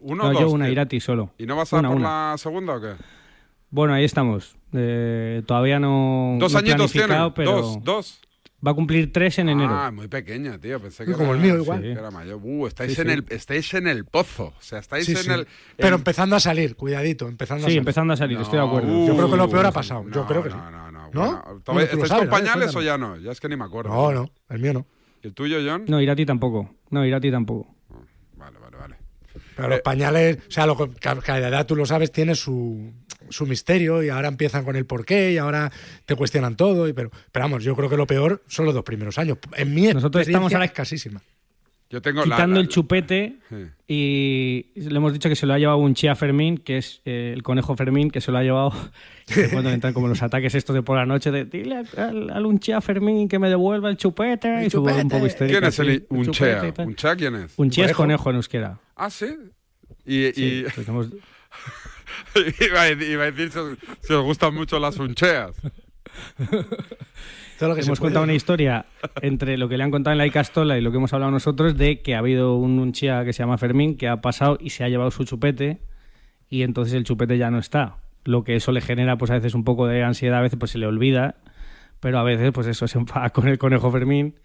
¿Uno 0.00 0.24
No, 0.24 0.30
o 0.30 0.32
yo 0.32 0.40
dos? 0.40 0.52
una, 0.54 0.64
tío? 0.64 0.72
Irati 0.72 0.98
solo. 0.98 1.30
¿Y 1.38 1.44
no 1.46 1.56
vas 1.56 1.72
a 1.72 1.78
Una, 1.78 1.88
por 1.88 1.96
una. 1.98 2.30
la 2.32 2.38
segunda 2.38 2.74
o 2.76 2.80
qué? 2.80 2.92
Bueno, 3.70 3.92
ahí 3.94 4.04
estamos. 4.04 4.56
Eh, 4.72 5.42
todavía 5.46 5.78
no. 5.78 6.36
¿Dos 6.40 6.52
no 6.54 6.58
añitos 6.58 6.90
tiene? 6.90 7.14
pero 7.36 7.52
¿Dos? 7.52 7.84
¿Dos? 7.84 8.20
Va 8.66 8.72
a 8.72 8.74
cumplir 8.74 9.10
tres 9.12 9.38
en 9.38 9.48
enero. 9.48 9.72
Ah, 9.72 9.90
muy 9.90 10.08
pequeña, 10.08 10.58
tío. 10.58 10.80
Pensé 10.80 11.04
que 11.06 11.12
Como 11.12 11.26
era- 11.26 11.34
el 11.34 11.40
mío 11.40 11.56
igual. 11.62 11.80
que 11.80 11.92
era 11.92 12.10
mayor. 12.10 12.40
Uh, 12.42 12.66
estáis, 12.66 12.94
Sí, 12.94 13.00
en 13.02 13.06
sí. 13.06 13.12
El, 13.14 13.24
estáis 13.30 13.72
en 13.74 13.86
el 13.86 14.04
pozo. 14.04 14.46
O 14.58 14.60
sea, 14.62 14.78
estáis 14.80 15.06
Sí, 15.06 15.12
en 15.12 15.18
sí. 15.18 15.30
el... 15.30 15.46
Pero 15.76 15.88
en- 15.88 15.94
empezando 16.00 16.36
a 16.36 16.40
salir, 16.40 16.76
cuidadito, 16.76 17.26
empezando 17.28 17.60
a 17.64 17.68
Sí, 17.68 17.72
salir. 17.72 17.78
empezando 17.78 18.12
a 18.12 18.16
salir, 18.16 18.38
estoy 18.38 18.58
de 18.58 18.64
acuerdo. 18.66 18.88
Uh, 18.92 19.06
Yo 19.06 19.14
creo 19.16 19.30
que 19.30 19.36
lo 19.36 19.48
peor 19.48 19.66
ha 19.66 19.70
sí, 19.70 19.74
pasado. 19.74 20.04
no, 20.04 20.14
Yo 20.14 20.26
creo 20.26 20.42
que 20.42 20.50
sí. 20.50 20.56
No, 20.56 20.70
no, 20.70 20.90
no. 20.92 21.00
¿No? 21.10 21.10
bueno, 21.12 21.42
Bueno, 21.44 21.60
¿todavía 21.64 21.90
tú 21.90 21.96
lo 21.96 22.02
¿Estáis 22.04 22.20
con 22.22 22.30
pañales 22.30 22.76
o 22.76 22.82
ya 22.82 22.98
no? 22.98 23.16
Ya 23.16 23.30
es 23.32 23.40
que 23.40 23.48
ni 23.48 23.56
me 23.56 23.64
acuerdo. 23.64 23.90
No, 23.90 24.12
no, 24.12 24.30
el 24.50 24.58
mío 24.60 24.72
no. 24.74 24.86
¿Y 25.22 25.26
el 25.28 25.34
tuyo, 25.34 25.58
John? 25.64 25.84
No, 25.88 26.00
Irati 26.00 26.24
tampoco. 26.26 26.74
No, 26.90 27.04
Irati 27.04 27.30
tampoco. 27.30 27.74
Vale, 28.36 28.58
vale, 28.58 28.76
vale. 28.76 28.96
Pero 29.56 29.68
los 29.68 29.80
pañales, 29.80 30.38
o 30.48 30.50
sea, 30.50 30.66
lo 30.66 30.76
que 30.76 30.88
ca- 30.98 31.20
cada 31.20 31.46
edad 31.48 31.66
tú 31.66 31.76
lo 31.76 31.84
sabes, 31.86 32.10
tiene 32.10 32.34
su, 32.34 32.90
su 33.28 33.46
misterio 33.46 34.02
y 34.02 34.08
ahora 34.08 34.28
empiezan 34.28 34.64
con 34.64 34.76
el 34.76 34.86
porqué 34.86 35.32
y 35.32 35.38
ahora 35.38 35.70
te 36.06 36.16
cuestionan 36.16 36.56
todo. 36.56 36.88
Y, 36.88 36.92
pero, 36.94 37.10
pero 37.30 37.44
vamos, 37.44 37.62
yo 37.62 37.76
creo 37.76 37.88
que 37.90 37.96
lo 37.96 38.06
peor 38.06 38.42
son 38.48 38.64
los 38.64 38.74
dos 38.74 38.82
primeros 38.84 39.18
años. 39.18 39.38
En 39.56 39.74
mi 39.74 39.82
Nosotros 39.92 40.26
estamos 40.26 40.52
ahora- 40.54 40.64
escasísima. 40.64 41.20
Yo 41.90 42.00
tengo 42.00 42.24
la- 42.24 42.36
Quitando 42.36 42.54
la- 42.56 42.60
el 42.62 42.68
chupete 42.68 43.38
y 43.88 44.66
le 44.76 44.96
hemos 44.96 45.12
dicho 45.12 45.28
que 45.28 45.34
se 45.34 45.44
lo 45.44 45.54
ha 45.54 45.58
llevado 45.58 45.78
un 45.78 45.94
chía 45.94 46.14
Fermín, 46.14 46.56
que 46.58 46.78
es 46.78 47.02
eh, 47.04 47.32
el 47.34 47.42
conejo 47.42 47.74
Fermín, 47.76 48.10
que 48.12 48.20
se 48.20 48.30
lo 48.30 48.38
ha 48.38 48.42
llevado 48.44 48.72
cuando 49.52 49.70
entran 49.70 49.92
como 49.92 50.06
los 50.06 50.22
ataques 50.22 50.54
estos 50.54 50.74
de 50.74 50.82
por 50.82 50.96
la 50.96 51.04
noche 51.04 51.32
de 51.32 51.44
dile 51.46 51.82
al, 51.96 52.30
al 52.30 52.46
unchea 52.46 52.80
Fermín 52.80 53.28
que 53.28 53.40
me 53.40 53.48
devuelva 53.48 53.90
el 53.90 53.96
chupete 53.96 54.66
y 54.66 54.70
su 54.70 54.82
voz 54.82 54.92
un 55.02 55.08
poco. 55.08 55.26
¿Quién 55.36 55.64
es 55.64 55.78
el 55.80 56.06
Unchea? 56.10 56.60
chupete. 56.60 56.82
¿Unchea 56.84 57.16
quién 57.16 57.34
es? 57.34 57.54
Unchea 57.56 57.86
es 57.86 57.92
Conejo. 57.92 58.30
en 58.30 58.36
euskera. 58.36 58.78
Ah, 58.94 59.10
sí. 59.10 59.26
Y, 60.06 60.32
Sí, 60.32 60.64
y- 60.66 60.70
pues 60.72 60.88
hemos- 60.88 61.10
iba, 62.70 62.82
a, 62.82 62.90
iba 62.92 63.24
a 63.24 63.30
decir 63.32 63.50
si 63.50 63.58
os, 63.58 63.78
si 64.02 64.12
os 64.12 64.22
gustan 64.24 64.54
mucho 64.54 64.78
las 64.78 64.96
uncheas. 64.98 65.56
Todo 67.60 67.68
lo 67.68 67.74
que 67.74 67.82
se 67.82 67.88
hemos 67.88 68.00
contado 68.00 68.24
una 68.24 68.32
historia 68.32 68.86
entre 69.20 69.58
lo 69.58 69.68
que 69.68 69.76
le 69.76 69.84
han 69.84 69.90
contado 69.90 70.12
en 70.12 70.18
la 70.18 70.26
Icastola 70.26 70.78
y 70.78 70.80
lo 70.80 70.90
que 70.90 70.96
hemos 70.96 71.12
hablado 71.12 71.30
nosotros 71.30 71.76
de 71.76 72.00
que 72.00 72.14
ha 72.14 72.18
habido 72.20 72.56
un 72.56 72.78
unchea 72.78 73.22
que 73.26 73.34
se 73.34 73.42
llama 73.42 73.58
Fermín 73.58 73.98
que 73.98 74.08
ha 74.08 74.22
pasado 74.22 74.56
y 74.58 74.70
se 74.70 74.82
ha 74.82 74.88
llevado 74.88 75.10
su 75.10 75.24
chupete 75.24 75.78
y 76.48 76.62
entonces 76.62 76.94
el 76.94 77.04
chupete 77.04 77.36
ya 77.36 77.50
no 77.50 77.58
está. 77.58 77.98
Lo 78.24 78.44
que 78.44 78.56
eso 78.56 78.72
le 78.72 78.80
genera 78.80 79.18
pues 79.18 79.30
a 79.30 79.34
veces 79.34 79.52
un 79.52 79.64
poco 79.64 79.86
de 79.86 80.02
ansiedad, 80.02 80.38
a 80.38 80.40
veces 80.40 80.58
pues 80.58 80.70
se 80.70 80.78
le 80.78 80.86
olvida, 80.86 81.34
pero 82.00 82.18
a 82.18 82.22
veces 82.22 82.50
pues 82.50 82.66
eso 82.66 82.88
se 82.88 82.96
enfada 82.98 83.28
con 83.28 83.46
el 83.46 83.58
conejo 83.58 83.90
Fermín 83.90 84.36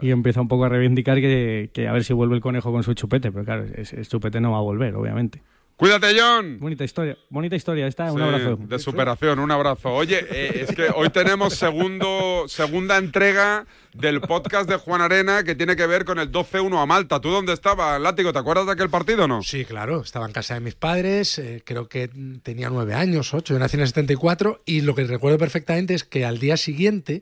y 0.00 0.10
empieza 0.10 0.40
un 0.40 0.48
poco 0.48 0.64
a 0.64 0.68
reivindicar 0.68 1.20
que, 1.20 1.70
que 1.72 1.86
a 1.86 1.92
ver 1.92 2.02
si 2.02 2.14
vuelve 2.14 2.34
el 2.34 2.40
conejo 2.40 2.72
con 2.72 2.82
su 2.82 2.94
chupete, 2.94 3.30
pero 3.30 3.44
claro, 3.44 3.64
ese 3.76 4.04
chupete 4.06 4.40
no 4.40 4.50
va 4.50 4.58
a 4.58 4.62
volver, 4.62 4.96
obviamente. 4.96 5.40
Cuídate, 5.76 6.18
John. 6.18 6.58
Bonita 6.58 6.84
historia, 6.84 7.18
bonita 7.28 7.54
historia 7.54 7.86
esta, 7.86 8.10
un 8.10 8.18
Sí, 8.18 8.24
abrazo. 8.24 8.56
De 8.60 8.78
superación, 8.78 9.38
un 9.38 9.50
abrazo. 9.50 9.92
Oye, 9.92 10.24
eh, 10.30 10.64
es 10.66 10.74
que 10.74 10.86
hoy 10.94 11.10
tenemos 11.10 11.52
segundo, 11.54 12.44
segunda 12.48 12.96
entrega 12.96 13.66
del 13.92 14.22
podcast 14.22 14.70
de 14.70 14.76
Juan 14.76 15.02
Arena 15.02 15.44
que 15.44 15.54
tiene 15.54 15.76
que 15.76 15.86
ver 15.86 16.06
con 16.06 16.18
el 16.18 16.32
12-1 16.32 16.80
a 16.80 16.86
Malta. 16.86 17.20
¿Tú 17.20 17.28
dónde 17.28 17.52
estabas, 17.52 18.00
Látigo? 18.00 18.32
¿Te 18.32 18.38
acuerdas 18.38 18.64
de 18.64 18.72
aquel 18.72 18.88
partido 18.88 19.24
o 19.24 19.28
no? 19.28 19.42
Sí, 19.42 19.66
claro, 19.66 20.00
estaba 20.00 20.24
en 20.24 20.32
casa 20.32 20.54
de 20.54 20.60
mis 20.60 20.74
padres, 20.74 21.38
eh, 21.38 21.62
creo 21.62 21.90
que 21.90 22.08
tenía 22.42 22.70
nueve 22.70 22.94
años, 22.94 23.34
ocho, 23.34 23.52
yo 23.52 23.58
nací 23.60 23.76
en 23.76 23.82
el 23.82 23.88
74 23.88 24.62
y 24.64 24.80
lo 24.80 24.94
que 24.94 25.04
recuerdo 25.04 25.36
perfectamente 25.36 25.92
es 25.92 26.04
que 26.04 26.24
al 26.24 26.38
día 26.38 26.56
siguiente 26.56 27.20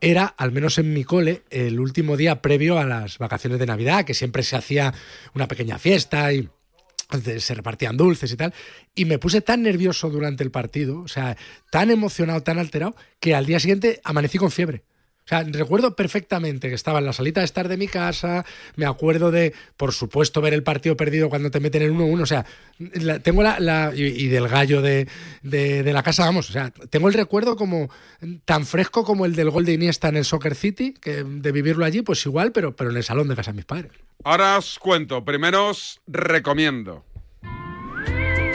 era, 0.00 0.26
al 0.26 0.50
menos 0.50 0.76
en 0.78 0.92
mi 0.92 1.04
cole, 1.04 1.42
el 1.50 1.78
último 1.78 2.16
día 2.16 2.42
previo 2.42 2.80
a 2.80 2.84
las 2.84 3.18
vacaciones 3.18 3.60
de 3.60 3.66
Navidad, 3.66 4.04
que 4.04 4.14
siempre 4.14 4.42
se 4.42 4.56
hacía 4.56 4.92
una 5.34 5.46
pequeña 5.46 5.78
fiesta 5.78 6.32
y 6.32 6.48
se 7.20 7.54
repartían 7.54 7.96
dulces 7.96 8.32
y 8.32 8.36
tal, 8.36 8.54
y 8.94 9.04
me 9.04 9.18
puse 9.18 9.40
tan 9.40 9.62
nervioso 9.62 10.10
durante 10.10 10.44
el 10.44 10.50
partido, 10.50 11.00
o 11.00 11.08
sea, 11.08 11.36
tan 11.70 11.90
emocionado, 11.90 12.42
tan 12.42 12.58
alterado, 12.58 12.94
que 13.20 13.34
al 13.34 13.46
día 13.46 13.60
siguiente 13.60 14.00
amanecí 14.04 14.38
con 14.38 14.50
fiebre. 14.50 14.82
Sea, 15.32 15.44
recuerdo 15.50 15.96
perfectamente 15.96 16.68
que 16.68 16.74
estaba 16.74 16.98
en 16.98 17.06
la 17.06 17.12
salita 17.14 17.40
de 17.40 17.46
estar 17.46 17.66
de 17.68 17.76
mi 17.78 17.88
casa, 17.88 18.44
me 18.76 18.84
acuerdo 18.84 19.30
de, 19.30 19.54
por 19.78 19.92
supuesto, 19.92 20.40
ver 20.42 20.52
el 20.52 20.62
partido 20.62 20.96
perdido 20.96 21.30
cuando 21.30 21.50
te 21.50 21.58
meten 21.58 21.80
el 21.82 21.92
1-1, 21.94 22.22
o 22.22 22.26
sea, 22.26 22.44
tengo 23.22 23.42
la, 23.42 23.92
y 23.94 24.28
del 24.28 24.48
gallo 24.48 24.82
de, 24.82 25.08
de- 25.42 25.82
de 25.82 25.92
la 25.94 26.02
casa, 26.02 26.26
vamos, 26.26 26.50
o 26.50 26.52
sea, 26.52 26.70
tengo 26.90 27.08
el 27.08 27.14
recuerdo 27.14 27.56
como 27.56 27.88
tan 28.44 28.66
fresco 28.66 29.04
como 29.04 29.24
el 29.24 29.34
del 29.34 29.48
gol 29.50 29.64
de 29.64 29.72
Iniesta 29.72 30.08
en 30.08 30.16
el 30.16 30.24
Soccer 30.26 30.54
City, 30.54 30.92
que 31.00 31.24
de 31.24 31.52
vivirlo 31.52 31.84
allí, 31.84 32.02
pues 32.02 32.24
igual, 32.26 32.52
pero, 32.52 32.76
pero 32.76 32.90
en 32.90 32.96
el 32.98 33.02
salón 33.04 33.28
de 33.28 33.36
casa 33.36 33.52
de 33.52 33.56
mis 33.56 33.64
padres. 33.64 33.92
Ahora 34.24 34.58
os 34.58 34.78
cuento. 34.78 35.24
Primero 35.24 35.68
os 35.70 36.00
recomiendo. 36.06 37.04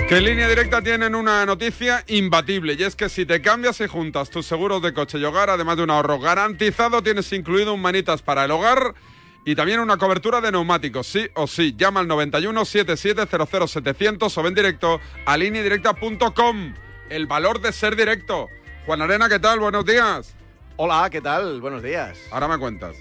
Que 0.08 0.16
en 0.16 0.24
línea 0.24 0.48
directa 0.48 0.82
tienen 0.82 1.16
una 1.16 1.46
noticia 1.46 2.06
imbatible 2.08 2.78
y 2.80 2.84
es 2.84 2.96
que 2.96 3.10
si 3.10 3.26
te 3.26 3.42
cambias 3.42 3.82
y 3.82 3.88
juntas 3.88 4.30
tus 4.30 4.46
seguros 4.46 4.82
de 4.82 4.94
coche 4.94 5.18
y 5.18 5.26
hogar, 5.26 5.50
además 5.50 5.76
de 5.76 5.84
un 5.84 5.90
ahorro 5.90 6.18
garantizado, 6.18 7.04
tienes 7.04 7.34
incluido 7.34 7.74
un 7.74 7.82
manitas 7.82 8.22
para 8.22 8.46
el 8.46 8.52
hogar 8.52 8.96
y 9.44 9.54
también 9.56 9.82
una 9.82 9.98
cobertura 9.98 10.40
de 10.40 10.54
neumáticos, 10.54 11.08
sí 11.08 11.28
o 11.34 11.46
sí. 11.46 11.76
Llama 11.78 12.00
al 12.00 12.08
91 12.08 12.64
77 12.64 13.28
00 13.30 13.68
700 13.68 14.38
o 14.38 14.44
ven 14.44 14.54
directo 14.54 15.02
a 15.26 15.36
lineadirecta.com. 15.36 16.74
El 17.10 17.28
valor 17.28 17.60
de 17.60 17.74
ser 17.74 17.98
directo. 17.98 18.48
Juan 18.86 19.02
Arena, 19.02 19.28
¿qué 19.28 19.40
tal? 19.40 19.60
Buenos 19.60 19.84
días. 19.86 20.34
Hola, 20.78 21.10
¿qué 21.12 21.20
tal? 21.20 21.60
Buenos 21.60 21.84
días. 21.84 22.18
Ahora 22.32 22.48
me 22.48 22.58
cuentas. 22.58 22.96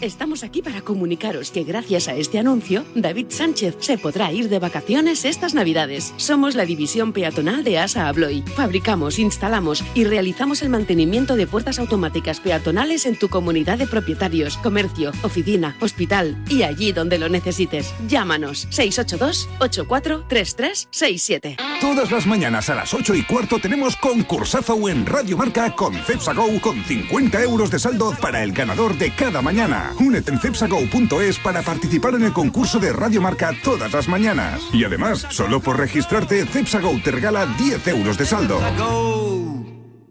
Estamos 0.00 0.44
aquí 0.44 0.60
para 0.60 0.82
comunicaros 0.82 1.50
que 1.50 1.64
gracias 1.64 2.08
a 2.08 2.14
este 2.14 2.38
anuncio, 2.38 2.84
David 2.94 3.26
Sánchez 3.30 3.76
se 3.80 3.96
podrá 3.96 4.30
ir 4.30 4.50
de 4.50 4.58
vacaciones 4.58 5.24
estas 5.24 5.54
Navidades. 5.54 6.12
Somos 6.18 6.54
la 6.54 6.66
división 6.66 7.14
peatonal 7.14 7.64
de 7.64 7.78
ASA 7.78 8.08
Abloy. 8.08 8.42
Fabricamos, 8.54 9.18
instalamos 9.18 9.82
y 9.94 10.04
realizamos 10.04 10.60
el 10.60 10.68
mantenimiento 10.68 11.34
de 11.34 11.46
puertas 11.46 11.78
automáticas 11.78 12.40
peatonales 12.40 13.06
en 13.06 13.18
tu 13.18 13.30
comunidad 13.30 13.78
de 13.78 13.86
propietarios, 13.86 14.58
comercio, 14.58 15.12
oficina, 15.22 15.76
hospital 15.80 16.36
y 16.50 16.62
allí 16.62 16.92
donde 16.92 17.18
lo 17.18 17.30
necesites. 17.30 17.94
Llámanos 18.06 18.66
682 18.70 19.48
843367. 19.60 21.56
Todas 21.80 22.10
las 22.10 22.26
mañanas 22.26 22.68
a 22.68 22.74
las 22.74 22.92
8 22.92 23.14
y 23.14 23.22
cuarto 23.22 23.58
tenemos 23.58 23.96
concursazo 23.96 24.88
en 24.88 25.06
Radio 25.06 25.38
Marca 25.38 25.74
con 25.74 25.94
Cepsa 25.94 26.34
Go 26.34 26.60
con 26.60 26.82
50 26.84 27.42
euros 27.42 27.70
de 27.70 27.78
saldo 27.78 28.14
para 28.20 28.42
el 28.42 28.52
ganador 28.52 28.96
de 28.98 29.14
cada 29.14 29.40
mañana. 29.40 29.85
Únete 29.98 30.32
en 30.32 30.40
cepsago.es 30.40 31.38
para 31.38 31.62
participar 31.62 32.14
en 32.14 32.24
el 32.24 32.32
concurso 32.32 32.78
de 32.78 32.92
Radio 32.92 33.20
Marca 33.20 33.52
todas 33.62 33.92
las 33.92 34.08
mañanas. 34.08 34.60
Y 34.72 34.84
además, 34.84 35.26
solo 35.30 35.60
por 35.60 35.78
registrarte, 35.78 36.46
Cepsago 36.46 36.92
te 37.02 37.10
regala 37.10 37.46
10 37.58 37.88
euros 37.88 38.18
de 38.18 38.26
saldo. 38.26 38.60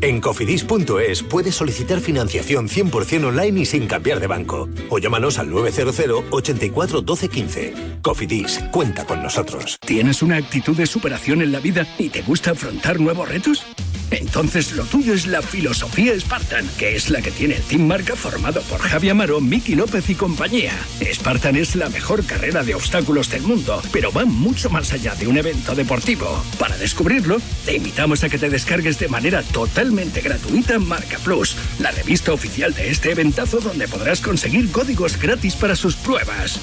En 0.00 0.20
cofidis.es 0.20 1.24
puedes 1.24 1.56
solicitar 1.56 2.00
financiación 2.00 2.68
100% 2.68 3.26
online 3.26 3.60
y 3.60 3.66
sin 3.66 3.88
cambiar 3.88 4.20
de 4.20 4.28
banco. 4.28 4.68
O 4.90 4.98
llámanos 4.98 5.38
al 5.38 5.50
900 5.50 6.24
84 6.30 7.00
12 7.00 7.28
15. 7.28 7.74
Cofidis, 8.02 8.60
cuenta 8.70 9.04
con 9.04 9.22
nosotros. 9.22 9.76
¿Tienes 9.84 10.22
una 10.22 10.36
actitud 10.36 10.76
de 10.76 10.86
superación 10.86 11.42
en 11.42 11.50
la 11.50 11.58
vida 11.58 11.86
y 11.98 12.10
te 12.10 12.22
gusta 12.22 12.52
afrontar 12.52 13.00
nuevos 13.00 13.28
retos? 13.28 13.64
Entonces 14.10 14.72
lo 14.72 14.84
tuyo 14.84 15.12
es 15.12 15.26
la 15.26 15.42
filosofía 15.42 16.18
Spartan, 16.18 16.68
que 16.78 16.96
es 16.96 17.10
la 17.10 17.20
que 17.20 17.30
tiene 17.30 17.56
el 17.56 17.62
Team 17.62 17.86
Marca 17.86 18.16
formado 18.16 18.62
por 18.62 18.80
Javi 18.80 19.10
Amaro, 19.10 19.40
Miki 19.40 19.74
López 19.74 20.08
y 20.08 20.14
compañía. 20.14 20.72
Spartan 21.00 21.56
es 21.56 21.76
la 21.76 21.88
mejor 21.90 22.24
carrera 22.24 22.62
de 22.62 22.74
obstáculos 22.74 23.30
del 23.30 23.42
mundo, 23.42 23.82
pero 23.92 24.10
va 24.10 24.24
mucho 24.24 24.70
más 24.70 24.92
allá 24.92 25.14
de 25.14 25.26
un 25.26 25.36
evento 25.36 25.74
deportivo. 25.74 26.42
Para 26.58 26.76
descubrirlo, 26.78 27.38
te 27.66 27.76
invitamos 27.76 28.24
a 28.24 28.28
que 28.28 28.38
te 28.38 28.48
descargues 28.48 28.98
de 28.98 29.08
manera 29.08 29.42
totalmente 29.42 30.20
gratuita 30.20 30.78
Marca 30.78 31.18
Plus, 31.18 31.56
la 31.78 31.90
revista 31.90 32.32
oficial 32.32 32.72
de 32.74 32.90
este 32.90 33.12
eventazo 33.12 33.60
donde 33.60 33.88
podrás 33.88 34.20
conseguir 34.20 34.70
códigos 34.70 35.20
gratis 35.20 35.54
para 35.54 35.76
sus 35.76 35.96
pruebas. 35.96 36.58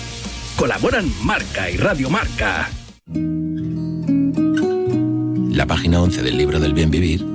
Colaboran 0.55 1.11
Marca 1.21 1.69
y 1.69 1.77
Radio 1.77 2.09
Marca. 2.09 2.69
La 5.51 5.65
página 5.67 6.01
11 6.01 6.21
del 6.21 6.37
libro 6.37 6.59
del 6.59 6.73
bien 6.73 6.91
vivir 6.91 7.34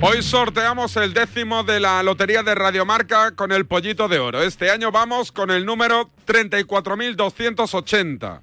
Hoy 0.00 0.22
sorteamos 0.22 0.96
el 0.96 1.12
décimo 1.12 1.64
de 1.64 1.80
la 1.80 2.00
Lotería 2.04 2.44
de 2.44 2.54
Radiomarca 2.54 3.32
con 3.32 3.50
el 3.50 3.66
pollito 3.66 4.06
de 4.06 4.20
oro. 4.20 4.40
Este 4.40 4.70
año 4.70 4.92
vamos 4.92 5.32
con 5.32 5.50
el 5.50 5.66
número 5.66 6.08
34.280. 6.24 8.40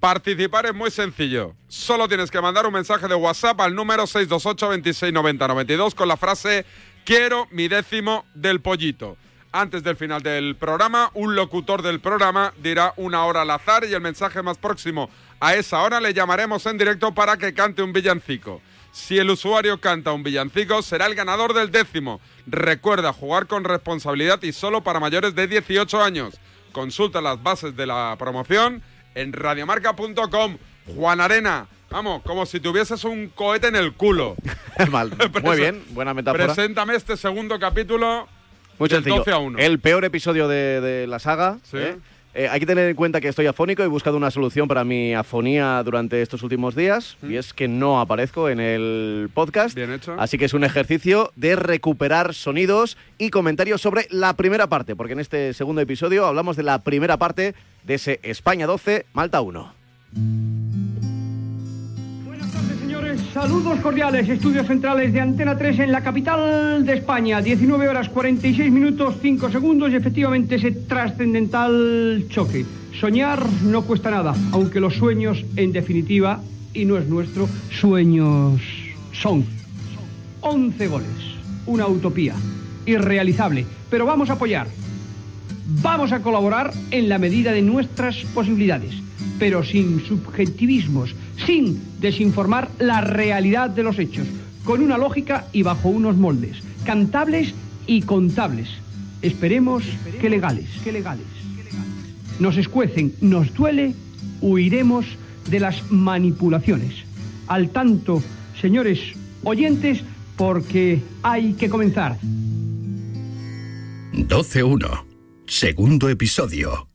Participar 0.00 0.64
es 0.64 0.74
muy 0.74 0.90
sencillo. 0.90 1.54
Solo 1.68 2.08
tienes 2.08 2.30
que 2.30 2.40
mandar 2.40 2.66
un 2.66 2.72
mensaje 2.72 3.06
de 3.08 3.14
WhatsApp 3.14 3.60
al 3.60 3.74
número 3.74 4.06
628 4.06 4.66
2690 4.66 5.48
92 5.48 5.94
con 5.94 6.08
la 6.08 6.16
frase 6.16 6.64
Quiero 7.04 7.46
mi 7.50 7.68
décimo 7.68 8.24
del 8.32 8.62
pollito. 8.62 9.18
Antes 9.52 9.82
del 9.82 9.96
final 9.96 10.22
del 10.22 10.56
programa, 10.56 11.10
un 11.12 11.36
locutor 11.36 11.82
del 11.82 12.00
programa 12.00 12.54
dirá 12.62 12.94
una 12.96 13.26
hora 13.26 13.42
al 13.42 13.50
azar 13.50 13.84
y 13.84 13.92
el 13.92 14.00
mensaje 14.00 14.42
más 14.42 14.56
próximo 14.56 15.10
a 15.40 15.56
esa 15.56 15.82
hora 15.82 16.00
le 16.00 16.14
llamaremos 16.14 16.64
en 16.64 16.78
directo 16.78 17.12
para 17.12 17.36
que 17.36 17.52
cante 17.52 17.82
un 17.82 17.92
villancico. 17.92 18.62
Si 18.94 19.18
el 19.18 19.28
usuario 19.28 19.80
canta 19.80 20.12
un 20.12 20.22
villancico, 20.22 20.80
será 20.80 21.06
el 21.06 21.16
ganador 21.16 21.52
del 21.52 21.72
décimo. 21.72 22.20
Recuerda 22.46 23.12
jugar 23.12 23.48
con 23.48 23.64
responsabilidad 23.64 24.40
y 24.44 24.52
solo 24.52 24.84
para 24.84 25.00
mayores 25.00 25.34
de 25.34 25.48
18 25.48 26.00
años. 26.00 26.38
Consulta 26.70 27.20
las 27.20 27.42
bases 27.42 27.74
de 27.74 27.86
la 27.86 28.14
promoción 28.20 28.82
en 29.16 29.32
radiomarca.com. 29.32 30.58
Juan 30.94 31.20
Arena, 31.20 31.66
vamos, 31.90 32.22
como 32.22 32.46
si 32.46 32.60
tuvieses 32.60 33.02
un 33.02 33.30
cohete 33.30 33.66
en 33.66 33.74
el 33.74 33.94
culo. 33.94 34.36
Mal. 34.92 35.10
Muy 35.42 35.56
bien, 35.56 35.82
buena 35.90 36.14
metáfora. 36.14 36.46
Preséntame 36.46 36.94
este 36.94 37.16
segundo 37.16 37.58
capítulo. 37.58 38.28
Muy 38.78 38.88
del 38.88 38.98
sencillo. 39.02 39.16
12 39.16 39.32
a 39.32 39.38
1. 39.38 39.58
El 39.58 39.80
peor 39.80 40.04
episodio 40.04 40.46
de, 40.46 40.80
de 40.80 41.08
la 41.08 41.18
saga. 41.18 41.58
Sí. 41.64 41.78
¿eh? 41.78 41.98
Eh, 42.34 42.48
hay 42.48 42.58
que 42.58 42.66
tener 42.66 42.88
en 42.88 42.96
cuenta 42.96 43.20
que 43.20 43.28
estoy 43.28 43.46
afónico. 43.46 43.82
He 43.82 43.86
buscado 43.86 44.16
una 44.16 44.30
solución 44.30 44.66
para 44.66 44.84
mi 44.84 45.14
afonía 45.14 45.80
durante 45.84 46.20
estos 46.20 46.42
últimos 46.42 46.74
días 46.74 47.16
y 47.22 47.36
es 47.36 47.52
que 47.52 47.68
no 47.68 48.00
aparezco 48.00 48.48
en 48.48 48.58
el 48.58 49.30
podcast. 49.32 49.74
Bien 49.74 49.92
hecho. 49.92 50.16
Así 50.18 50.36
que 50.36 50.46
es 50.46 50.54
un 50.54 50.64
ejercicio 50.64 51.32
de 51.36 51.54
recuperar 51.54 52.34
sonidos 52.34 52.96
y 53.18 53.30
comentarios 53.30 53.80
sobre 53.80 54.06
la 54.10 54.34
primera 54.34 54.66
parte, 54.66 54.96
porque 54.96 55.12
en 55.12 55.20
este 55.20 55.54
segundo 55.54 55.80
episodio 55.80 56.26
hablamos 56.26 56.56
de 56.56 56.64
la 56.64 56.82
primera 56.82 57.16
parte 57.18 57.54
de 57.84 57.94
ese 57.94 58.18
España 58.22 58.66
12, 58.66 59.06
Malta 59.12 59.40
1. 59.40 60.73
Saludos 63.34 63.80
cordiales, 63.80 64.28
estudios 64.28 64.68
centrales 64.68 65.12
de 65.12 65.20
Antena 65.20 65.58
3 65.58 65.80
en 65.80 65.90
la 65.90 66.04
capital 66.04 66.86
de 66.86 66.92
España, 66.92 67.42
19 67.42 67.88
horas 67.88 68.08
46 68.08 68.70
minutos 68.70 69.16
5 69.20 69.50
segundos 69.50 69.90
y 69.90 69.96
efectivamente 69.96 70.54
ese 70.54 70.70
trascendental 70.70 72.26
choque. 72.28 72.64
Soñar 72.92 73.44
no 73.64 73.82
cuesta 73.82 74.12
nada, 74.12 74.36
aunque 74.52 74.78
los 74.78 74.94
sueños, 74.94 75.44
en 75.56 75.72
definitiva, 75.72 76.42
y 76.72 76.84
no 76.84 76.96
es 76.96 77.08
nuestro, 77.08 77.48
sueños 77.72 78.60
son. 79.10 79.44
11 80.40 80.86
goles, 80.86 81.08
una 81.66 81.88
utopía, 81.88 82.36
irrealizable, 82.86 83.66
pero 83.90 84.06
vamos 84.06 84.30
a 84.30 84.34
apoyar. 84.34 84.68
Vamos 85.82 86.12
a 86.12 86.22
colaborar 86.22 86.72
en 86.92 87.08
la 87.08 87.18
medida 87.18 87.50
de 87.50 87.62
nuestras 87.62 88.14
posibilidades, 88.32 88.94
pero 89.40 89.64
sin 89.64 90.06
subjetivismos, 90.06 91.16
sin 91.46 91.80
desinformar 92.00 92.70
la 92.78 93.00
realidad 93.00 93.70
de 93.70 93.82
los 93.82 93.98
hechos, 93.98 94.26
con 94.64 94.82
una 94.82 94.98
lógica 94.98 95.46
y 95.52 95.62
bajo 95.62 95.88
unos 95.88 96.16
moldes, 96.16 96.58
cantables 96.84 97.54
y 97.86 98.02
contables. 98.02 98.68
Esperemos 99.22 99.84
que 100.20 100.30
legales, 100.30 100.68
que 100.82 100.92
legales. 100.92 101.26
Nos 102.38 102.56
escuecen, 102.56 103.14
nos 103.20 103.54
duele, 103.54 103.94
huiremos 104.40 105.06
de 105.50 105.60
las 105.60 105.90
manipulaciones. 105.90 106.94
Al 107.46 107.70
tanto, 107.70 108.22
señores 108.60 109.00
oyentes, 109.44 110.02
porque 110.36 111.00
hay 111.22 111.52
que 111.54 111.68
comenzar. 111.68 112.18
12-1. 114.12 115.04
Segundo 115.46 116.08
episodio. 116.08 116.88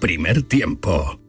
Primer 0.00 0.42
tiempo. 0.42 1.20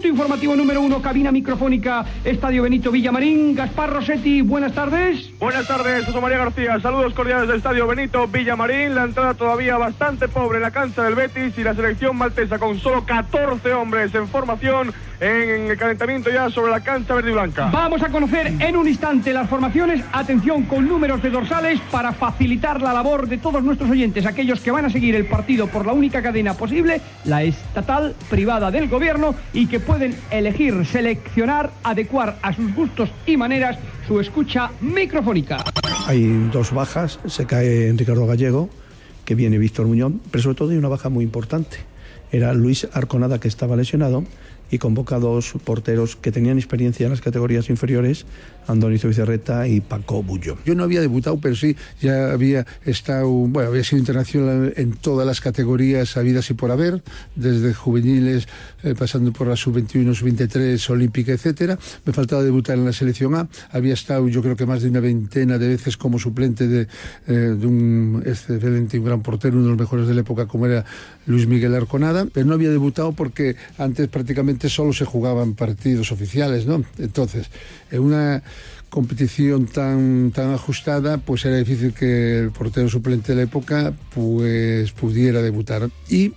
Punto 0.00 0.08
informativo 0.08 0.56
número 0.56 0.80
uno, 0.80 1.02
cabina 1.02 1.30
microfónica, 1.30 2.06
Estadio 2.24 2.62
Benito 2.62 2.90
Villamarín. 2.90 3.54
Gaspar 3.54 3.92
Rossetti, 3.92 4.40
buenas 4.40 4.72
tardes. 4.72 5.30
Buenas 5.38 5.68
tardes, 5.68 6.06
José 6.06 6.18
María 6.22 6.38
García. 6.38 6.80
Saludos 6.80 7.12
cordiales 7.12 7.46
del 7.48 7.58
Estadio 7.58 7.86
Benito 7.86 8.26
Villamarín. 8.26 8.94
La 8.94 9.04
entrada 9.04 9.34
todavía 9.34 9.76
bastante 9.76 10.26
pobre 10.26 10.56
en 10.56 10.62
la 10.62 10.70
cancha 10.70 11.02
del 11.02 11.16
Betis 11.16 11.52
y 11.58 11.62
la 11.62 11.74
selección 11.74 12.16
maltesa 12.16 12.58
con 12.58 12.78
solo 12.78 13.04
14 13.04 13.74
hombres 13.74 14.14
en 14.14 14.26
formación 14.26 14.94
en 15.20 15.70
el 15.70 15.76
calentamiento 15.76 16.30
ya 16.30 16.48
sobre 16.48 16.72
la 16.72 16.80
cancha 16.80 17.14
verde 17.14 17.30
y 17.30 17.32
blanca. 17.34 17.68
Vamos 17.70 18.02
a 18.02 18.08
conocer 18.08 18.54
en 18.58 18.76
un 18.76 18.88
instante 18.88 19.32
las 19.32 19.48
formaciones. 19.48 20.02
Atención 20.12 20.62
con 20.64 20.88
números 20.88 21.22
de 21.22 21.30
dorsales 21.30 21.78
para 21.90 22.12
facilitar 22.12 22.80
la 22.80 22.92
labor 22.92 23.28
de 23.28 23.36
todos 23.36 23.62
nuestros 23.62 23.90
oyentes, 23.90 24.24
aquellos 24.24 24.60
que 24.60 24.70
van 24.70 24.86
a 24.86 24.90
seguir 24.90 25.14
el 25.14 25.26
partido 25.26 25.66
por 25.66 25.84
la 25.84 25.92
única 25.92 26.22
cadena 26.22 26.54
posible, 26.54 27.02
la 27.24 27.42
estatal 27.42 28.14
privada 28.30 28.70
del 28.70 28.88
gobierno, 28.88 29.34
y 29.52 29.66
que 29.66 29.78
pueden 29.90 30.14
elegir, 30.30 30.86
seleccionar, 30.86 31.72
adecuar 31.82 32.38
a 32.42 32.54
sus 32.54 32.72
gustos 32.76 33.10
y 33.26 33.36
maneras 33.36 33.76
su 34.06 34.20
escucha 34.20 34.70
microfónica. 34.80 35.64
Hay 36.06 36.48
dos 36.52 36.72
bajas, 36.72 37.18
se 37.26 37.44
cae 37.44 37.92
Ricardo 37.96 38.24
Gallego, 38.24 38.70
que 39.24 39.34
viene 39.34 39.58
Víctor 39.58 39.88
Muñoz, 39.88 40.12
pero 40.30 40.42
sobre 40.42 40.54
todo 40.54 40.70
hay 40.70 40.76
una 40.76 40.86
baja 40.86 41.08
muy 41.08 41.24
importante. 41.24 41.78
Era 42.30 42.54
Luis 42.54 42.86
Arconada 42.92 43.40
que 43.40 43.48
estaba 43.48 43.74
lesionado 43.74 44.22
y 44.70 44.78
convoca 44.78 45.18
dos 45.18 45.54
porteros 45.64 46.16
que 46.16 46.32
tenían 46.32 46.58
experiencia 46.58 47.04
en 47.04 47.10
las 47.10 47.20
categorías 47.20 47.70
inferiores, 47.70 48.26
Andonizo 48.66 49.08
Vicerreta 49.08 49.66
y 49.66 49.80
Paco 49.80 50.22
Bullo. 50.22 50.56
Yo 50.64 50.74
no 50.74 50.84
había 50.84 51.00
debutado, 51.00 51.38
pero 51.40 51.56
sí 51.56 51.76
ya 52.00 52.32
había 52.32 52.66
estado, 52.84 53.28
bueno, 53.28 53.70
había 53.70 53.82
sido 53.82 53.98
internacional 53.98 54.72
en 54.76 54.92
todas 54.92 55.26
las 55.26 55.40
categorías 55.40 56.16
habidas 56.16 56.50
y 56.50 56.54
por 56.54 56.70
haber, 56.70 57.02
desde 57.34 57.74
juveniles, 57.74 58.46
eh, 58.82 58.94
pasando 58.96 59.32
por 59.32 59.48
la 59.48 59.56
sub-21, 59.56 60.14
sub-23, 60.14 60.90
olímpica, 60.90 61.32
etcétera. 61.32 61.78
Me 62.04 62.12
faltaba 62.12 62.42
debutar 62.42 62.78
en 62.78 62.84
la 62.84 62.92
selección 62.92 63.34
A. 63.34 63.48
Había 63.70 63.94
estado, 63.94 64.28
yo 64.28 64.42
creo 64.42 64.56
que 64.56 64.66
más 64.66 64.82
de 64.82 64.88
una 64.90 65.00
veintena 65.00 65.58
de 65.58 65.68
veces 65.68 65.96
como 65.96 66.18
suplente 66.18 66.68
de, 66.68 66.86
eh, 67.26 67.32
de 67.32 67.66
un 67.66 68.22
excelente 68.24 68.96
y 68.96 69.00
un 69.00 69.06
gran 69.06 69.22
portero, 69.22 69.56
uno 69.56 69.64
de 69.64 69.70
los 69.70 69.78
mejores 69.78 70.06
de 70.06 70.14
la 70.14 70.20
época, 70.20 70.46
como 70.46 70.66
era 70.66 70.84
Luis 71.26 71.46
Miguel 71.46 71.74
Arconada, 71.74 72.26
pero 72.32 72.46
no 72.46 72.54
había 72.54 72.70
debutado 72.70 73.12
porque 73.12 73.56
antes 73.78 74.08
prácticamente 74.08 74.59
solo 74.68 74.92
se 74.92 75.04
jugaban 75.04 75.54
partidos 75.54 76.12
oficiales, 76.12 76.66
¿no? 76.66 76.84
Entonces, 76.98 77.46
en 77.90 78.00
una 78.00 78.42
competición 78.90 79.66
tan, 79.66 80.32
tan 80.32 80.52
ajustada, 80.52 81.18
pues 81.18 81.44
era 81.44 81.56
difícil 81.56 81.94
que 81.94 82.40
el 82.40 82.50
portero 82.50 82.88
suplente 82.88 83.32
de 83.32 83.36
la 83.36 83.42
época 83.42 83.94
pues 84.14 84.92
pudiera 84.92 85.40
debutar. 85.40 85.88
Y 86.08 86.32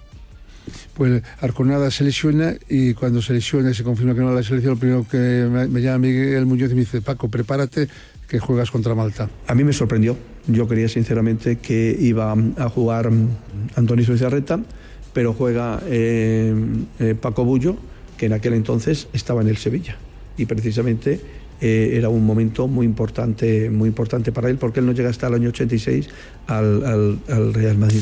pues 0.94 1.24
Arconada 1.42 1.92
se 1.92 2.04
lesiona 2.04 2.54
y 2.70 2.94
cuando 2.94 3.22
se 3.22 3.34
lesiona 3.34 3.72
y 3.72 3.74
se 3.74 3.84
confirma 3.84 4.14
que 4.14 4.22
no 4.22 4.34
la 4.34 4.44
selección, 4.44 4.76
lo 4.76 4.80
primero 4.80 5.06
que 5.10 5.18
me, 5.50 5.82
llama 5.82 6.00
Miguel 6.00 6.46
Muñoz 6.46 6.72
y 6.72 6.76
me 6.76 6.82
dice, 6.82 7.02
Paco, 7.02 7.28
prepárate 7.28 7.88
que 8.28 8.40
juegas 8.40 8.72
contra 8.72 8.96
Malta. 8.96 9.30
A 9.48 9.56
mí 9.56 9.64
me 9.64 9.74
sorprendió. 9.74 10.18
Yo 10.48 10.68
creía 10.68 10.88
sinceramente 10.90 11.58
que 11.58 11.96
iba 12.00 12.34
a 12.58 12.70
jugar 12.70 13.10
Antonio 13.76 14.06
Bizarreta, 14.06 14.60
pero 15.14 15.34
juega 15.34 15.82
eh, 15.86 16.54
eh, 17.00 17.16
Paco 17.20 17.46
Bullo, 17.46 17.78
que 18.18 18.28
en 18.28 18.34
aquel 18.34 18.54
entonces 18.54 19.08
estaba 19.14 19.42
en 19.42 19.48
el 19.48 19.58
Sevilla. 19.58 19.96
Y 20.38 20.46
precisamente 20.46 21.22
eh, 21.62 21.92
era 21.98 22.10
un 22.10 22.26
momento 22.26 22.68
muy 22.68 22.86
importante, 22.86 23.70
muy 23.70 23.88
importante 23.88 24.32
para 24.32 24.50
él, 24.50 24.58
porque 24.58 24.82
él 24.82 24.86
no 24.86 24.92
llega 24.92 25.10
hasta 25.10 25.28
el 25.28 25.36
año 25.36 25.50
86 25.50 26.10
al, 26.48 26.86
al, 26.86 27.20
al 27.30 27.54
Real 27.54 27.78
Madrid. 27.78 28.02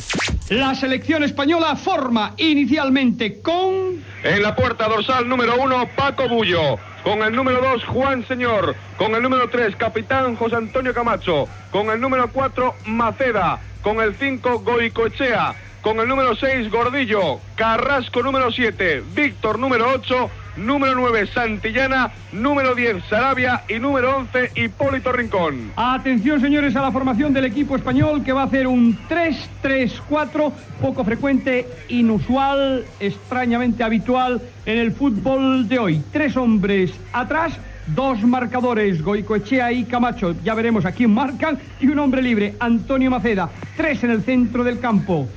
La 0.49 0.74
selección 0.74 1.24
española 1.24 1.76
forma 1.76 2.34
inicialmente 2.38 3.39
con... 3.41 4.01
En 4.24 4.41
la 4.41 4.55
puerta 4.55 4.88
dorsal 4.88 5.28
número 5.28 5.62
uno, 5.62 5.88
Paco 5.95 6.28
Bullo. 6.28 6.78
Con 7.03 7.24
el 7.24 7.36
número 7.36 7.59
2, 7.62 7.86
Juan 7.86 8.28
Señor. 8.28 8.76
Con 8.97 9.16
el 9.16 9.24
número 9.24 9.49
3, 9.49 9.76
capitán 9.76 10.36
José 10.36 10.55
Antonio 10.55 10.93
Camacho. 10.93 11.47
Con 11.72 11.89
el 11.89 11.99
número 11.99 12.32
4, 12.32 12.76
Maceda. 12.86 13.59
Con 13.82 13.99
el 13.99 14.16
5, 14.16 14.59
Goicoechea. 14.59 15.55
Con 15.82 15.99
el 15.99 16.07
número 16.07 16.36
6, 16.36 16.69
Gordillo. 16.69 17.39
Carrasco 17.55 18.21
número 18.21 18.51
7. 18.51 19.03
Víctor 19.15 19.57
número 19.57 19.89
8. 19.95 20.29
Número 20.57 20.93
9, 20.93 21.25
Santillana. 21.34 22.11
Número 22.32 22.75
10, 22.75 23.03
Sarabia. 23.09 23.63
Y 23.67 23.79
número 23.79 24.17
11, 24.17 24.51
Hipólito 24.53 25.11
Rincón. 25.11 25.71
Atención, 25.75 26.39
señores, 26.39 26.75
a 26.75 26.84
la 26.84 26.91
formación 26.91 27.34
del 27.34 27.45
equipo 27.45 27.75
español 27.75 28.23
que 28.23 28.32
va 28.32 28.43
a 28.43 28.45
hacer 28.45 28.67
un 28.67 28.95
3-3-4, 29.09 30.51
poco 30.79 31.03
frecuente, 31.03 31.67
inusual, 31.89 32.86
extrañamente 32.99 33.84
habitual 33.84 34.39
en 34.67 34.77
el 34.77 34.91
fútbol 34.91 35.67
de 35.67 35.79
hoy. 35.79 36.03
Tres 36.11 36.38
hombres 36.38 36.91
atrás. 37.11 37.53
Dos 37.88 38.21
marcadores, 38.21 39.01
Goicoechea 39.01 39.71
y 39.71 39.86
Camacho. 39.86 40.36
Ya 40.43 40.53
veremos 40.53 40.86
a 40.86 40.91
quién 40.91 41.11
marcan. 41.11 41.57
Y 41.79 41.88
un 41.88 41.97
hombre 41.97 42.21
libre, 42.21 42.53
Antonio 42.59 43.09
Maceda. 43.09 43.49
Tres 43.75 44.03
en 44.03 44.11
el 44.11 44.21
centro 44.21 44.63
del 44.63 44.79
campo. 44.79 45.27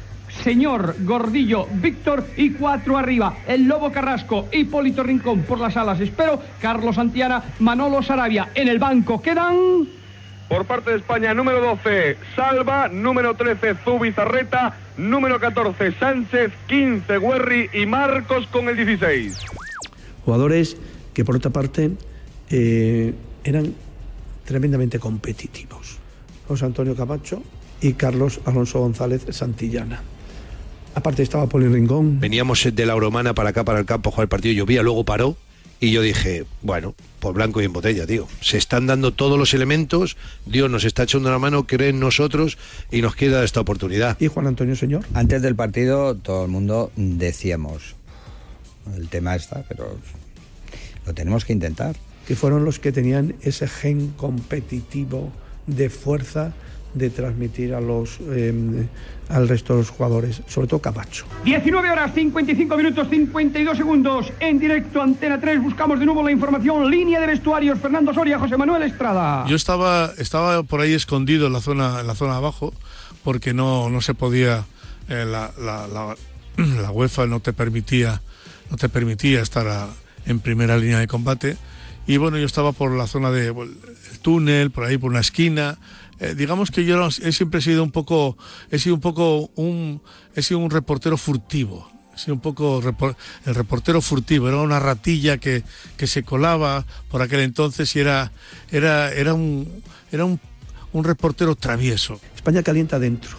Señor 0.43 0.97
Gordillo, 1.01 1.67
Víctor 1.75 2.27
y 2.37 2.51
cuatro 2.51 2.99
arriba. 2.99 3.39
El 3.47 3.65
Lobo 3.65 3.93
Carrasco, 3.93 4.49
Hipólito 4.53 5.03
Rincón 5.03 5.43
por 5.43 5.61
las 5.61 5.77
alas. 5.77 6.01
Espero, 6.01 6.41
Carlos 6.61 6.97
Santiana, 6.97 7.43
Manolo 7.61 8.03
Sarabia. 8.03 8.51
En 8.55 8.69
el 8.69 8.79
banco 8.79 9.23
quedan. 9.23 9.57
Por 10.49 10.67
parte 10.67 10.91
de 10.91 10.99
España, 10.99 11.33
número 11.33 11.61
12, 11.61 12.19
Salva, 12.37 12.89
número 12.89 13.35
13, 13.35 13.77
Zubizarreta, 13.83 14.77
número 14.99 15.41
14, 15.41 15.93
Sánchez, 15.93 16.53
15, 16.69 17.19
Guerri 17.19 17.71
y 17.73 17.87
Marcos 17.87 18.47
con 18.49 18.69
el 18.69 18.77
16. 18.77 19.39
Jugadores 20.25 20.77
que 21.15 21.25
por 21.25 21.37
otra 21.37 21.51
parte 21.51 21.93
eh, 22.51 23.15
eran 23.43 23.75
tremendamente 24.45 24.99
competitivos. 24.99 25.99
José 26.47 26.67
Antonio 26.67 26.95
Camacho 26.95 27.43
y 27.81 27.95
Carlos 27.95 28.41
Alonso 28.45 28.81
González 28.81 29.27
Santillana. 29.31 30.03
Aparte 30.95 31.23
estaba 31.23 31.47
Poli 31.49 31.69
Rincón. 31.69 32.21
Veníamos 32.21 32.69
de 32.73 32.87
la 32.87 32.93
Euromana 32.93 33.35
para 33.35 33.51
acá, 33.51 33.65
para 33.65 33.81
el 33.81 33.85
campo, 33.87 34.11
a 34.11 34.13
jugar 34.13 34.25
el 34.25 34.29
partido, 34.29 34.55
llovía, 34.55 34.83
luego 34.83 35.05
paró 35.05 35.37
y 35.81 35.91
yo 35.91 36.03
dije, 36.03 36.45
bueno, 36.63 36.95
por 37.21 37.35
blanco 37.35 37.61
y 37.61 37.65
en 37.65 37.73
botella, 37.73 38.07
tío. 38.07 38.27
Se 38.41 38.57
están 38.57 38.87
dando 38.87 39.13
todos 39.13 39.39
los 39.39 39.55
elementos, 39.55 40.17
Dios 40.47 40.71
nos 40.71 40.85
está 40.85 41.03
echando 41.03 41.31
la 41.31 41.39
mano, 41.39 41.67
cree 41.67 41.91
en 41.91 42.01
nosotros 42.01 42.59
y 42.91 43.03
nos 43.03 43.17
queda 43.17 43.45
esta 43.45 43.61
oportunidad. 43.61 44.17
¿Y 44.21 44.29
Juan 44.29 44.47
Antonio 44.47 44.77
Señor? 44.77 45.05
Antes 45.15 45.43
del 45.43 45.55
partido 45.57 46.15
todo 46.15 46.45
el 46.45 46.51
mundo 46.51 46.93
decíamos, 46.97 47.97
el 48.97 49.09
tema 49.09 49.35
está, 49.35 49.65
pero 49.69 49.99
lo 51.07 51.15
tenemos 51.15 51.45
que 51.45 51.53
intentar. 51.53 51.97
Que 52.27 52.37
fueron 52.37 52.65
los 52.65 52.79
que 52.79 52.93
tenían 52.93 53.35
ese 53.43 53.69
gen 53.69 54.09
competitivo 54.17 55.33
de 55.67 55.91
fuerza 55.91 56.55
de 56.95 57.11
transmitir 57.11 57.75
a 57.75 57.81
los 57.81 58.21
eh, 58.31 58.87
al 59.29 59.49
resto 59.49 59.75
de 59.75 59.81
los 59.81 59.91
jugadores, 59.91 60.43
sobre 60.47 60.69
todo 60.69 60.81
Camacho. 60.81 61.27
19 61.45 61.91
horas 61.91 62.13
55 62.15 62.77
minutos 62.77 63.09
52 63.09 63.77
segundos 63.77 64.33
en 64.41 64.59
directo 64.59 65.03
Antena 65.03 65.41
3 65.41 65.63
buscamos 65.63 65.99
de 65.99 66.07
nuevo 66.07 66.23
la 66.23 66.31
información 66.31 66.91
línea 66.91 67.21
de 67.21 67.27
vestuarios 67.27 67.79
Fernando 67.79 68.13
Soria 68.13 68.39
José 68.39 68.57
Manuel 68.57 68.83
Estrada. 68.83 69.47
Yo 69.47 69.57
estaba 69.57 70.11
estaba 70.19 70.63
por 70.63 70.81
ahí 70.81 70.95
escondido 70.95 71.47
en 71.47 71.53
la 71.53 71.61
zona 71.61 72.01
en 72.01 72.07
la 72.07 72.15
zona 72.15 72.37
abajo 72.37 72.73
porque 73.23 73.55
no 73.55 73.91
no 73.91 74.01
se 74.01 74.15
podía 74.15 74.65
eh, 75.09 75.25
la, 75.27 75.53
la, 75.59 75.87
la, 75.89 76.17
la, 76.83 76.91
UEFA 76.91 77.27
no 77.27 77.41
te 77.41 77.53
permitía 77.53 78.21
no 78.71 78.77
te 78.77 78.89
permitía 78.89 79.41
estar 79.41 79.67
a, 79.69 79.89
en 80.27 80.41
primera 80.41 80.77
línea 80.77 80.99
de 80.99 81.07
combate 81.07 81.57
y 82.07 82.17
bueno 82.17 82.39
yo 82.39 82.47
estaba 82.47 82.73
por 82.73 82.93
la 82.93 83.07
zona 83.07 83.31
de 83.31 83.49
el 83.49 84.19
túnel 84.21 84.71
por 84.71 84.85
ahí 84.85 84.99
por 84.99 85.11
una 85.11 85.21
esquina 85.21 85.79
eh, 86.21 86.35
digamos 86.35 86.71
que 86.71 86.85
yo 86.85 87.07
he 87.07 87.33
siempre 87.33 87.61
sido 87.61 87.83
un 87.83 87.91
poco, 87.91 88.39
he 88.71 88.79
sido 88.79 88.95
un 88.95 89.01
poco 89.01 89.51
un, 89.57 90.01
he 90.35 90.43
sido 90.43 90.61
un 90.61 90.71
reportero 90.71 91.17
furtivo. 91.17 91.91
He 92.15 92.19
sido 92.19 92.35
un 92.35 92.41
poco 92.41 92.81
el 93.45 93.55
reportero 93.55 94.01
furtivo, 94.01 94.47
era 94.47 94.59
una 94.59 94.79
ratilla 94.79 95.39
que, 95.39 95.65
que, 95.97 96.07
se 96.07 96.23
colaba 96.23 96.87
por 97.11 97.23
aquel 97.23 97.41
entonces 97.41 97.97
y 97.97 98.01
era, 98.01 98.31
era, 98.71 99.13
era 99.13 99.35
un, 99.35 99.83
era 100.13 100.25
un, 100.25 100.39
un 100.93 101.03
reportero 101.03 101.57
travieso. 101.57 102.21
España 102.37 102.63
calienta 102.63 103.01
dentro, 103.01 103.37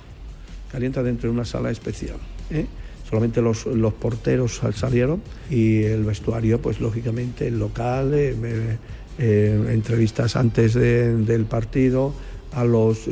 calienta 0.70 1.04
dentro 1.04 1.30
de 1.30 1.36
una 1.36 1.46
sala 1.46 1.72
especial. 1.72 2.18
¿eh? 2.50 2.66
Solamente 3.10 3.42
los, 3.42 3.66
los, 3.66 3.94
porteros 3.94 4.62
salieron 4.74 5.22
y 5.50 5.84
el 5.84 6.04
vestuario, 6.04 6.62
pues 6.62 6.80
lógicamente 6.82 7.48
el 7.48 7.60
local, 7.60 8.14
eh, 8.14 8.78
eh, 9.18 9.68
entrevistas 9.72 10.36
antes 10.36 10.74
de, 10.74 11.16
del 11.18 11.46
partido, 11.46 12.14
a 12.52 12.64
los 12.64 13.08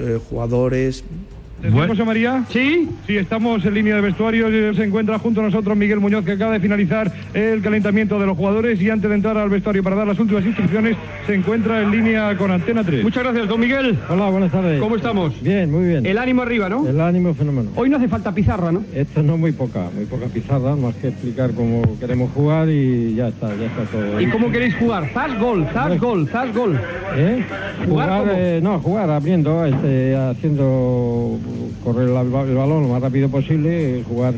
jugadores, 1.72 1.98
José 1.98 2.06
María? 2.06 2.44
Sí. 2.50 2.90
Sí, 3.08 3.18
estamos 3.18 3.66
en 3.66 3.74
línea 3.74 3.96
de 3.96 4.02
vestuario. 4.02 4.74
Se 4.74 4.84
encuentra 4.84 5.20
junto 5.20 5.42
a 5.42 5.44
nosotros 5.44 5.76
Miguel 5.78 6.00
Muñoz, 6.00 6.26
que 6.26 6.34
acaba 6.34 6.54
de 6.54 6.60
finalizar 6.60 7.12
el 7.34 7.62
calentamiento 7.62 8.20
de 8.20 8.26
los 8.26 8.38
jugadores 8.38 8.82
y 8.82 8.90
antes 8.90 9.10
de 9.10 9.16
entrar 9.16 9.38
al 9.38 9.50
vestuario 9.50 9.84
para 9.84 9.96
dar 9.96 10.08
las 10.08 10.20
últimas 10.20 10.46
instrucciones, 10.46 10.98
se 11.26 11.36
encuentra 11.36 11.82
en 11.82 11.92
línea 11.92 12.36
con 12.38 12.52
Antena 12.52 12.84
3. 12.84 13.04
Muchas 13.04 13.24
gracias, 13.24 13.48
don 13.48 13.60
Miguel. 13.60 13.98
Hola, 14.10 14.30
buenas 14.30 14.52
tardes. 14.52 14.80
¿Cómo 14.80 14.96
estamos? 14.96 15.42
Bien, 15.42 15.72
muy 15.72 15.88
bien. 15.88 16.06
El 16.06 16.18
ánimo 16.18 16.42
arriba, 16.42 16.70
¿no? 16.70 16.88
El 16.88 17.00
ánimo 17.00 17.34
fenómeno. 17.34 17.72
Hoy 17.76 17.90
no 17.90 17.98
hace 17.98 18.08
falta 18.08 18.34
pizarra, 18.34 18.72
¿no? 18.72 18.84
Esto 18.94 19.24
no 19.24 19.38
muy 19.38 19.52
poca, 19.52 19.90
muy 19.96 20.06
poca 20.06 20.26
pizarra, 20.28 20.76
más 20.76 20.96
que 20.96 21.10
explicar 21.10 21.52
cómo 21.52 21.82
queremos 22.00 22.32
jugar 22.32 22.70
y 22.70 23.16
ya 23.16 23.30
está, 23.30 23.50
ya 23.56 23.66
está 23.66 23.84
todo. 23.92 24.20
¿Y 24.20 24.28
cómo 24.28 24.52
queréis 24.52 24.76
jugar? 24.76 25.10
Zas 25.14 25.40
gol, 25.40 25.68
zas 25.74 26.00
gol, 26.00 26.28
zas 26.30 26.54
gol. 26.54 26.80
¿Eh? 27.16 27.44
¿Jugar 27.88 28.10
Jugar, 28.10 28.36
eh, 28.36 28.60
no, 28.62 28.80
jugar 28.80 29.10
abriendo, 29.10 29.66
este, 29.66 30.16
haciendo 30.16 31.40
correr 31.84 32.08
el 32.08 32.14
balón 32.56 32.84
lo 32.84 32.90
más 32.90 33.02
rápido 33.02 33.30
posible, 33.30 34.04
jugar 34.08 34.34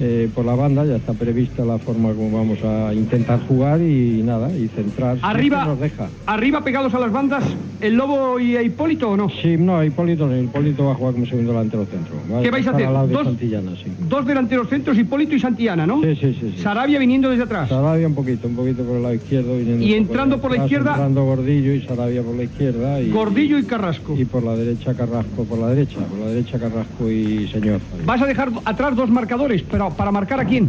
eh, 0.00 0.28
por 0.34 0.44
la 0.46 0.54
banda, 0.54 0.84
ya 0.86 0.96
está 0.96 1.12
prevista 1.12 1.64
la 1.64 1.78
forma 1.78 2.12
como 2.14 2.38
vamos 2.38 2.58
a 2.64 2.92
intentar 2.94 3.40
jugar 3.46 3.80
y 3.82 4.22
nada, 4.24 4.50
y 4.56 4.68
centrar. 4.68 5.18
Arriba. 5.22 5.64
nos 5.66 5.78
deja. 5.78 6.08
Arriba 6.26 6.64
pegados 6.64 6.94
a 6.94 6.98
las 6.98 7.12
bandas, 7.12 7.44
¿el 7.80 7.94
Lobo 7.94 8.40
y 8.40 8.56
Hipólito 8.56 9.10
o 9.10 9.16
no? 9.16 9.28
Sí, 9.42 9.56
no, 9.58 9.84
Hipólito 9.84 10.26
no, 10.26 10.36
Hipólito 10.40 10.86
va 10.86 10.92
a 10.92 10.94
jugar 10.94 11.12
como 11.14 11.26
segundo 11.26 11.52
delantero 11.52 11.84
centro. 11.84 12.14
Va 12.32 12.42
¿Qué 12.42 12.50
vais 12.50 12.66
a 12.66 12.70
hacer? 12.70 12.88
de 12.88 13.12
Dos- 13.12 13.24
Santillana, 13.24 13.72
sí. 13.76 13.92
Dos 14.08 14.26
delanteros 14.26 14.68
centros, 14.68 14.96
Hipólito 14.98 15.34
y 15.34 15.40
Santillana, 15.40 15.86
¿no? 15.86 16.00
Sí, 16.02 16.16
sí, 16.16 16.36
sí. 16.40 16.52
sí. 16.56 16.62
Sarabia 16.62 16.98
viniendo 16.98 17.28
desde 17.28 17.44
atrás. 17.44 17.68
Sarabia 17.68 18.06
un 18.06 18.14
poquito, 18.14 18.48
un 18.48 18.56
poquito 18.56 18.82
por 18.84 18.96
el 18.96 19.02
lado 19.02 19.14
izquierdo. 19.14 19.56
viniendo 19.58 19.84
Y 19.84 19.94
entrando 19.94 20.40
por 20.40 20.50
la 20.50 20.56
atrás, 20.56 20.66
izquierda- 20.72 20.90
Entrando 20.92 21.24
Gordillo 21.24 21.74
y 21.74 21.82
Sarabia 21.82 22.22
por 22.22 22.36
la 22.36 22.42
izquierda. 22.44 23.00
Y, 23.02 23.10
Gordillo 23.10 23.58
y 23.58 23.64
Carrasco. 23.64 24.14
Y 24.18 24.24
por 24.24 24.42
la 24.44 24.56
derecha 24.56 24.94
Carrasco, 24.94 25.44
por 25.44 25.58
la 25.58 25.68
derecha, 25.68 25.98
por 25.98 26.18
la 26.20 26.26
derecha 26.26 26.58
Carrasco 26.58 27.10
y 27.10 27.48
Señor. 27.48 27.80
Vas 28.06 28.22
a 28.22 28.26
dejar 28.26 28.50
atrás 28.64 28.96
dos 28.96 29.10
marcadores, 29.10 29.62
pero 29.70 29.89
¿para 29.96 30.10
marcar 30.10 30.40
a 30.40 30.44
quién? 30.44 30.68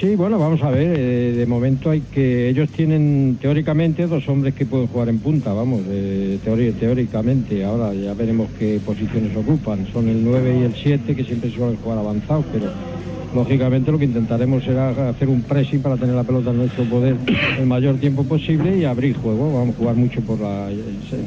Sí, 0.00 0.14
bueno, 0.14 0.38
vamos 0.38 0.62
a 0.62 0.70
ver. 0.70 0.94
eh, 0.98 1.32
de 1.32 1.46
momento 1.46 1.90
hay 1.90 2.00
que. 2.00 2.48
Ellos 2.50 2.68
tienen 2.70 3.38
teóricamente 3.40 4.06
dos 4.06 4.28
hombres 4.28 4.54
que 4.54 4.66
pueden 4.66 4.88
jugar 4.88 5.08
en 5.08 5.20
punta, 5.20 5.52
vamos, 5.52 5.82
eh, 5.88 6.38
teóricamente. 6.44 7.64
Ahora 7.64 7.94
ya 7.94 8.12
veremos 8.12 8.48
qué 8.58 8.78
posiciones 8.84 9.34
ocupan. 9.34 9.86
Son 9.92 10.08
el 10.08 10.22
9 10.22 10.58
y 10.60 10.62
el 10.64 10.74
7 10.74 11.16
que 11.16 11.24
siempre 11.24 11.50
suelen 11.50 11.76
jugar 11.76 11.98
avanzados, 11.98 12.44
pero 12.52 12.66
lógicamente 13.34 13.90
lo 13.92 13.98
que 13.98 14.04
intentaremos 14.06 14.64
será 14.64 15.08
hacer 15.08 15.28
un 15.28 15.42
pressing 15.42 15.80
para 15.82 15.96
tener 15.96 16.14
la 16.14 16.24
pelota 16.24 16.50
en 16.50 16.58
nuestro 16.58 16.84
poder 16.84 17.16
el 17.58 17.66
mayor 17.66 17.96
tiempo 17.96 18.24
posible 18.24 18.76
y 18.76 18.84
abrir 18.84 19.16
juego. 19.16 19.52
Vamos 19.52 19.74
a 19.74 19.78
jugar 19.78 19.94
mucho 19.96 20.20
por 20.22 20.40
la. 20.40 20.68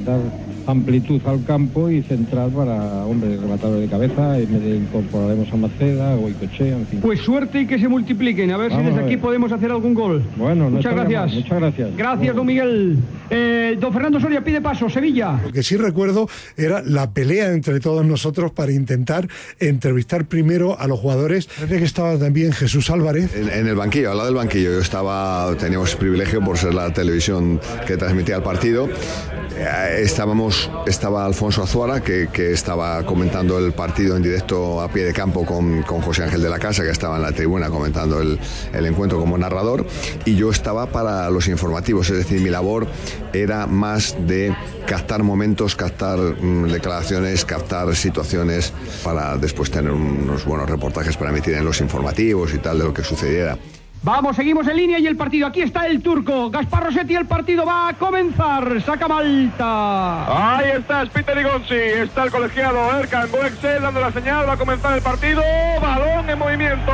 dar 0.06 0.20
amplitud 0.68 1.20
al 1.26 1.44
campo 1.46 1.90
y 1.90 2.02
centrar 2.04 2.50
para, 2.50 3.06
hombre, 3.06 3.38
rematadores 3.38 3.82
de 3.82 3.88
cabeza. 3.88 4.34
De 4.34 4.76
incorporaremos 4.78 5.52
a 5.52 5.56
Maceda 5.58 6.16
o 6.16 6.30
Icochea, 6.30 6.78
en 6.78 6.86
fin. 6.86 7.00
Pues 7.02 7.20
suerte 7.22 7.62
y 7.62 7.66
que 7.68 7.80
se 7.80 7.88
multipliquen. 7.88 8.52
A 8.52 8.58
ver 8.58 8.70
Vamos 8.70 8.84
si 8.84 8.90
desde 8.90 9.02
ver. 9.04 9.14
aquí 9.14 9.18
podemos 9.18 9.52
hacer 9.52 9.72
algún 9.72 9.94
gol. 9.94 10.22
Bueno, 10.38 10.66
no 10.70 10.78
Muchas 10.78 10.94
gracias. 10.94 11.28
mal, 11.28 11.36
muchas 11.36 11.60
gracias. 11.60 11.98
Gracias, 11.98 12.36
don 12.36 12.46
Miguel. 12.46 12.98
Eh, 13.32 13.78
don 13.80 13.92
Fernando 13.94 14.20
Soria 14.20 14.44
pide 14.44 14.62
paso, 14.62 14.90
Sevilla. 14.90 15.40
Lo 15.44 15.52
que 15.52 15.64
sí 15.64 15.76
recuerdo 15.78 16.28
era 16.58 16.82
la 16.84 17.12
pelea 17.12 17.52
entre 17.54 17.80
todos 17.80 18.06
nosotros 18.06 18.52
para 18.52 18.72
intentar 18.72 19.28
entrevistar 19.60 20.26
primero 20.26 20.80
a 20.80 20.88
los 20.88 21.00
jugadores. 21.00 21.48
Parece 21.48 21.80
que 21.80 21.86
estaba 21.90 22.18
también 22.18 22.54
Jesús 22.54 22.90
Álvarez. 22.92 23.36
En, 23.36 23.68
el 23.68 23.76
banquillo, 23.76 24.12
al 24.12 24.18
lado 24.18 24.28
del 24.28 24.36
banquillo. 24.36 24.72
Yo 24.72 24.80
estaba, 24.80 25.56
teníamos 25.58 25.96
privilegio 25.96 26.40
por 26.40 26.58
ser 26.58 26.74
la 26.74 26.94
televisión 26.94 27.60
que 27.88 27.98
transmitía 27.98 28.36
el 28.36 28.44
partido. 28.44 28.88
Eh, 28.88 30.02
Estábamos, 30.04 30.70
estaba 30.86 31.26
Alfonso 31.26 31.64
Azuara, 31.64 32.02
que, 32.02 32.30
que 32.32 32.52
estaba 32.52 33.04
comentando 33.06 33.58
el 33.58 33.74
partido 33.74 34.16
en 34.16 34.24
directo 34.24 34.82
a 34.82 34.90
pie 34.90 35.04
de 35.04 35.14
campo 35.14 35.46
con, 35.46 35.82
con 35.82 36.02
José 36.02 36.24
Ángel 36.24 36.44
de 36.44 36.50
la 36.50 36.60
Casa, 36.60 36.84
que 36.84 36.92
estaba 36.92 37.16
en 37.18 37.24
la 37.24 37.32
tribuna 37.32 37.70
comentando 37.70 38.22
el, 38.22 38.40
el 38.72 38.86
encuentro 38.86 39.20
como 39.20 39.38
narrador. 39.38 39.86
Y 40.26 40.36
yo 40.36 40.52
estaba 40.52 40.86
para 40.92 41.30
los 41.32 41.48
informativos, 41.48 42.10
es 42.12 42.18
decir, 42.18 42.40
mi 42.40 42.50
labor 42.52 42.88
era 43.34 43.66
más 43.66 44.16
de 44.28 44.56
captar 44.86 45.24
momentos, 45.24 45.76
captar 45.76 46.18
mm, 46.20 46.72
declaraciones, 46.72 47.46
captar 47.46 47.96
situaciones 47.96 48.74
para 49.04 49.38
después 49.38 49.70
tener 49.70 49.92
unos 49.92 50.46
buenos 50.46 50.70
reportajes 50.70 51.16
para 51.16 51.30
emitir 51.30 51.54
en 51.54 51.66
los 51.66 51.79
informativos 51.82 52.54
y 52.54 52.58
tal 52.60 52.80
de 52.80 52.84
lo 52.86 52.94
que 52.94 53.04
sucediera. 53.04 53.58
Vamos, 54.02 54.38
seguimos 54.38 54.66
en 54.68 54.78
línea 54.78 54.98
y 54.98 55.08
el 55.08 55.18
partido. 55.18 55.46
Aquí 55.46 55.62
está 55.62 55.86
el 55.86 56.02
turco. 56.02 56.50
Gaspar 56.50 56.86
Rossetti, 56.86 57.16
el 57.16 57.26
partido 57.26 57.66
va 57.66 57.90
a 57.90 57.98
comenzar. 57.98 58.82
Saca 58.82 59.10
Malta. 59.10 60.58
Ahí 60.58 60.72
está 60.78 61.06
Peter 61.08 61.38
Igonzi, 61.38 61.76
está 61.76 62.24
el 62.24 62.32
colegiado 62.32 62.98
Erkan 62.98 63.30
Boexel 63.30 63.82
dando 63.82 64.00
la 64.00 64.14
señal, 64.14 64.48
va 64.48 64.54
a 64.54 64.58
comenzar 64.58 64.96
el 64.96 65.02
partido, 65.02 65.42
balón 65.82 66.30
en 66.30 66.40
movimiento, 66.40 66.92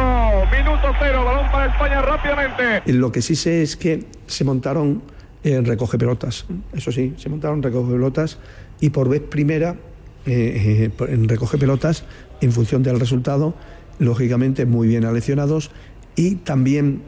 minuto 0.52 0.92
cero, 1.00 1.24
balón 1.24 1.52
para 1.52 1.72
España 1.72 2.02
rápidamente. 2.02 2.92
Lo 2.92 3.12
que 3.12 3.22
sí 3.22 3.36
sé 3.36 3.62
es 3.62 3.76
que 3.76 4.06
se 4.26 4.44
montaron 4.44 5.04
en 5.44 5.64
recoge 5.64 6.00
pelotas, 6.00 6.46
eso 6.74 6.92
sí, 6.92 7.14
se 7.18 7.30
montaron 7.30 7.62
recoge 7.62 7.92
pelotas 7.92 8.40
y 8.80 8.90
por 8.90 9.10
vez 9.10 9.22
primera 9.22 9.76
eh, 10.26 10.90
eh, 11.00 11.06
en 11.08 11.30
recoge 11.30 11.60
pelotas, 11.60 12.04
en 12.42 12.52
función 12.52 12.82
del 12.82 13.00
resultado, 13.00 13.54
lógicamente 14.00 14.66
muy 14.66 14.88
bien 14.88 15.06
aleccionados 15.06 15.72
y 16.16 16.36
también 16.36 17.02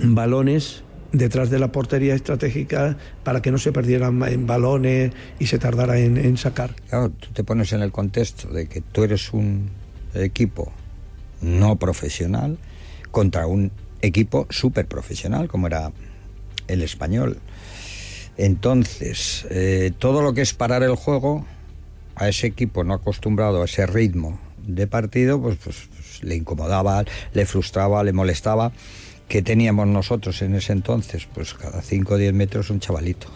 balones 0.00 0.82
detrás 1.12 1.50
de 1.50 1.58
la 1.58 1.72
portería 1.72 2.14
estratégica 2.14 2.96
para 3.24 3.40
que 3.40 3.50
no 3.50 3.58
se 3.58 3.72
perdieran 3.72 4.22
en 4.24 4.46
balones 4.46 5.12
y 5.38 5.46
se 5.46 5.58
tardara 5.58 5.98
en, 5.98 6.16
en 6.16 6.36
sacar. 6.36 6.74
Claro, 6.88 7.10
tú 7.10 7.28
te 7.32 7.44
pones 7.44 7.72
en 7.72 7.82
el 7.82 7.92
contexto 7.92 8.48
de 8.48 8.66
que 8.66 8.80
tú 8.80 9.04
eres 9.04 9.32
un 9.32 9.70
equipo 10.14 10.72
no 11.40 11.76
profesional 11.76 12.58
contra 13.10 13.46
un 13.46 13.72
equipo 14.02 14.46
súper 14.50 14.86
profesional 14.86 15.48
como 15.48 15.66
era 15.66 15.92
el 16.68 16.82
español. 16.82 17.38
Entonces, 18.36 19.46
eh, 19.50 19.92
todo 19.98 20.20
lo 20.20 20.34
que 20.34 20.42
es 20.42 20.52
parar 20.52 20.82
el 20.82 20.94
juego 20.94 21.46
a 22.14 22.28
ese 22.28 22.46
equipo 22.46 22.84
no 22.84 22.94
acostumbrado 22.94 23.62
a 23.62 23.64
ese 23.64 23.86
ritmo 23.86 24.38
de 24.66 24.86
partido, 24.86 25.40
pues, 25.40 25.56
pues, 25.62 25.88
pues 25.94 26.22
le 26.22 26.36
incomodaba, 26.36 27.04
le 27.32 27.46
frustraba, 27.46 28.02
le 28.04 28.12
molestaba. 28.12 28.72
que 29.28 29.42
teníamos 29.42 29.88
nosotros 29.88 30.40
en 30.42 30.54
ese 30.54 30.72
entonces? 30.72 31.26
Pues 31.34 31.52
cada 31.54 31.82
5 31.82 32.14
o 32.14 32.16
10 32.16 32.32
metros 32.32 32.70
un 32.70 32.78
chavalito 32.78 33.26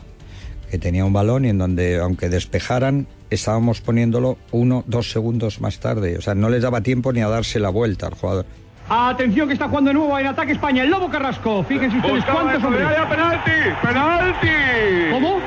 que 0.71 0.79
tenía 0.79 1.05
un 1.05 1.13
balón 1.13 1.45
y 1.45 1.49
en 1.49 1.59
donde, 1.59 1.99
aunque 1.99 2.29
despejaran, 2.29 3.09
estábamos 3.29 3.81
poniéndolo 3.81 4.39
uno, 4.53 4.85
dos 4.87 5.11
segundos 5.11 5.61
más 5.61 5.81
tarde. 5.81 6.17
O 6.17 6.21
sea, 6.21 6.37
no 6.37 6.49
les 6.49 6.63
daba 6.63 6.81
tiempo 6.81 7.13
ni 7.13 7.23
a 7.23 7.29
darse 7.29 7.59
la 7.59 7.71
vuelta 7.71 8.07
al 8.07 8.15
jugador. 8.15 8.47
Atención 8.89 9.49
que 9.49 9.55
está 9.55 9.69
jugando 9.69 9.89
de 9.91 9.95
nuevo 9.95 10.17
en 10.17 10.29
ataque 10.29 10.53
España. 10.53 10.85
El 10.85 10.91
Lobo 10.91 11.11
Carrasco. 11.11 11.65
Fíjense 11.65 11.97
ustedes 11.97 12.15
Buscaba 12.17 12.43
cuántos 12.43 12.63
hombres. 12.65 12.87
penalti, 13.11 13.51
penalti. 13.83 14.49
¿Cómo? 15.11 15.39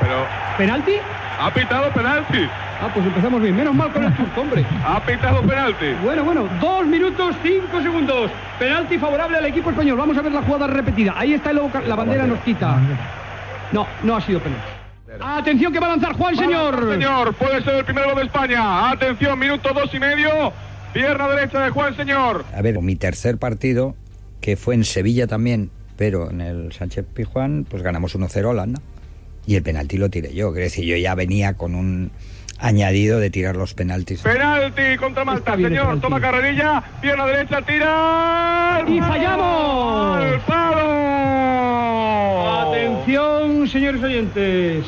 Pero 0.00 0.26
¿Penalti? 0.58 0.92
Ha 1.40 1.52
pitado 1.52 1.90
penalti. 1.92 2.48
Ah, 2.80 2.90
pues 2.92 3.06
empezamos 3.06 3.40
bien. 3.40 3.56
Menos 3.56 3.74
mal 3.74 3.92
con 3.92 4.04
el 4.04 4.14
turco, 4.14 4.40
hombre. 4.40 4.64
Ha 4.84 5.00
pitado 5.04 5.42
penalti. 5.42 5.92
Bueno, 6.02 6.24
bueno, 6.24 6.48
dos 6.60 6.86
minutos, 6.86 7.34
cinco 7.42 7.80
segundos. 7.82 8.30
Penalti 8.58 8.98
favorable 8.98 9.38
al 9.38 9.46
equipo 9.46 9.70
español. 9.70 9.96
Vamos 9.96 10.16
a 10.16 10.22
ver 10.22 10.32
la 10.32 10.42
jugada 10.42 10.66
repetida. 10.66 11.14
Ahí 11.16 11.34
está 11.34 11.50
el 11.50 11.60
Car- 11.72 11.84
La 11.86 11.94
bandera 11.96 12.26
nos 12.26 12.38
quita. 12.40 12.78
No, 13.72 13.86
no 14.02 14.16
ha 14.16 14.20
sido 14.20 14.40
penalti. 14.40 14.64
Atención 15.20 15.72
que 15.72 15.78
va 15.78 15.86
a 15.86 15.90
lanzar 15.90 16.14
Juan, 16.14 16.34
señor. 16.36 16.90
Señor, 16.92 17.34
puede 17.34 17.62
ser 17.62 17.74
el 17.76 17.84
primero 17.84 18.14
de 18.14 18.22
España. 18.22 18.90
Atención, 18.90 19.38
minuto 19.38 19.72
dos 19.72 19.92
y 19.94 20.00
medio. 20.00 20.52
Pierna 20.92 21.28
derecha 21.28 21.60
de 21.60 21.70
Juan, 21.70 21.96
señor. 21.96 22.44
A 22.56 22.62
ver, 22.62 22.80
mi 22.80 22.96
tercer 22.96 23.38
partido, 23.38 23.94
que 24.40 24.56
fue 24.56 24.74
en 24.74 24.84
Sevilla 24.84 25.26
también, 25.28 25.70
pero 25.96 26.30
en 26.30 26.40
el 26.40 26.72
Sánchez 26.72 27.04
Pijuán, 27.14 27.64
pues 27.68 27.82
ganamos 27.82 28.16
1-0 28.16 28.44
a 28.44 28.48
Holanda. 28.50 28.80
Y 29.46 29.56
el 29.56 29.62
penalti 29.62 29.96
lo 29.98 30.08
tiré 30.10 30.32
yo. 30.34 30.52
Quiero 30.52 30.64
decir, 30.64 30.84
yo 30.84 30.96
ya 30.96 31.14
venía 31.14 31.54
con 31.54 31.74
un 31.74 32.10
añadido 32.58 33.18
de 33.18 33.30
tirar 33.30 33.56
los 33.56 33.74
penaltis. 33.74 34.20
Penalti 34.22 34.96
contra 34.98 35.24
Malta, 35.24 35.56
bien 35.56 35.70
señor. 35.70 35.84
penalti. 35.84 36.02
Toma 36.02 36.20
carrerilla, 36.20 36.82
pierna 37.00 37.26
derecha, 37.26 37.62
tira. 37.62 38.84
¡Y 38.88 39.00
fallamos! 39.00 40.22
¡Al 40.22 40.40
palo! 40.44 40.84
Atención, 42.70 43.68
señores 43.68 44.02
oyentes. 44.02 44.84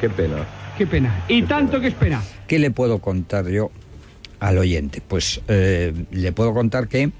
Qué 0.00 0.08
pena. 0.10 0.46
Qué 0.76 0.86
pena. 0.86 1.24
Y 1.28 1.42
tanto 1.42 1.80
que 1.80 1.88
es 1.88 1.94
pena. 1.94 2.22
¿Qué 2.46 2.58
le 2.58 2.70
puedo 2.70 2.98
contar 3.00 3.46
yo 3.48 3.70
al 4.40 4.58
oyente? 4.58 5.02
Pues 5.06 5.40
eh, 5.48 5.92
le 6.10 6.32
puedo 6.32 6.52
contar 6.54 6.88
que 6.88 7.10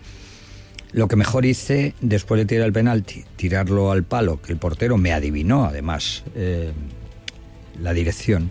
lo 0.92 1.08
que 1.08 1.16
mejor 1.16 1.44
hice 1.44 1.94
después 2.00 2.40
de 2.40 2.46
tirar 2.46 2.66
el 2.66 2.72
penalti, 2.72 3.24
tirarlo 3.36 3.92
al 3.92 4.04
palo, 4.04 4.40
que 4.40 4.52
el 4.52 4.58
portero 4.58 4.96
me 4.96 5.12
adivinó 5.12 5.64
además 5.64 6.24
eh, 6.34 6.72
la 7.80 7.92
dirección, 7.92 8.50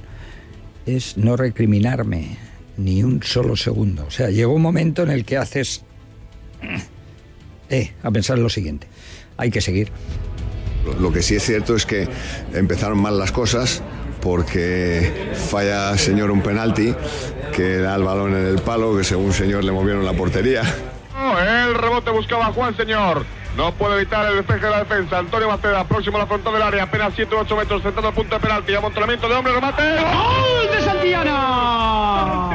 es 0.85 1.17
no 1.17 1.35
recriminarme 1.35 2.37
ni 2.77 3.03
un 3.03 3.21
solo 3.23 3.55
segundo. 3.55 4.05
O 4.07 4.11
sea, 4.11 4.29
llegó 4.29 4.53
un 4.53 4.61
momento 4.61 5.03
en 5.03 5.11
el 5.11 5.25
que 5.25 5.37
haces... 5.37 5.83
Eh, 7.71 7.93
a 8.01 8.09
pensar 8.09 8.35
en 8.35 8.41
lo 8.41 8.49
siguiente. 8.49 8.87
Hay 9.37 9.51
que 9.51 9.61
seguir. 9.61 9.91
Lo 10.99 11.11
que 11.11 11.21
sí 11.21 11.35
es 11.35 11.43
cierto 11.43 11.75
es 11.75 11.85
que 11.85 12.07
empezaron 12.51 12.99
mal 12.99 13.19
las 13.19 13.31
cosas 13.31 13.83
porque 14.21 15.29
falla 15.35 15.95
señor 15.95 16.31
un 16.31 16.41
penalti 16.41 16.95
que 17.55 17.77
da 17.77 17.95
el 17.95 18.01
balón 18.01 18.35
en 18.35 18.47
el 18.47 18.57
palo, 18.57 18.97
que 18.97 19.03
según 19.03 19.33
señor 19.33 19.63
le 19.63 19.71
movieron 19.71 20.03
la 20.03 20.13
portería. 20.13 20.63
El 21.39 21.73
rebote 21.75 22.11
buscaba 22.11 22.47
a 22.47 22.53
Juan 22.53 22.75
Señor. 22.75 23.25
No 23.55 23.71
puede 23.73 23.95
evitar 23.95 24.25
el 24.27 24.35
despeje 24.35 24.65
de 24.65 24.69
la 24.69 24.79
defensa. 24.79 25.19
Antonio 25.19 25.47
Maceda, 25.47 25.85
próximo 25.85 26.17
a 26.17 26.21
la 26.21 26.27
frontal 26.27 26.53
del 26.53 26.61
área, 26.61 26.83
apenas 26.83 27.13
7 27.15 27.33
8 27.33 27.55
metros, 27.55 27.81
centrado 27.81 28.09
al 28.09 28.13
punto 28.13 28.35
de 28.35 28.41
penalti. 28.41 28.75
Amontonamiento 28.75 29.27
de 29.27 29.35
hombre, 29.35 29.53
remate. 29.53 29.81
¡Gol 29.81 30.69
de 30.71 30.81
Santillana! 30.81 32.49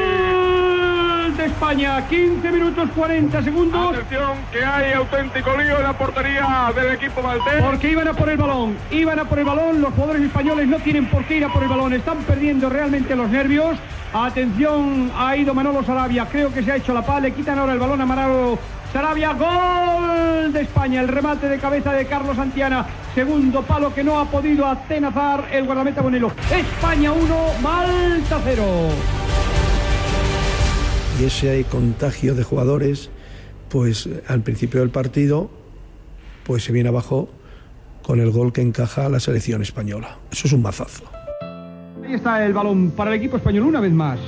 ¡Gol 0.00 1.36
de 1.36 1.44
España! 1.44 2.08
15 2.08 2.50
minutos 2.50 2.88
40 2.94 3.42
segundos. 3.42 3.96
Atención, 3.96 4.32
que 4.52 4.64
hay 4.64 4.92
auténtico 4.92 5.56
lío 5.56 5.76
en 5.78 5.82
la 5.84 5.92
portería 5.92 6.72
del 6.74 6.94
equipo 6.94 7.22
maltés. 7.22 7.62
Porque 7.62 7.88
iban 7.90 8.08
a 8.08 8.14
por 8.14 8.28
el 8.28 8.36
balón, 8.36 8.76
iban 8.90 9.18
a 9.18 9.24
por 9.24 9.38
el 9.38 9.44
balón. 9.44 9.80
Los 9.80 9.94
jugadores 9.94 10.22
españoles 10.22 10.66
no 10.68 10.78
tienen 10.78 11.06
por 11.06 11.24
qué 11.24 11.36
ir 11.36 11.44
a 11.44 11.52
por 11.52 11.62
el 11.62 11.68
balón. 11.68 11.92
Están 11.92 12.18
perdiendo 12.24 12.68
realmente 12.68 13.14
los 13.16 13.30
nervios. 13.30 13.76
Atención, 14.12 15.12
ha 15.16 15.36
ido 15.36 15.54
Manolo 15.54 15.84
Sarabia. 15.84 16.26
Creo 16.26 16.52
que 16.52 16.62
se 16.62 16.72
ha 16.72 16.76
hecho 16.76 16.92
la 16.92 17.04
paz. 17.04 17.22
Le 17.22 17.32
quitan 17.32 17.58
ahora 17.58 17.72
el 17.72 17.78
balón 17.78 18.00
a 18.00 18.06
Manolo 18.06 18.58
Sarabia. 18.92 19.32
Gol 19.34 20.52
de 20.52 20.62
España. 20.62 21.00
El 21.00 21.08
remate 21.08 21.48
de 21.48 21.58
cabeza 21.58 21.92
de 21.92 22.06
Carlos 22.06 22.34
Santiana. 22.36 22.86
Segundo 23.14 23.62
palo 23.62 23.94
que 23.94 24.02
no 24.02 24.18
ha 24.18 24.24
podido 24.24 24.66
atenazar 24.66 25.48
el 25.52 25.64
guardameta 25.64 26.02
Bonelo. 26.02 26.32
España 26.50 27.12
1, 27.12 27.36
Malta 27.62 28.40
0. 28.44 28.64
Y 31.20 31.24
ese 31.24 31.64
contagio 31.70 32.34
de 32.34 32.42
jugadores, 32.42 33.10
pues 33.68 34.08
al 34.26 34.40
principio 34.40 34.80
del 34.80 34.90
partido, 34.90 35.50
pues 36.44 36.64
se 36.64 36.72
viene 36.72 36.88
abajo 36.88 37.28
con 38.02 38.20
el 38.20 38.30
gol 38.32 38.52
que 38.52 38.62
encaja 38.62 39.08
la 39.08 39.20
selección 39.20 39.62
española. 39.62 40.16
Eso 40.32 40.48
es 40.48 40.52
un 40.52 40.62
mazazo. 40.62 41.04
Ahí 42.10 42.16
está 42.16 42.44
el 42.44 42.52
balón 42.52 42.90
para 42.90 43.12
el 43.12 43.18
equipo 43.18 43.36
español 43.36 43.66
una 43.66 43.78
vez 43.78 43.92
más. 43.92 44.18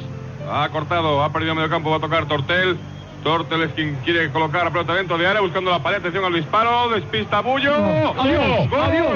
Ha 0.48 0.68
cortado, 0.68 1.20
ha 1.20 1.32
perdido 1.32 1.56
medio 1.56 1.68
campo, 1.68 1.90
va 1.90 1.96
a 1.96 2.00
tocar 2.00 2.28
Tortel. 2.28 2.76
Tortel 3.24 3.62
es 3.62 3.72
quien 3.72 3.96
quiere 4.04 4.30
colocar 4.30 4.62
la 4.62 4.70
pelota 4.70 4.94
dentro 4.94 5.18
de 5.18 5.26
área, 5.26 5.40
buscando 5.40 5.68
la 5.68 5.82
pared. 5.82 5.98
Atención 5.98 6.24
al 6.24 6.32
disparo, 6.32 6.90
despista 6.90 7.40
Bullo. 7.40 7.74
Adiós, 7.74 8.70
¡Gol! 8.70 8.80
adiós, 8.80 9.08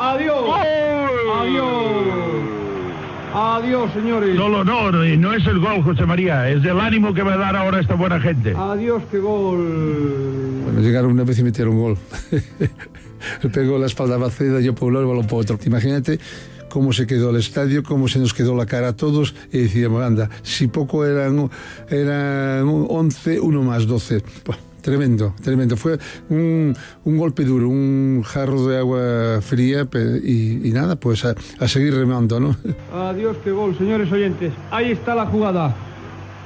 adiós, 0.00 0.42
¡Gol! 0.42 1.40
adiós. 1.40 1.70
Adiós, 3.32 3.92
señores. 3.92 4.34
No, 4.34 4.48
no, 4.48 4.90
no, 4.90 5.06
y 5.06 5.16
no 5.16 5.32
es 5.32 5.46
el 5.46 5.60
gol, 5.60 5.84
José 5.84 6.04
María, 6.04 6.48
es 6.50 6.64
el 6.64 6.80
ánimo 6.80 7.14
que 7.14 7.22
va 7.22 7.34
a 7.34 7.36
dar 7.36 7.54
ahora 7.54 7.78
esta 7.78 7.94
buena 7.94 8.18
gente. 8.18 8.56
Adiós, 8.58 9.04
qué 9.08 9.20
gol. 9.20 10.62
Bueno, 10.64 10.80
llegaron 10.80 11.12
una 11.12 11.22
vez 11.22 11.38
y 11.38 11.44
metieron 11.44 11.78
gol. 11.78 11.96
Le 13.42 13.50
pegó 13.54 13.78
la 13.78 13.86
espalda 13.86 14.16
a 14.16 14.18
Baceda, 14.18 14.58
yo 14.58 14.74
por 14.74 14.88
un 14.88 14.94
lado, 14.94 15.04
el 15.04 15.10
balón 15.10 15.28
por 15.28 15.42
otro. 15.42 15.56
Imagínate 15.64 16.18
cómo 16.70 16.94
se 16.94 17.06
quedó 17.06 17.30
el 17.30 17.36
estadio, 17.36 17.82
cómo 17.82 18.08
se 18.08 18.18
nos 18.18 18.32
quedó 18.32 18.56
la 18.56 18.64
cara 18.64 18.88
a 18.88 18.96
todos 18.96 19.34
y 19.52 19.58
decíamos, 19.58 20.02
anda, 20.02 20.30
si 20.42 20.68
poco 20.68 21.04
eran, 21.04 21.50
eran 21.90 22.66
11, 22.66 23.40
uno 23.40 23.62
más 23.62 23.86
12. 23.86 24.22
Buah, 24.46 24.56
Tremendo, 24.80 25.34
tremendo. 25.42 25.76
Fue 25.76 25.98
un, 26.30 26.74
un 27.04 27.18
golpe 27.18 27.44
duro, 27.44 27.68
un 27.68 28.22
jarro 28.24 28.66
de 28.66 28.78
agua 28.78 29.40
fría 29.42 29.86
y, 30.24 30.68
y 30.68 30.72
nada, 30.72 30.96
pues 30.96 31.24
a, 31.24 31.34
a 31.58 31.68
seguir 31.68 31.94
remando, 31.94 32.40
¿no? 32.40 32.56
Adiós, 32.92 33.36
qué 33.44 33.50
gol, 33.50 33.76
señores 33.76 34.10
oyentes. 34.10 34.52
Ahí 34.70 34.92
está 34.92 35.14
la 35.14 35.26
jugada. 35.26 35.74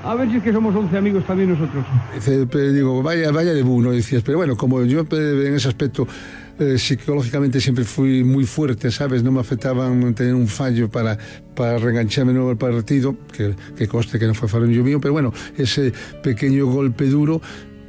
A 0.04 0.14
ver 0.14 0.28
si 0.30 0.36
es 0.36 0.42
que 0.42 0.52
somos 0.52 0.74
11 0.74 0.98
amigos 0.98 1.24
también 1.24 1.50
nosotros. 1.50 1.84
Dice, 2.14 2.46
pero 2.50 2.72
digo, 2.72 3.02
vaya, 3.02 3.30
vaya 3.30 3.54
de 3.54 3.64
¿no? 3.64 3.90
Decías, 3.90 4.22
pero 4.22 4.36
bueno, 4.36 4.56
como 4.56 4.82
yo 4.82 5.00
en 5.10 5.54
ese 5.54 5.68
aspecto 5.68 6.06
eh, 6.58 6.78
psicológicamente 6.78 7.60
siempre 7.60 7.84
fui 7.84 8.24
muy 8.24 8.44
fuerte, 8.46 8.90
¿sabes? 8.90 9.22
No 9.22 9.32
me 9.32 9.40
afectaban 9.40 10.14
tener 10.14 10.34
un 10.34 10.48
fallo 10.48 10.90
para, 10.90 11.18
para 11.54 11.78
reengancharme 11.78 12.32
nuevo 12.32 12.50
al 12.50 12.58
partido, 12.58 13.16
que, 13.36 13.54
que 13.76 13.88
conste 13.88 14.18
que 14.18 14.26
no 14.26 14.34
fue 14.34 14.48
fallo 14.48 14.66
mío, 14.66 15.00
pero 15.00 15.12
bueno, 15.12 15.32
ese 15.56 15.92
pequeño 16.22 16.66
golpe 16.66 17.06
duro. 17.06 17.40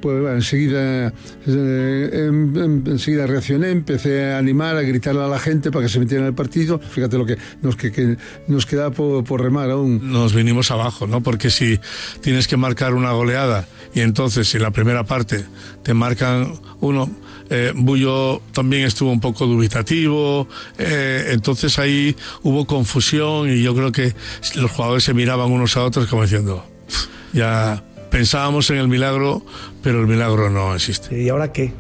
Pues 0.02 0.24
enseguida, 0.36 1.12
eh, 1.48 2.10
em- 2.28 2.56
em- 2.56 2.84
enseguida 2.86 3.26
reaccioné, 3.26 3.72
empecé 3.72 4.34
a 4.34 4.38
animar, 4.38 4.76
a 4.78 4.82
gritarle 4.84 5.22
a 5.24 5.28
la 5.28 5.40
gente 5.40 5.72
para 5.72 5.86
que 5.86 5.90
se 5.90 6.00
metiera 6.00 6.22
en 6.22 6.28
el 6.28 6.36
partido. 6.36 6.78
Fíjate 6.80 7.18
lo 7.18 7.26
que 7.26 7.38
nos, 7.64 7.76
que, 7.76 7.92
que 7.92 8.16
nos 8.48 8.68
queda 8.68 8.92
por, 8.92 9.24
por 9.24 9.42
remar 9.42 9.72
aún. 9.72 10.12
nos 10.12 10.36
vinimos 10.36 10.70
abajo, 10.70 11.08
¿no? 11.08 11.22
Porque 11.24 11.50
si 11.50 11.80
tienes 12.22 12.48
que 12.48 12.56
marcar 12.56 12.94
una 12.94 13.14
goleada 13.14 13.68
y 13.96 14.02
entonces 14.02 14.48
si 14.48 14.58
en 14.58 14.64
la 14.64 14.72
primera 14.72 15.06
parte 15.06 15.44
te 15.82 15.96
marcan 15.96 16.54
uno, 16.82 17.10
eh, 17.50 17.72
Bullo 17.76 18.42
también 18.52 18.86
estuvo 18.86 19.12
un 19.12 19.20
poco 19.20 19.46
dubitativo, 19.46 20.48
eh, 20.78 21.28
entonces 21.32 21.78
ahí 21.80 22.16
hubo 22.44 22.66
confusión 22.66 23.50
y 23.50 23.62
yo 23.62 23.76
creo 23.76 23.92
que 23.92 24.14
los 24.56 24.72
jugadores 24.72 25.04
se 25.04 25.14
miraban 25.14 25.52
unos 25.52 25.78
a 25.78 25.84
otros 25.84 26.08
como 26.08 26.24
diciendo, 26.24 26.66
"Pf, 26.88 27.08
ya 27.34 27.84
pensábamos 28.10 28.70
en 28.70 28.78
el 28.78 28.88
milagro, 28.88 29.44
pero 29.84 30.02
el 30.02 30.08
milagro 30.08 30.50
no 30.50 30.74
existe. 30.74 31.22
¿Y 31.22 31.30
ahora 31.30 31.52
qué? 31.52 31.74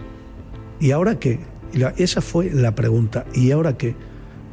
¿Y 0.80 0.91
ahora 0.91 1.18
qué? 1.20 1.39
Esa 1.97 2.22
fue 2.22 2.51
la 2.51 2.76
pregunta. 2.76 3.26
¿Y 3.34 3.51
ahora 3.51 3.78
qué? 3.78 3.95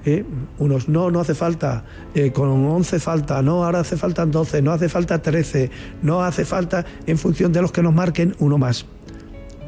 Eh, 0.04 0.24
Unos, 0.58 0.88
no, 0.88 1.10
no 1.10 1.20
hace 1.20 1.34
falta. 1.34 1.84
con 2.32 2.48
11 2.48 2.98
falta. 3.00 3.42
No, 3.42 3.64
ahora 3.64 3.80
hace 3.80 3.96
falta 3.96 4.24
12. 4.26 4.62
No 4.62 4.72
hace 4.72 4.88
falta 4.88 5.20
13. 5.22 5.70
No 6.02 6.22
hace 6.22 6.44
falta 6.44 6.84
en 7.06 7.18
función 7.18 7.52
de 7.52 7.62
los 7.62 7.70
que 7.72 7.82
nos 7.82 7.94
marquen 7.94 8.34
uno 8.38 8.58
más. 8.58 8.86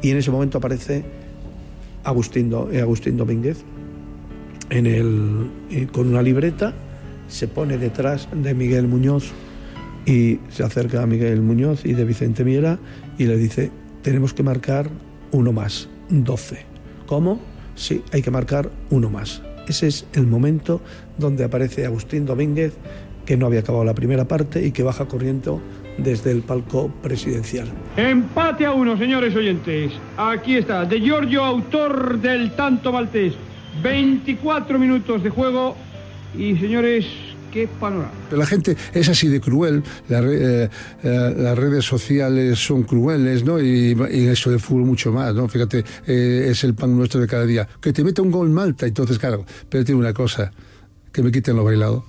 Y 0.01 0.11
en 0.11 0.17
ese 0.17 0.31
momento 0.31 0.57
aparece 0.57 1.05
Agustín, 2.05 2.53
eh, 2.71 2.81
Agustín 2.81 3.17
Domínguez 3.17 3.63
en 4.69 4.85
el, 4.85 5.49
eh, 5.71 5.87
con 5.91 6.07
una 6.07 6.21
libreta. 6.21 6.73
Se 7.27 7.47
pone 7.47 7.77
detrás 7.77 8.29
de 8.31 8.53
Miguel 8.53 8.87
Muñoz 8.87 9.31
y 10.05 10.39
se 10.49 10.63
acerca 10.63 11.01
a 11.01 11.07
Miguel 11.07 11.41
Muñoz 11.41 11.85
y 11.85 11.93
de 11.93 12.05
Vicente 12.05 12.43
Miera 12.43 12.79
y 13.17 13.25
le 13.25 13.37
dice, 13.37 13.71
tenemos 14.03 14.33
que 14.33 14.43
marcar 14.43 14.89
uno 15.31 15.51
más, 15.51 15.89
12. 16.09 16.59
¿Cómo? 17.07 17.39
Sí, 17.75 18.03
hay 18.11 18.21
que 18.21 18.31
marcar 18.31 18.69
uno 18.91 19.09
más. 19.09 19.41
Ese 19.67 19.87
es 19.87 20.05
el 20.13 20.27
momento 20.27 20.81
donde 21.17 21.43
aparece 21.43 21.85
Agustín 21.85 22.25
Domínguez, 22.25 22.73
que 23.25 23.35
no 23.35 23.47
había 23.47 23.61
acabado 23.61 23.83
la 23.83 23.95
primera 23.95 24.27
parte 24.27 24.65
y 24.65 24.71
que 24.71 24.83
baja 24.83 25.07
corriendo 25.07 25.59
desde 25.97 26.31
el 26.31 26.41
palco 26.41 26.89
presidencial. 27.01 27.67
Empate 27.97 28.65
a 28.65 28.71
uno, 28.73 28.97
señores 28.97 29.35
oyentes. 29.35 29.91
Aquí 30.17 30.57
está, 30.57 30.85
de 30.85 30.99
Giorgio, 30.99 31.43
autor 31.43 32.19
del 32.19 32.51
tanto 32.55 32.91
maltés. 32.91 33.33
24 33.83 34.79
minutos 34.79 35.23
de 35.23 35.29
juego 35.29 35.75
y, 36.37 36.55
señores, 36.57 37.05
qué 37.51 37.67
panorama. 37.79 38.11
Pero 38.29 38.39
la 38.39 38.45
gente 38.45 38.75
es 38.93 39.09
así 39.09 39.27
de 39.27 39.39
cruel, 39.41 39.83
la 40.09 40.21
re- 40.21 40.63
eh, 40.65 40.69
eh, 41.03 41.33
las 41.37 41.57
redes 41.57 41.85
sociales 41.85 42.59
son 42.59 42.83
crueles, 42.83 43.43
¿no? 43.43 43.59
Y, 43.61 43.95
y 44.11 44.27
eso 44.27 44.51
de 44.51 44.59
fútbol 44.59 44.83
mucho 44.85 45.11
más, 45.11 45.33
¿no? 45.35 45.47
Fíjate, 45.47 45.83
eh, 46.07 46.47
es 46.49 46.63
el 46.63 46.73
pan 46.73 46.95
nuestro 46.97 47.19
de 47.21 47.27
cada 47.27 47.45
día. 47.45 47.67
Que 47.81 47.93
te 47.93 48.03
meta 48.03 48.21
un 48.21 48.31
gol 48.31 48.49
Malta, 48.49 48.85
entonces, 48.85 49.17
claro, 49.19 49.45
pero 49.69 49.83
tiene 49.85 49.99
una 49.99 50.13
cosa, 50.13 50.51
que 51.11 51.21
me 51.23 51.31
quiten 51.31 51.55
lo 51.55 51.63
bailado. 51.63 52.05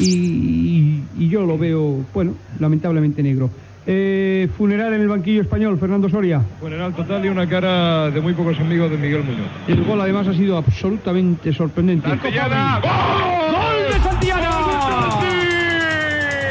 Y, 0.00 1.02
y 1.18 1.28
yo 1.28 1.42
lo 1.44 1.58
veo, 1.58 2.04
bueno, 2.12 2.34
lamentablemente 2.58 3.22
negro. 3.22 3.50
Eh, 3.86 4.48
funeral 4.56 4.92
en 4.94 5.00
el 5.00 5.08
banquillo 5.08 5.42
español, 5.42 5.78
Fernando 5.78 6.08
Soria. 6.08 6.40
Funeral 6.60 6.94
total 6.94 7.24
y 7.24 7.28
una 7.28 7.48
cara 7.48 8.10
de 8.10 8.20
muy 8.20 8.34
pocos 8.34 8.58
amigos 8.60 8.90
de 8.90 8.98
Miguel 8.98 9.24
Muñoz. 9.24 9.48
El 9.66 9.82
gol 9.84 10.00
además 10.00 10.28
ha 10.28 10.34
sido 10.34 10.56
absolutamente 10.56 11.52
sorprendente. 11.52 12.08
Santillana, 12.08 12.80
¡Gol 12.80 13.92
de 13.92 14.00
Santillana! 14.00 14.50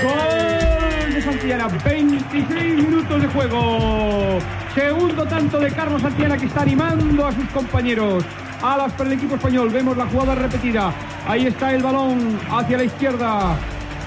¡Gol 0.04 1.14
de 1.14 1.22
Santillana! 1.22 1.68
26 1.68 2.76
minutos 2.76 3.22
de 3.22 3.28
juego. 3.28 4.40
Segundo 4.74 5.26
tanto 5.26 5.60
de 5.60 5.72
Carlos 5.72 6.02
Santillana 6.02 6.38
que 6.38 6.46
está 6.46 6.64
animando 6.64 7.28
a 7.28 7.32
sus 7.32 7.46
compañeros. 7.50 8.24
Alas 8.62 8.92
para 8.94 9.10
el 9.10 9.14
equipo 9.18 9.36
español. 9.36 9.70
Vemos 9.70 9.96
la 9.96 10.06
jugada 10.06 10.36
repetida. 10.36 10.94
Ahí 11.28 11.48
está 11.48 11.74
el 11.74 11.82
balón 11.82 12.40
hacia 12.52 12.78
la 12.78 12.84
izquierda. 12.84 13.58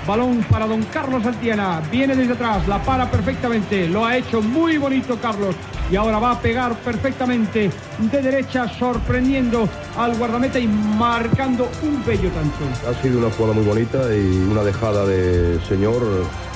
Balón 0.07 0.45
para 0.51 0.67
don 0.67 0.83
Carlos 0.85 1.23
Santillana. 1.23 1.81
Viene 1.91 2.17
desde 2.17 2.33
atrás, 2.33 2.67
la 2.67 2.83
para 2.83 3.11
perfectamente. 3.11 3.89
Lo 3.89 4.05
ha 4.05 4.17
hecho 4.17 4.43
muy 4.43 4.77
bonito 4.79 5.17
Carlos. 5.21 5.55
Y 5.91 5.97
ahora 5.97 6.19
va 6.19 6.33
a 6.33 6.41
pegar 6.41 6.75
perfectamente 6.77 7.71
de 7.99 8.23
derecha, 8.23 8.67
sorprendiendo 8.67 9.69
al 9.99 10.17
guardameta 10.17 10.59
y 10.59 10.67
marcando 10.67 11.69
un 11.83 12.03
bello 12.05 12.31
tanto. 12.31 12.65
Ha 12.89 13.03
sido 13.03 13.19
una 13.19 13.31
jugada 13.31 13.55
muy 13.55 13.65
bonita 13.65 13.99
y 14.15 14.49
una 14.51 14.63
dejada 14.63 15.05
de 15.05 15.61
señor 15.69 16.01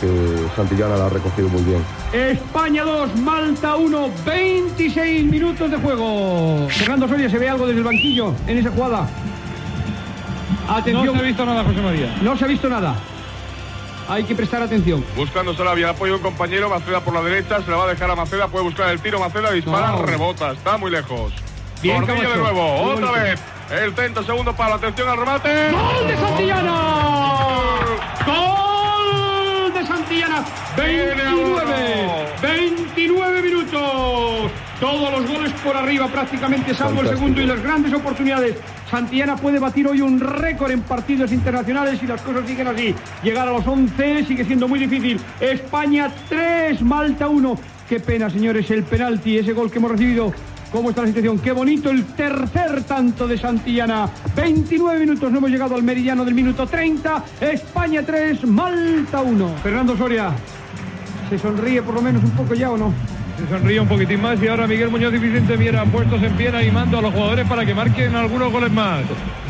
que 0.01 0.09
Santillana 0.57 0.97
la 0.97 1.07
ha 1.07 1.09
recogido 1.11 1.49
muy 1.49 1.63
bien. 1.63 1.83
España 2.13 2.85
2, 2.85 3.17
Malta 3.17 3.77
1, 3.77 4.11
26 4.25 5.31
minutos 5.31 5.71
de 5.71 5.77
juego. 5.77 6.67
Fernando 6.71 7.07
Soria, 7.07 7.29
¿se 7.29 7.39
ve 7.39 7.49
algo 7.49 7.67
desde 7.67 7.81
el 7.81 7.85
banquillo 7.85 8.35
en 8.47 8.59
esa 8.59 8.71
jugada? 8.71 9.07
Atención. 10.69 11.07
No 11.07 11.13
se 11.13 11.19
ha 11.19 11.23
visto 11.23 11.47
nada, 11.47 11.65
José 11.65 11.81
María. 11.81 12.17
No 12.23 12.37
se 12.37 12.45
ha 12.45 12.49
visto 12.49 12.69
nada. 12.69 12.97
Hay 14.09 14.25
que 14.25 14.35
prestar 14.37 14.63
atención. 14.63 15.05
Buscando 15.17 15.53
Sarabia, 15.55 15.91
apoyo 15.91 16.13
de 16.13 16.17
un 16.19 16.23
compañero, 16.23 16.69
Maceda 16.69 17.01
por 17.01 17.13
la 17.15 17.23
derecha, 17.23 17.61
se 17.63 17.71
la 17.71 17.77
va 17.77 17.85
a 17.85 17.89
dejar 17.89 18.11
a 18.11 18.15
Maceda, 18.15 18.47
puede 18.49 18.65
buscar 18.65 18.89
el 18.91 19.01
tiro, 19.01 19.19
Maceda 19.19 19.51
dispara, 19.51 19.89
No. 19.93 20.03
rebota, 20.03 20.53
está 20.53 20.77
muy 20.77 20.91
lejos. 20.91 21.33
Bien, 21.83 22.05
de 22.07 22.15
nuevo, 22.15 22.85
Muy 22.85 22.93
otra 22.95 23.07
bonito. 23.11 23.13
vez. 23.13 23.41
El 23.71 23.95
centro, 23.95 24.23
segundo 24.23 24.53
palo. 24.55 24.75
Atención 24.77 25.09
al 25.09 25.17
remate. 25.19 25.71
¡Gol 25.73 26.07
de 26.07 26.17
Santillana! 26.17 26.81
¡Gol 28.25 29.73
de 29.75 29.87
Santillana! 29.87 30.45
29, 30.77 32.29
29 32.43 33.43
minutos. 33.43 34.51
Todos 34.81 35.11
los 35.11 35.27
goles 35.29 35.53
por 35.65 35.77
arriba 35.77 36.07
prácticamente, 36.07 36.75
salvo 36.75 37.01
el 37.03 37.09
segundo 37.09 37.41
y 37.41 37.47
las 37.47 37.61
grandes 37.61 37.93
oportunidades. 37.93 38.57
Santillana 38.91 39.37
puede 39.37 39.59
batir 39.59 39.87
hoy 39.87 40.01
un 40.01 40.21
récord 40.21 40.71
en 40.71 40.83
partidos 40.83 41.33
internacionales 41.33 42.01
y 42.03 42.07
las 42.07 42.23
cosas 42.23 42.47
siguen 42.47 42.69
así. 42.69 42.95
Llegar 43.23 43.49
a 43.49 43.53
los 43.53 43.67
11 43.67 44.25
sigue 44.25 44.45
siendo 44.45 44.69
muy 44.69 44.79
difícil. 44.79 45.21
España 45.41 46.13
3, 46.29 46.83
Malta 46.83 47.29
1. 47.29 47.59
Qué 47.89 48.01
pena, 48.01 48.31
señores, 48.31 48.71
el 48.71 48.85
penalti, 48.85 49.39
ese 49.39 49.53
gol 49.53 49.71
que 49.71 49.79
hemos 49.79 49.93
recibido 49.93 50.33
¿Cómo 50.73 50.91
está 50.91 51.03
la 51.03 51.09
situación? 51.09 51.39
Qué 51.39 51.53
bonito 51.53 51.91
el 51.91 52.05
tercer 52.05 52.83
tanto 52.85 53.27
de 53.27 53.39
Santillana. 53.39 54.11
29 54.35 54.99
minutos, 54.99 55.31
no 55.31 55.39
hemos 55.39 55.51
llegado 55.51 55.77
al 55.77 55.83
meridiano 55.83 56.25
del 56.25 56.35
minuto 56.35 56.67
30. 56.67 57.25
España 57.41 58.03
3, 58.05 58.45
Malta 58.47 59.23
1. 59.23 59.49
Fernando 59.63 59.97
Soria, 59.97 60.33
¿se 61.31 61.39
sonríe 61.39 61.83
por 61.83 61.95
lo 61.95 62.03
menos 62.03 62.23
un 62.25 62.33
poco 62.33 62.55
ya 62.55 62.71
o 62.71 62.77
no? 62.77 62.93
Se 63.39 63.47
sonríe 63.49 63.79
un 63.81 63.87
poquitín 63.89 64.23
más 64.23 64.43
y 64.43 64.49
ahora 64.49 64.67
Miguel 64.67 64.89
Muñoz 64.89 65.13
y 65.15 65.19
Vicente 65.19 65.57
Miera 65.59 65.85
puestos 65.85 66.23
en 66.23 66.33
pie 66.33 66.49
animando 66.49 66.99
a 66.99 67.03
los 67.03 67.13
jugadores 67.13 67.47
para 67.47 67.67
que 67.67 67.75
marquen 67.75 68.15
algunos 68.15 68.51
goles 68.51 68.73
más. 68.73 69.03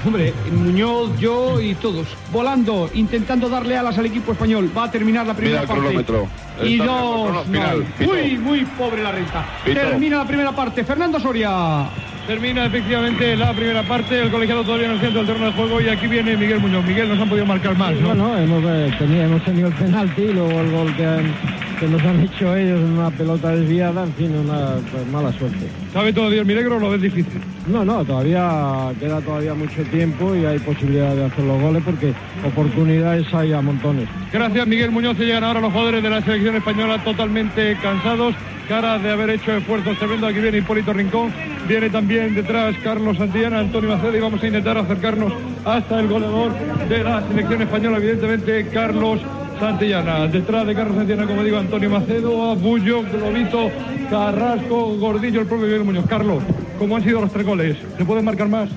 Hombre, 0.05 0.33
Muñoz, 0.53 1.17
yo 1.19 1.61
y 1.61 1.75
todos. 1.77 2.07
Volando, 2.33 2.91
intentando 2.95 3.49
darle 3.49 3.77
alas 3.77 3.97
al 3.99 4.07
equipo 4.07 4.33
español. 4.33 4.71
Va 4.77 4.85
a 4.85 4.91
terminar 4.91 5.27
la 5.27 5.35
primera 5.35 5.61
Mira 5.61 5.63
el 5.63 5.69
parte. 5.69 5.83
cronómetro. 5.83 6.27
Y 6.65 6.73
Está 6.81 6.87
dos. 6.87 7.47
no. 7.49 8.07
Muy, 8.07 8.39
muy 8.39 8.65
pobre 8.65 9.03
la 9.03 9.13
renta. 9.13 9.45
Pito. 9.65 9.81
Termina 9.81 10.19
la 10.19 10.27
primera 10.27 10.53
parte. 10.53 10.83
Fernando 10.85 11.21
Soria. 11.21 11.87
Termina 12.27 12.67
efectivamente 12.67 13.37
la 13.37 13.53
primera 13.53 13.85
parte, 13.85 14.21
el 14.21 14.33
colegiado 14.33 14.65
todavía 14.65 14.87
en 14.87 14.93
el 14.95 15.01
centro 15.01 15.19
del 15.21 15.27
terreno 15.29 15.47
de 15.47 15.53
juego 15.53 15.81
y 15.81 15.89
aquí 15.89 16.09
viene 16.09 16.37
Miguel 16.37 16.59
Muñoz. 16.59 16.85
Miguel, 16.85 17.09
nos 17.09 17.21
han 17.21 17.29
podido 17.29 17.47
marcar 17.47 17.79
más, 17.79 17.93
¿no? 17.95 18.09
Bueno, 18.09 18.37
hemos, 18.37 18.65
eh, 18.67 18.93
tenido, 18.99 19.23
hemos 19.23 19.45
tenido 19.45 19.69
el 19.69 19.75
penalti 19.75 20.23
y 20.23 20.33
luego 20.33 20.51
el 20.61 20.71
gol 20.73 20.93
que, 20.97 21.07
han- 21.07 21.33
que 21.79 21.87
nos 21.87 22.03
han 22.03 22.21
hecho 22.21 22.57
ellos 22.57 22.81
en 22.81 22.99
una 22.99 23.11
pelota 23.11 23.51
desviada, 23.51 24.05
en 24.05 24.13
fin, 24.15 24.35
una 24.35 24.77
pues, 24.91 25.07
mala 25.09 25.33
suerte. 25.33 25.67
¿Sabe 25.93 26.13
todavía 26.13 26.41
el 26.41 26.47
milagro 26.47 26.77
o 26.77 26.81
lo 26.81 26.91
ves 26.91 27.03
difícil? 27.03 27.41
No, 27.67 27.85
no, 27.85 28.05
todavía 28.05 28.93
queda 28.99 29.21
todavía 29.21 29.55
mucho 29.55 29.83
tiempo 29.85 30.35
y 30.35 30.45
hay 30.45 30.59
posibilidad 30.59 31.15
de 31.15 31.25
hacer 31.25 31.45
los 31.45 31.61
goles 31.61 31.83
porque 31.85 32.13
oportunidades 32.47 33.27
hay 33.35 33.53
a 33.53 33.61
montones. 33.61 34.09
Gracias, 34.33 34.67
Miguel 34.67 34.91
Muñoz. 34.91 35.17
Se 35.17 35.25
llegan 35.25 35.45
ahora 35.45 35.61
los 35.61 35.73
jugadores 35.73 36.03
de 36.03 36.11
la 36.11 36.23
selección 36.23 36.57
española 36.57 37.03
totalmente 37.05 37.77
cansados, 37.83 38.35
cara 38.69 38.99
de 38.99 39.11
haber 39.11 39.31
hecho 39.31 39.53
esfuerzos 39.53 39.99
tremendos. 39.99 40.31
Aquí 40.31 40.41
viene 40.41 40.59
Hipólito 40.59 40.93
Rincón, 40.93 41.33
viene 41.69 41.91
también 41.91 42.35
detrás 42.35 42.75
Carlos 42.83 43.19
Santillana, 43.19 43.61
Antonio 43.61 43.91
Macedo 43.91 44.17
y 44.17 44.21
vamos 44.21 44.43
a 44.43 44.47
intentar 44.47 44.79
acercarnos 44.79 45.33
hasta 45.65 46.01
el 46.01 46.09
goleador 46.09 46.53
de 46.89 47.05
la 47.05 47.27
selección 47.29 47.63
española, 47.63 47.99
evidentemente 47.99 48.69
Carlos 48.73 49.21
Santillana. 49.59 50.27
Detrás 50.29 50.67
de 50.67 50.75
Carlos 50.75 50.97
Santillana, 50.97 51.27
como 51.27 51.43
digo, 51.43 51.59
Antonio 51.59 51.91
Macedo, 51.91 52.51
Abullo, 52.51 53.03
Globito, 53.03 53.71
Carrasco, 54.11 54.97
Gordillo, 54.99 55.41
el 55.41 55.47
propio 55.47 55.67
Miguel 55.67 55.85
Muñoz. 55.85 56.07
Carlos, 56.07 56.43
¿cómo 56.79 56.97
han 56.97 57.03
sido 57.03 57.21
los 57.21 57.33
tres 57.33 57.47
goles? 57.47 57.77
¿Se 57.97 58.05
pueden 58.05 58.25
marcar 58.25 58.49
más? 58.49 58.69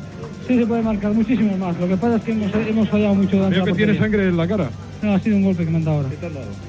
Sí, 0.48 0.58
se 0.58 0.66
puede 0.66 0.82
marcar 0.82 1.14
muchísimo 1.14 1.58
más. 1.58 1.80
Lo 1.80 1.88
que 1.88 1.98
pasa 1.98 2.16
es 2.16 2.24
que 2.24 2.32
hemos, 2.32 2.52
hemos 2.56 2.90
fallado 2.90 3.16
mucho 3.16 3.50
la 3.50 3.64
que 3.64 3.74
tiene 3.74 3.98
sangre 3.98 4.28
en 4.28 4.38
la 4.38 4.48
cara. 4.48 4.70
No, 5.02 5.14
ha 5.14 5.20
sido 5.20 5.38
un 5.38 5.44
golpe 5.46 5.64
que 5.64 5.72
me 5.72 5.78
han 5.78 5.86
dado 5.86 5.98
ahora. 6.00 6.10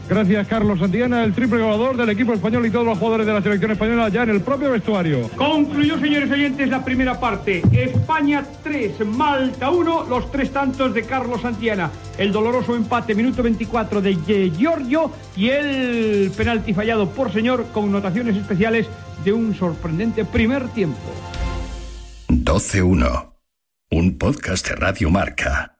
Gracias, 0.08 0.46
Carlos 0.46 0.78
Santillana, 0.78 1.24
el 1.24 1.32
triple 1.32 1.58
goleador 1.60 1.96
del 1.96 2.10
equipo 2.10 2.32
español 2.32 2.64
y 2.64 2.70
todos 2.70 2.86
los 2.86 2.96
jugadores 2.96 3.26
de 3.26 3.32
la 3.32 3.42
selección 3.42 3.72
española 3.72 4.08
ya 4.08 4.22
en 4.22 4.30
el 4.30 4.40
propio 4.40 4.70
vestuario. 4.70 5.28
Concluyó, 5.36 5.98
señores 5.98 6.30
oyentes, 6.30 6.68
la 6.68 6.84
primera 6.84 7.18
parte. 7.18 7.60
España 7.72 8.44
3, 8.62 9.04
Malta 9.04 9.70
1, 9.70 10.06
los 10.08 10.30
tres 10.30 10.52
tantos 10.52 10.94
de 10.94 11.02
Carlos 11.02 11.40
Santillana. 11.42 11.90
El 12.18 12.30
doloroso 12.30 12.76
empate, 12.76 13.16
minuto 13.16 13.42
24 13.42 14.00
de 14.00 14.14
Ye- 14.24 14.52
Giorgio 14.56 15.10
y 15.36 15.48
el 15.48 16.30
penalti 16.36 16.72
fallado 16.72 17.08
por 17.10 17.32
señor 17.32 17.66
con 17.72 17.90
notaciones 17.90 18.36
especiales 18.36 18.86
de 19.24 19.32
un 19.32 19.56
sorprendente 19.56 20.24
primer 20.24 20.68
tiempo. 20.68 20.98
12.1. 22.28 23.32
Un 23.90 24.18
podcast 24.18 24.68
de 24.68 24.76
Radio 24.76 25.10
Marca. 25.10 25.79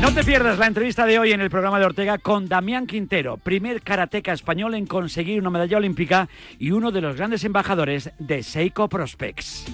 No 0.00 0.14
te 0.14 0.24
pierdas 0.24 0.58
la 0.58 0.66
entrevista 0.66 1.04
de 1.04 1.18
hoy 1.18 1.32
en 1.32 1.42
el 1.42 1.50
programa 1.50 1.78
de 1.78 1.84
Ortega 1.84 2.16
con 2.16 2.48
Damián 2.48 2.86
Quintero, 2.86 3.36
primer 3.36 3.82
karateca 3.82 4.32
español 4.32 4.74
en 4.74 4.86
conseguir 4.86 5.38
una 5.38 5.50
medalla 5.50 5.76
olímpica 5.76 6.28
y 6.58 6.70
uno 6.70 6.90
de 6.90 7.02
los 7.02 7.16
grandes 7.16 7.44
embajadores 7.44 8.10
de 8.18 8.42
Seiko 8.42 8.88
Prospects. 8.88 9.66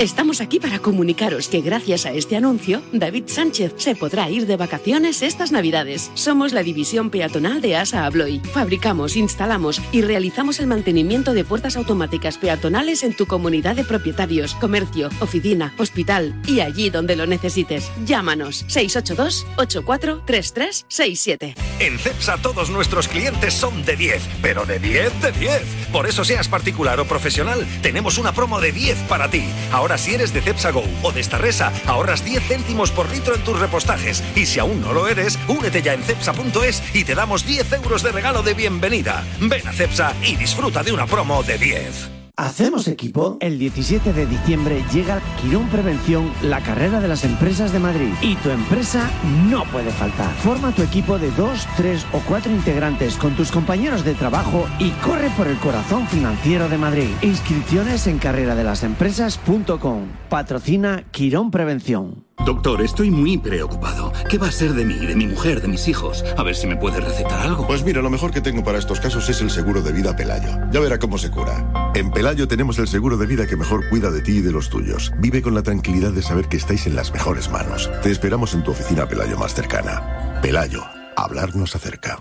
Estamos 0.00 0.40
aquí 0.40 0.58
para 0.58 0.78
comunicaros 0.78 1.48
que 1.48 1.60
gracias 1.60 2.06
a 2.06 2.12
este 2.12 2.34
anuncio, 2.34 2.80
David 2.90 3.24
Sánchez 3.26 3.74
se 3.76 3.94
podrá 3.94 4.30
ir 4.30 4.46
de 4.46 4.56
vacaciones 4.56 5.20
estas 5.20 5.52
Navidades. 5.52 6.10
Somos 6.14 6.54
la 6.54 6.62
división 6.62 7.10
peatonal 7.10 7.60
de 7.60 7.76
ASA 7.76 8.06
Abloy. 8.06 8.40
Fabricamos, 8.54 9.14
instalamos 9.16 9.78
y 9.92 10.00
realizamos 10.00 10.58
el 10.58 10.68
mantenimiento 10.68 11.34
de 11.34 11.44
puertas 11.44 11.76
automáticas 11.76 12.38
peatonales 12.38 13.02
en 13.02 13.14
tu 13.14 13.26
comunidad 13.26 13.76
de 13.76 13.84
propietarios, 13.84 14.54
comercio, 14.54 15.10
oficina, 15.20 15.74
hospital 15.76 16.34
y 16.46 16.60
allí 16.60 16.88
donde 16.88 17.14
lo 17.14 17.26
necesites. 17.26 17.92
Llámanos 18.06 18.64
682 18.68 19.46
843367. 19.58 21.56
En 21.78 21.98
CEPSA 21.98 22.38
todos 22.38 22.70
nuestros 22.70 23.06
clientes 23.06 23.52
son 23.52 23.84
de 23.84 23.96
10, 23.96 24.22
pero 24.40 24.64
de 24.64 24.78
10 24.78 25.20
de 25.20 25.32
10. 25.32 25.62
Por 25.92 26.06
eso 26.06 26.24
seas 26.24 26.48
particular 26.48 26.98
o 27.00 27.04
profesional, 27.04 27.66
tenemos 27.82 28.16
una 28.16 28.32
promo 28.32 28.62
de 28.62 28.72
10 28.72 28.96
para 29.02 29.28
ti. 29.28 29.44
Ahora 29.72 29.89
si 29.98 30.14
eres 30.14 30.32
de 30.32 30.42
CEPSA 30.42 30.70
Go 30.70 30.84
o 31.02 31.12
de 31.12 31.22
Starresa, 31.22 31.72
ahorras 31.86 32.24
10 32.24 32.42
céntimos 32.46 32.90
por 32.90 33.10
litro 33.10 33.34
en 33.34 33.42
tus 33.42 33.58
repostajes. 33.58 34.22
Y 34.34 34.46
si 34.46 34.58
aún 34.58 34.80
no 34.80 34.92
lo 34.92 35.08
eres, 35.08 35.38
únete 35.48 35.82
ya 35.82 35.94
en 35.94 36.02
cepsa.es 36.02 36.82
y 36.94 37.04
te 37.04 37.14
damos 37.14 37.46
10 37.46 37.72
euros 37.72 38.02
de 38.02 38.12
regalo 38.12 38.42
de 38.42 38.54
bienvenida. 38.54 39.24
Ven 39.40 39.66
a 39.66 39.72
CEPSA 39.72 40.14
y 40.22 40.36
disfruta 40.36 40.82
de 40.82 40.92
una 40.92 41.06
promo 41.06 41.42
de 41.42 41.58
10. 41.58 42.19
¿Hacemos 42.40 42.88
equipo? 42.88 43.36
El 43.40 43.58
17 43.58 44.14
de 44.14 44.24
diciembre 44.24 44.82
llega 44.90 45.20
Quirón 45.42 45.68
Prevención, 45.68 46.32
la 46.40 46.62
carrera 46.62 46.98
de 46.98 47.06
las 47.06 47.22
empresas 47.24 47.70
de 47.70 47.80
Madrid. 47.80 48.14
Y 48.22 48.36
tu 48.36 48.48
empresa 48.48 49.10
no 49.50 49.64
puede 49.64 49.90
faltar. 49.90 50.34
Forma 50.36 50.74
tu 50.74 50.80
equipo 50.80 51.18
de 51.18 51.30
dos, 51.32 51.66
tres 51.76 52.06
o 52.14 52.20
cuatro 52.26 52.50
integrantes 52.50 53.16
con 53.16 53.36
tus 53.36 53.52
compañeros 53.52 54.06
de 54.06 54.14
trabajo 54.14 54.66
y 54.78 54.88
corre 55.02 55.28
por 55.36 55.48
el 55.48 55.58
corazón 55.58 56.06
financiero 56.06 56.70
de 56.70 56.78
Madrid. 56.78 57.10
Inscripciones 57.20 58.06
en 58.06 58.16
carreradelasempresas.com. 58.16 60.06
Patrocina 60.30 61.04
Quirón 61.10 61.50
Prevención. 61.50 62.24
Doctor, 62.44 62.80
estoy 62.80 63.10
muy 63.10 63.36
preocupado. 63.36 64.12
¿Qué 64.28 64.38
va 64.38 64.48
a 64.48 64.52
ser 64.52 64.72
de 64.72 64.84
mí, 64.84 64.94
de 64.94 65.14
mi 65.14 65.26
mujer, 65.26 65.60
de 65.60 65.68
mis 65.68 65.88
hijos? 65.88 66.24
A 66.36 66.42
ver 66.42 66.56
si 66.56 66.66
me 66.66 66.76
puede 66.76 67.00
recetar 67.00 67.40
algo. 67.40 67.66
Pues 67.66 67.84
mira, 67.84 68.00
lo 68.00 68.10
mejor 68.10 68.30
que 68.32 68.40
tengo 68.40 68.64
para 68.64 68.78
estos 68.78 68.98
casos 68.98 69.28
es 69.28 69.40
el 69.40 69.50
seguro 69.50 69.82
de 69.82 69.92
vida 69.92 70.16
Pelayo. 70.16 70.50
Ya 70.72 70.80
verá 70.80 70.98
cómo 70.98 71.18
se 71.18 71.30
cura. 71.30 71.92
En 71.94 72.10
Pelayo 72.10 72.48
tenemos 72.48 72.78
el 72.78 72.88
seguro 72.88 73.16
de 73.18 73.26
vida 73.26 73.46
que 73.46 73.56
mejor 73.56 73.88
cuida 73.90 74.10
de 74.10 74.22
ti 74.22 74.38
y 74.38 74.40
de 74.40 74.52
los 74.52 74.70
tuyos. 74.70 75.12
Vive 75.18 75.42
con 75.42 75.54
la 75.54 75.62
tranquilidad 75.62 76.12
de 76.12 76.22
saber 76.22 76.48
que 76.48 76.56
estáis 76.56 76.86
en 76.86 76.96
las 76.96 77.12
mejores 77.12 77.50
manos. 77.50 77.90
Te 78.02 78.10
esperamos 78.10 78.54
en 78.54 78.64
tu 78.64 78.70
oficina 78.70 79.06
Pelayo 79.06 79.36
más 79.36 79.54
cercana. 79.54 80.40
Pelayo, 80.42 80.82
hablarnos 81.16 81.76
acerca. 81.76 82.20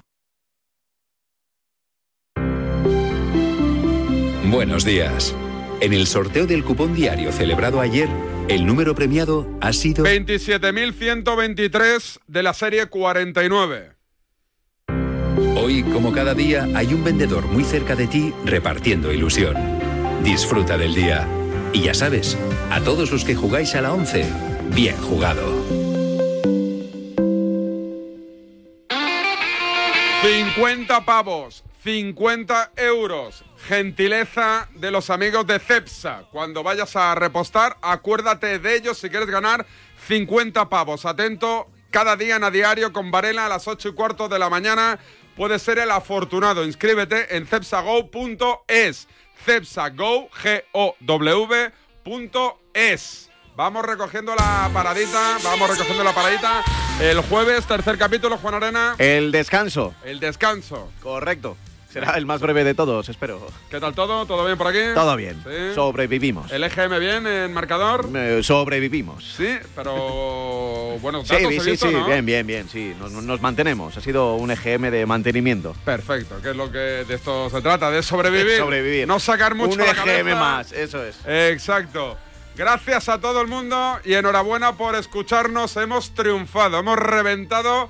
Buenos 4.51 4.83
días. 4.83 5.35
En 5.79 5.93
el 5.93 6.07
sorteo 6.07 6.45
del 6.45 6.65
cupón 6.65 6.93
diario 6.93 7.31
celebrado 7.31 7.79
ayer, 7.79 8.09
el 8.49 8.65
número 8.65 8.93
premiado 8.95 9.47
ha 9.61 9.71
sido 9.73 10.03
27.123 10.03 12.19
de 12.25 12.43
la 12.43 12.55
serie 12.55 12.87
49. 12.87 13.91
Hoy, 15.55 15.83
como 15.83 16.11
cada 16.11 16.33
día, 16.33 16.67
hay 16.73 16.95
un 16.95 17.03
vendedor 17.03 17.45
muy 17.45 17.63
cerca 17.63 17.95
de 17.95 18.07
ti 18.07 18.33
repartiendo 18.43 19.13
ilusión. 19.13 19.55
Disfruta 20.23 20.79
del 20.79 20.95
día. 20.95 21.27
Y 21.73 21.83
ya 21.83 21.93
sabes, 21.93 22.39
a 22.71 22.81
todos 22.81 23.11
los 23.11 23.23
que 23.23 23.35
jugáis 23.35 23.75
a 23.75 23.81
la 23.81 23.93
11, 23.93 24.25
bien 24.73 24.97
jugado. 24.97 25.63
50 30.23 31.05
pavos, 31.05 31.63
50 31.83 32.71
euros. 32.77 33.45
Gentileza 33.67 34.67
de 34.75 34.91
los 34.91 35.09
amigos 35.09 35.45
de 35.45 35.59
Cepsa. 35.59 36.23
Cuando 36.31 36.63
vayas 36.63 36.95
a 36.95 37.13
repostar, 37.15 37.77
acuérdate 37.81 38.59
de 38.59 38.75
ellos 38.75 38.97
si 38.97 39.09
quieres 39.09 39.29
ganar 39.29 39.65
50 40.07 40.69
pavos. 40.69 41.05
Atento, 41.05 41.67
cada 41.91 42.15
día 42.15 42.37
en 42.37 42.43
a 42.43 42.51
diario 42.51 42.93
con 42.93 43.11
Varela 43.11 43.45
a 43.45 43.49
las 43.49 43.67
8 43.67 43.89
y 43.89 43.93
cuarto 43.93 44.27
de 44.29 44.39
la 44.39 44.49
mañana. 44.49 44.99
Puedes 45.35 45.61
ser 45.61 45.79
el 45.79 45.91
afortunado. 45.91 46.65
Inscríbete 46.65 47.35
en 47.35 47.45
cepsago.es. 47.45 49.07
Cepsago, 49.45 50.29
G-O-W, 50.31 51.71
punto 52.03 52.59
es. 52.73 53.29
Vamos 53.55 53.85
recogiendo 53.85 54.35
la 54.35 54.69
paradita, 54.73 55.37
vamos 55.43 55.69
recogiendo 55.69 56.03
la 56.03 56.13
paradita. 56.13 56.63
El 57.01 57.21
jueves, 57.21 57.65
tercer 57.65 57.97
capítulo, 57.97 58.37
Juan 58.37 58.55
Arena. 58.55 58.95
El 58.97 59.31
descanso. 59.31 59.93
El 60.03 60.19
descanso. 60.19 60.91
Correcto. 61.01 61.57
Será 61.91 62.15
el 62.17 62.25
más 62.27 62.39
breve 62.39 62.63
de 62.63 62.75
todos, 62.75 63.09
espero. 63.09 63.47
¿Qué 63.69 63.79
tal 63.79 63.95
todo? 63.95 64.25
¿Todo 64.27 64.45
bien 64.45 64.57
por 64.59 64.67
aquí? 64.67 64.77
Todo 64.93 65.15
bien. 65.15 65.41
Sí. 65.43 65.73
Sobrevivimos. 65.73 66.51
¿El 66.51 66.63
EGM 66.63 66.99
bien 66.99 67.25
en 67.25 67.51
marcador? 67.51 68.07
Eh, 68.15 68.41
sobrevivimos. 68.43 69.33
Sí, 69.35 69.57
pero 69.75 70.97
bueno, 71.01 71.25
Sí, 71.25 71.35
sí, 71.49 71.59
sí, 71.59 71.71
visto, 71.71 71.87
sí, 71.87 71.93
¿no? 71.95 72.05
bien, 72.05 72.23
bien, 72.25 72.45
bien, 72.45 72.69
sí. 72.69 72.93
Nos, 72.99 73.11
nos 73.11 73.41
mantenemos. 73.41 73.97
Ha 73.97 74.01
sido 74.01 74.35
un 74.35 74.51
EGM 74.51 74.91
de 74.91 75.05
mantenimiento. 75.07 75.73
Perfecto, 75.83 76.39
que 76.43 76.51
es 76.51 76.55
lo 76.55 76.71
que 76.71 76.77
de 76.77 77.15
esto 77.15 77.49
se 77.49 77.59
trata, 77.61 77.89
de 77.89 78.03
sobrevivir. 78.03 78.57
Sobrevivir. 78.59 79.07
No 79.07 79.19
sacar 79.19 79.55
mucho 79.55 79.73
Un 79.73 79.79
la 79.79 79.85
EGM 79.91 80.05
cabeza. 80.05 80.35
más, 80.39 80.71
eso 80.71 81.03
es. 81.03 81.17
Exacto. 81.25 82.17
Gracias 82.55 83.09
a 83.09 83.19
todo 83.19 83.41
el 83.41 83.47
mundo 83.47 83.97
y 84.05 84.13
enhorabuena 84.13 84.73
por 84.77 84.93
escucharnos. 84.93 85.75
Hemos 85.77 86.13
triunfado, 86.13 86.77
hemos 86.79 86.99
reventado 86.99 87.89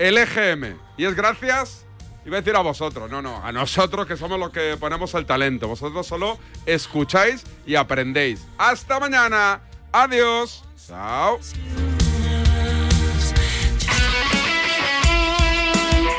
el 0.00 0.18
EGM. 0.18 0.76
Y 0.96 1.04
es 1.04 1.14
gracias, 1.14 1.83
iba 2.26 2.36
a 2.36 2.40
decir 2.40 2.56
a 2.56 2.60
vosotros, 2.60 3.10
no, 3.10 3.22
no, 3.22 3.44
a 3.44 3.52
nosotros 3.52 4.06
que 4.06 4.16
somos 4.16 4.38
los 4.38 4.50
que 4.50 4.76
ponemos 4.78 5.14
el 5.14 5.26
talento. 5.26 5.68
Vosotros 5.68 6.06
solo 6.06 6.38
escucháis 6.66 7.44
y 7.66 7.74
aprendéis. 7.74 8.46
Hasta 8.58 8.98
mañana. 9.00 9.60
Adiós. 9.92 10.64
Chao. 10.86 11.38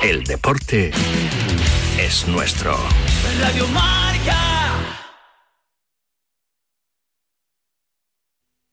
El 0.04 0.24
deporte 0.24 0.92
es 2.00 2.28
nuestro. 2.28 2.78
Radio 3.42 3.68
Marca. 3.68 4.15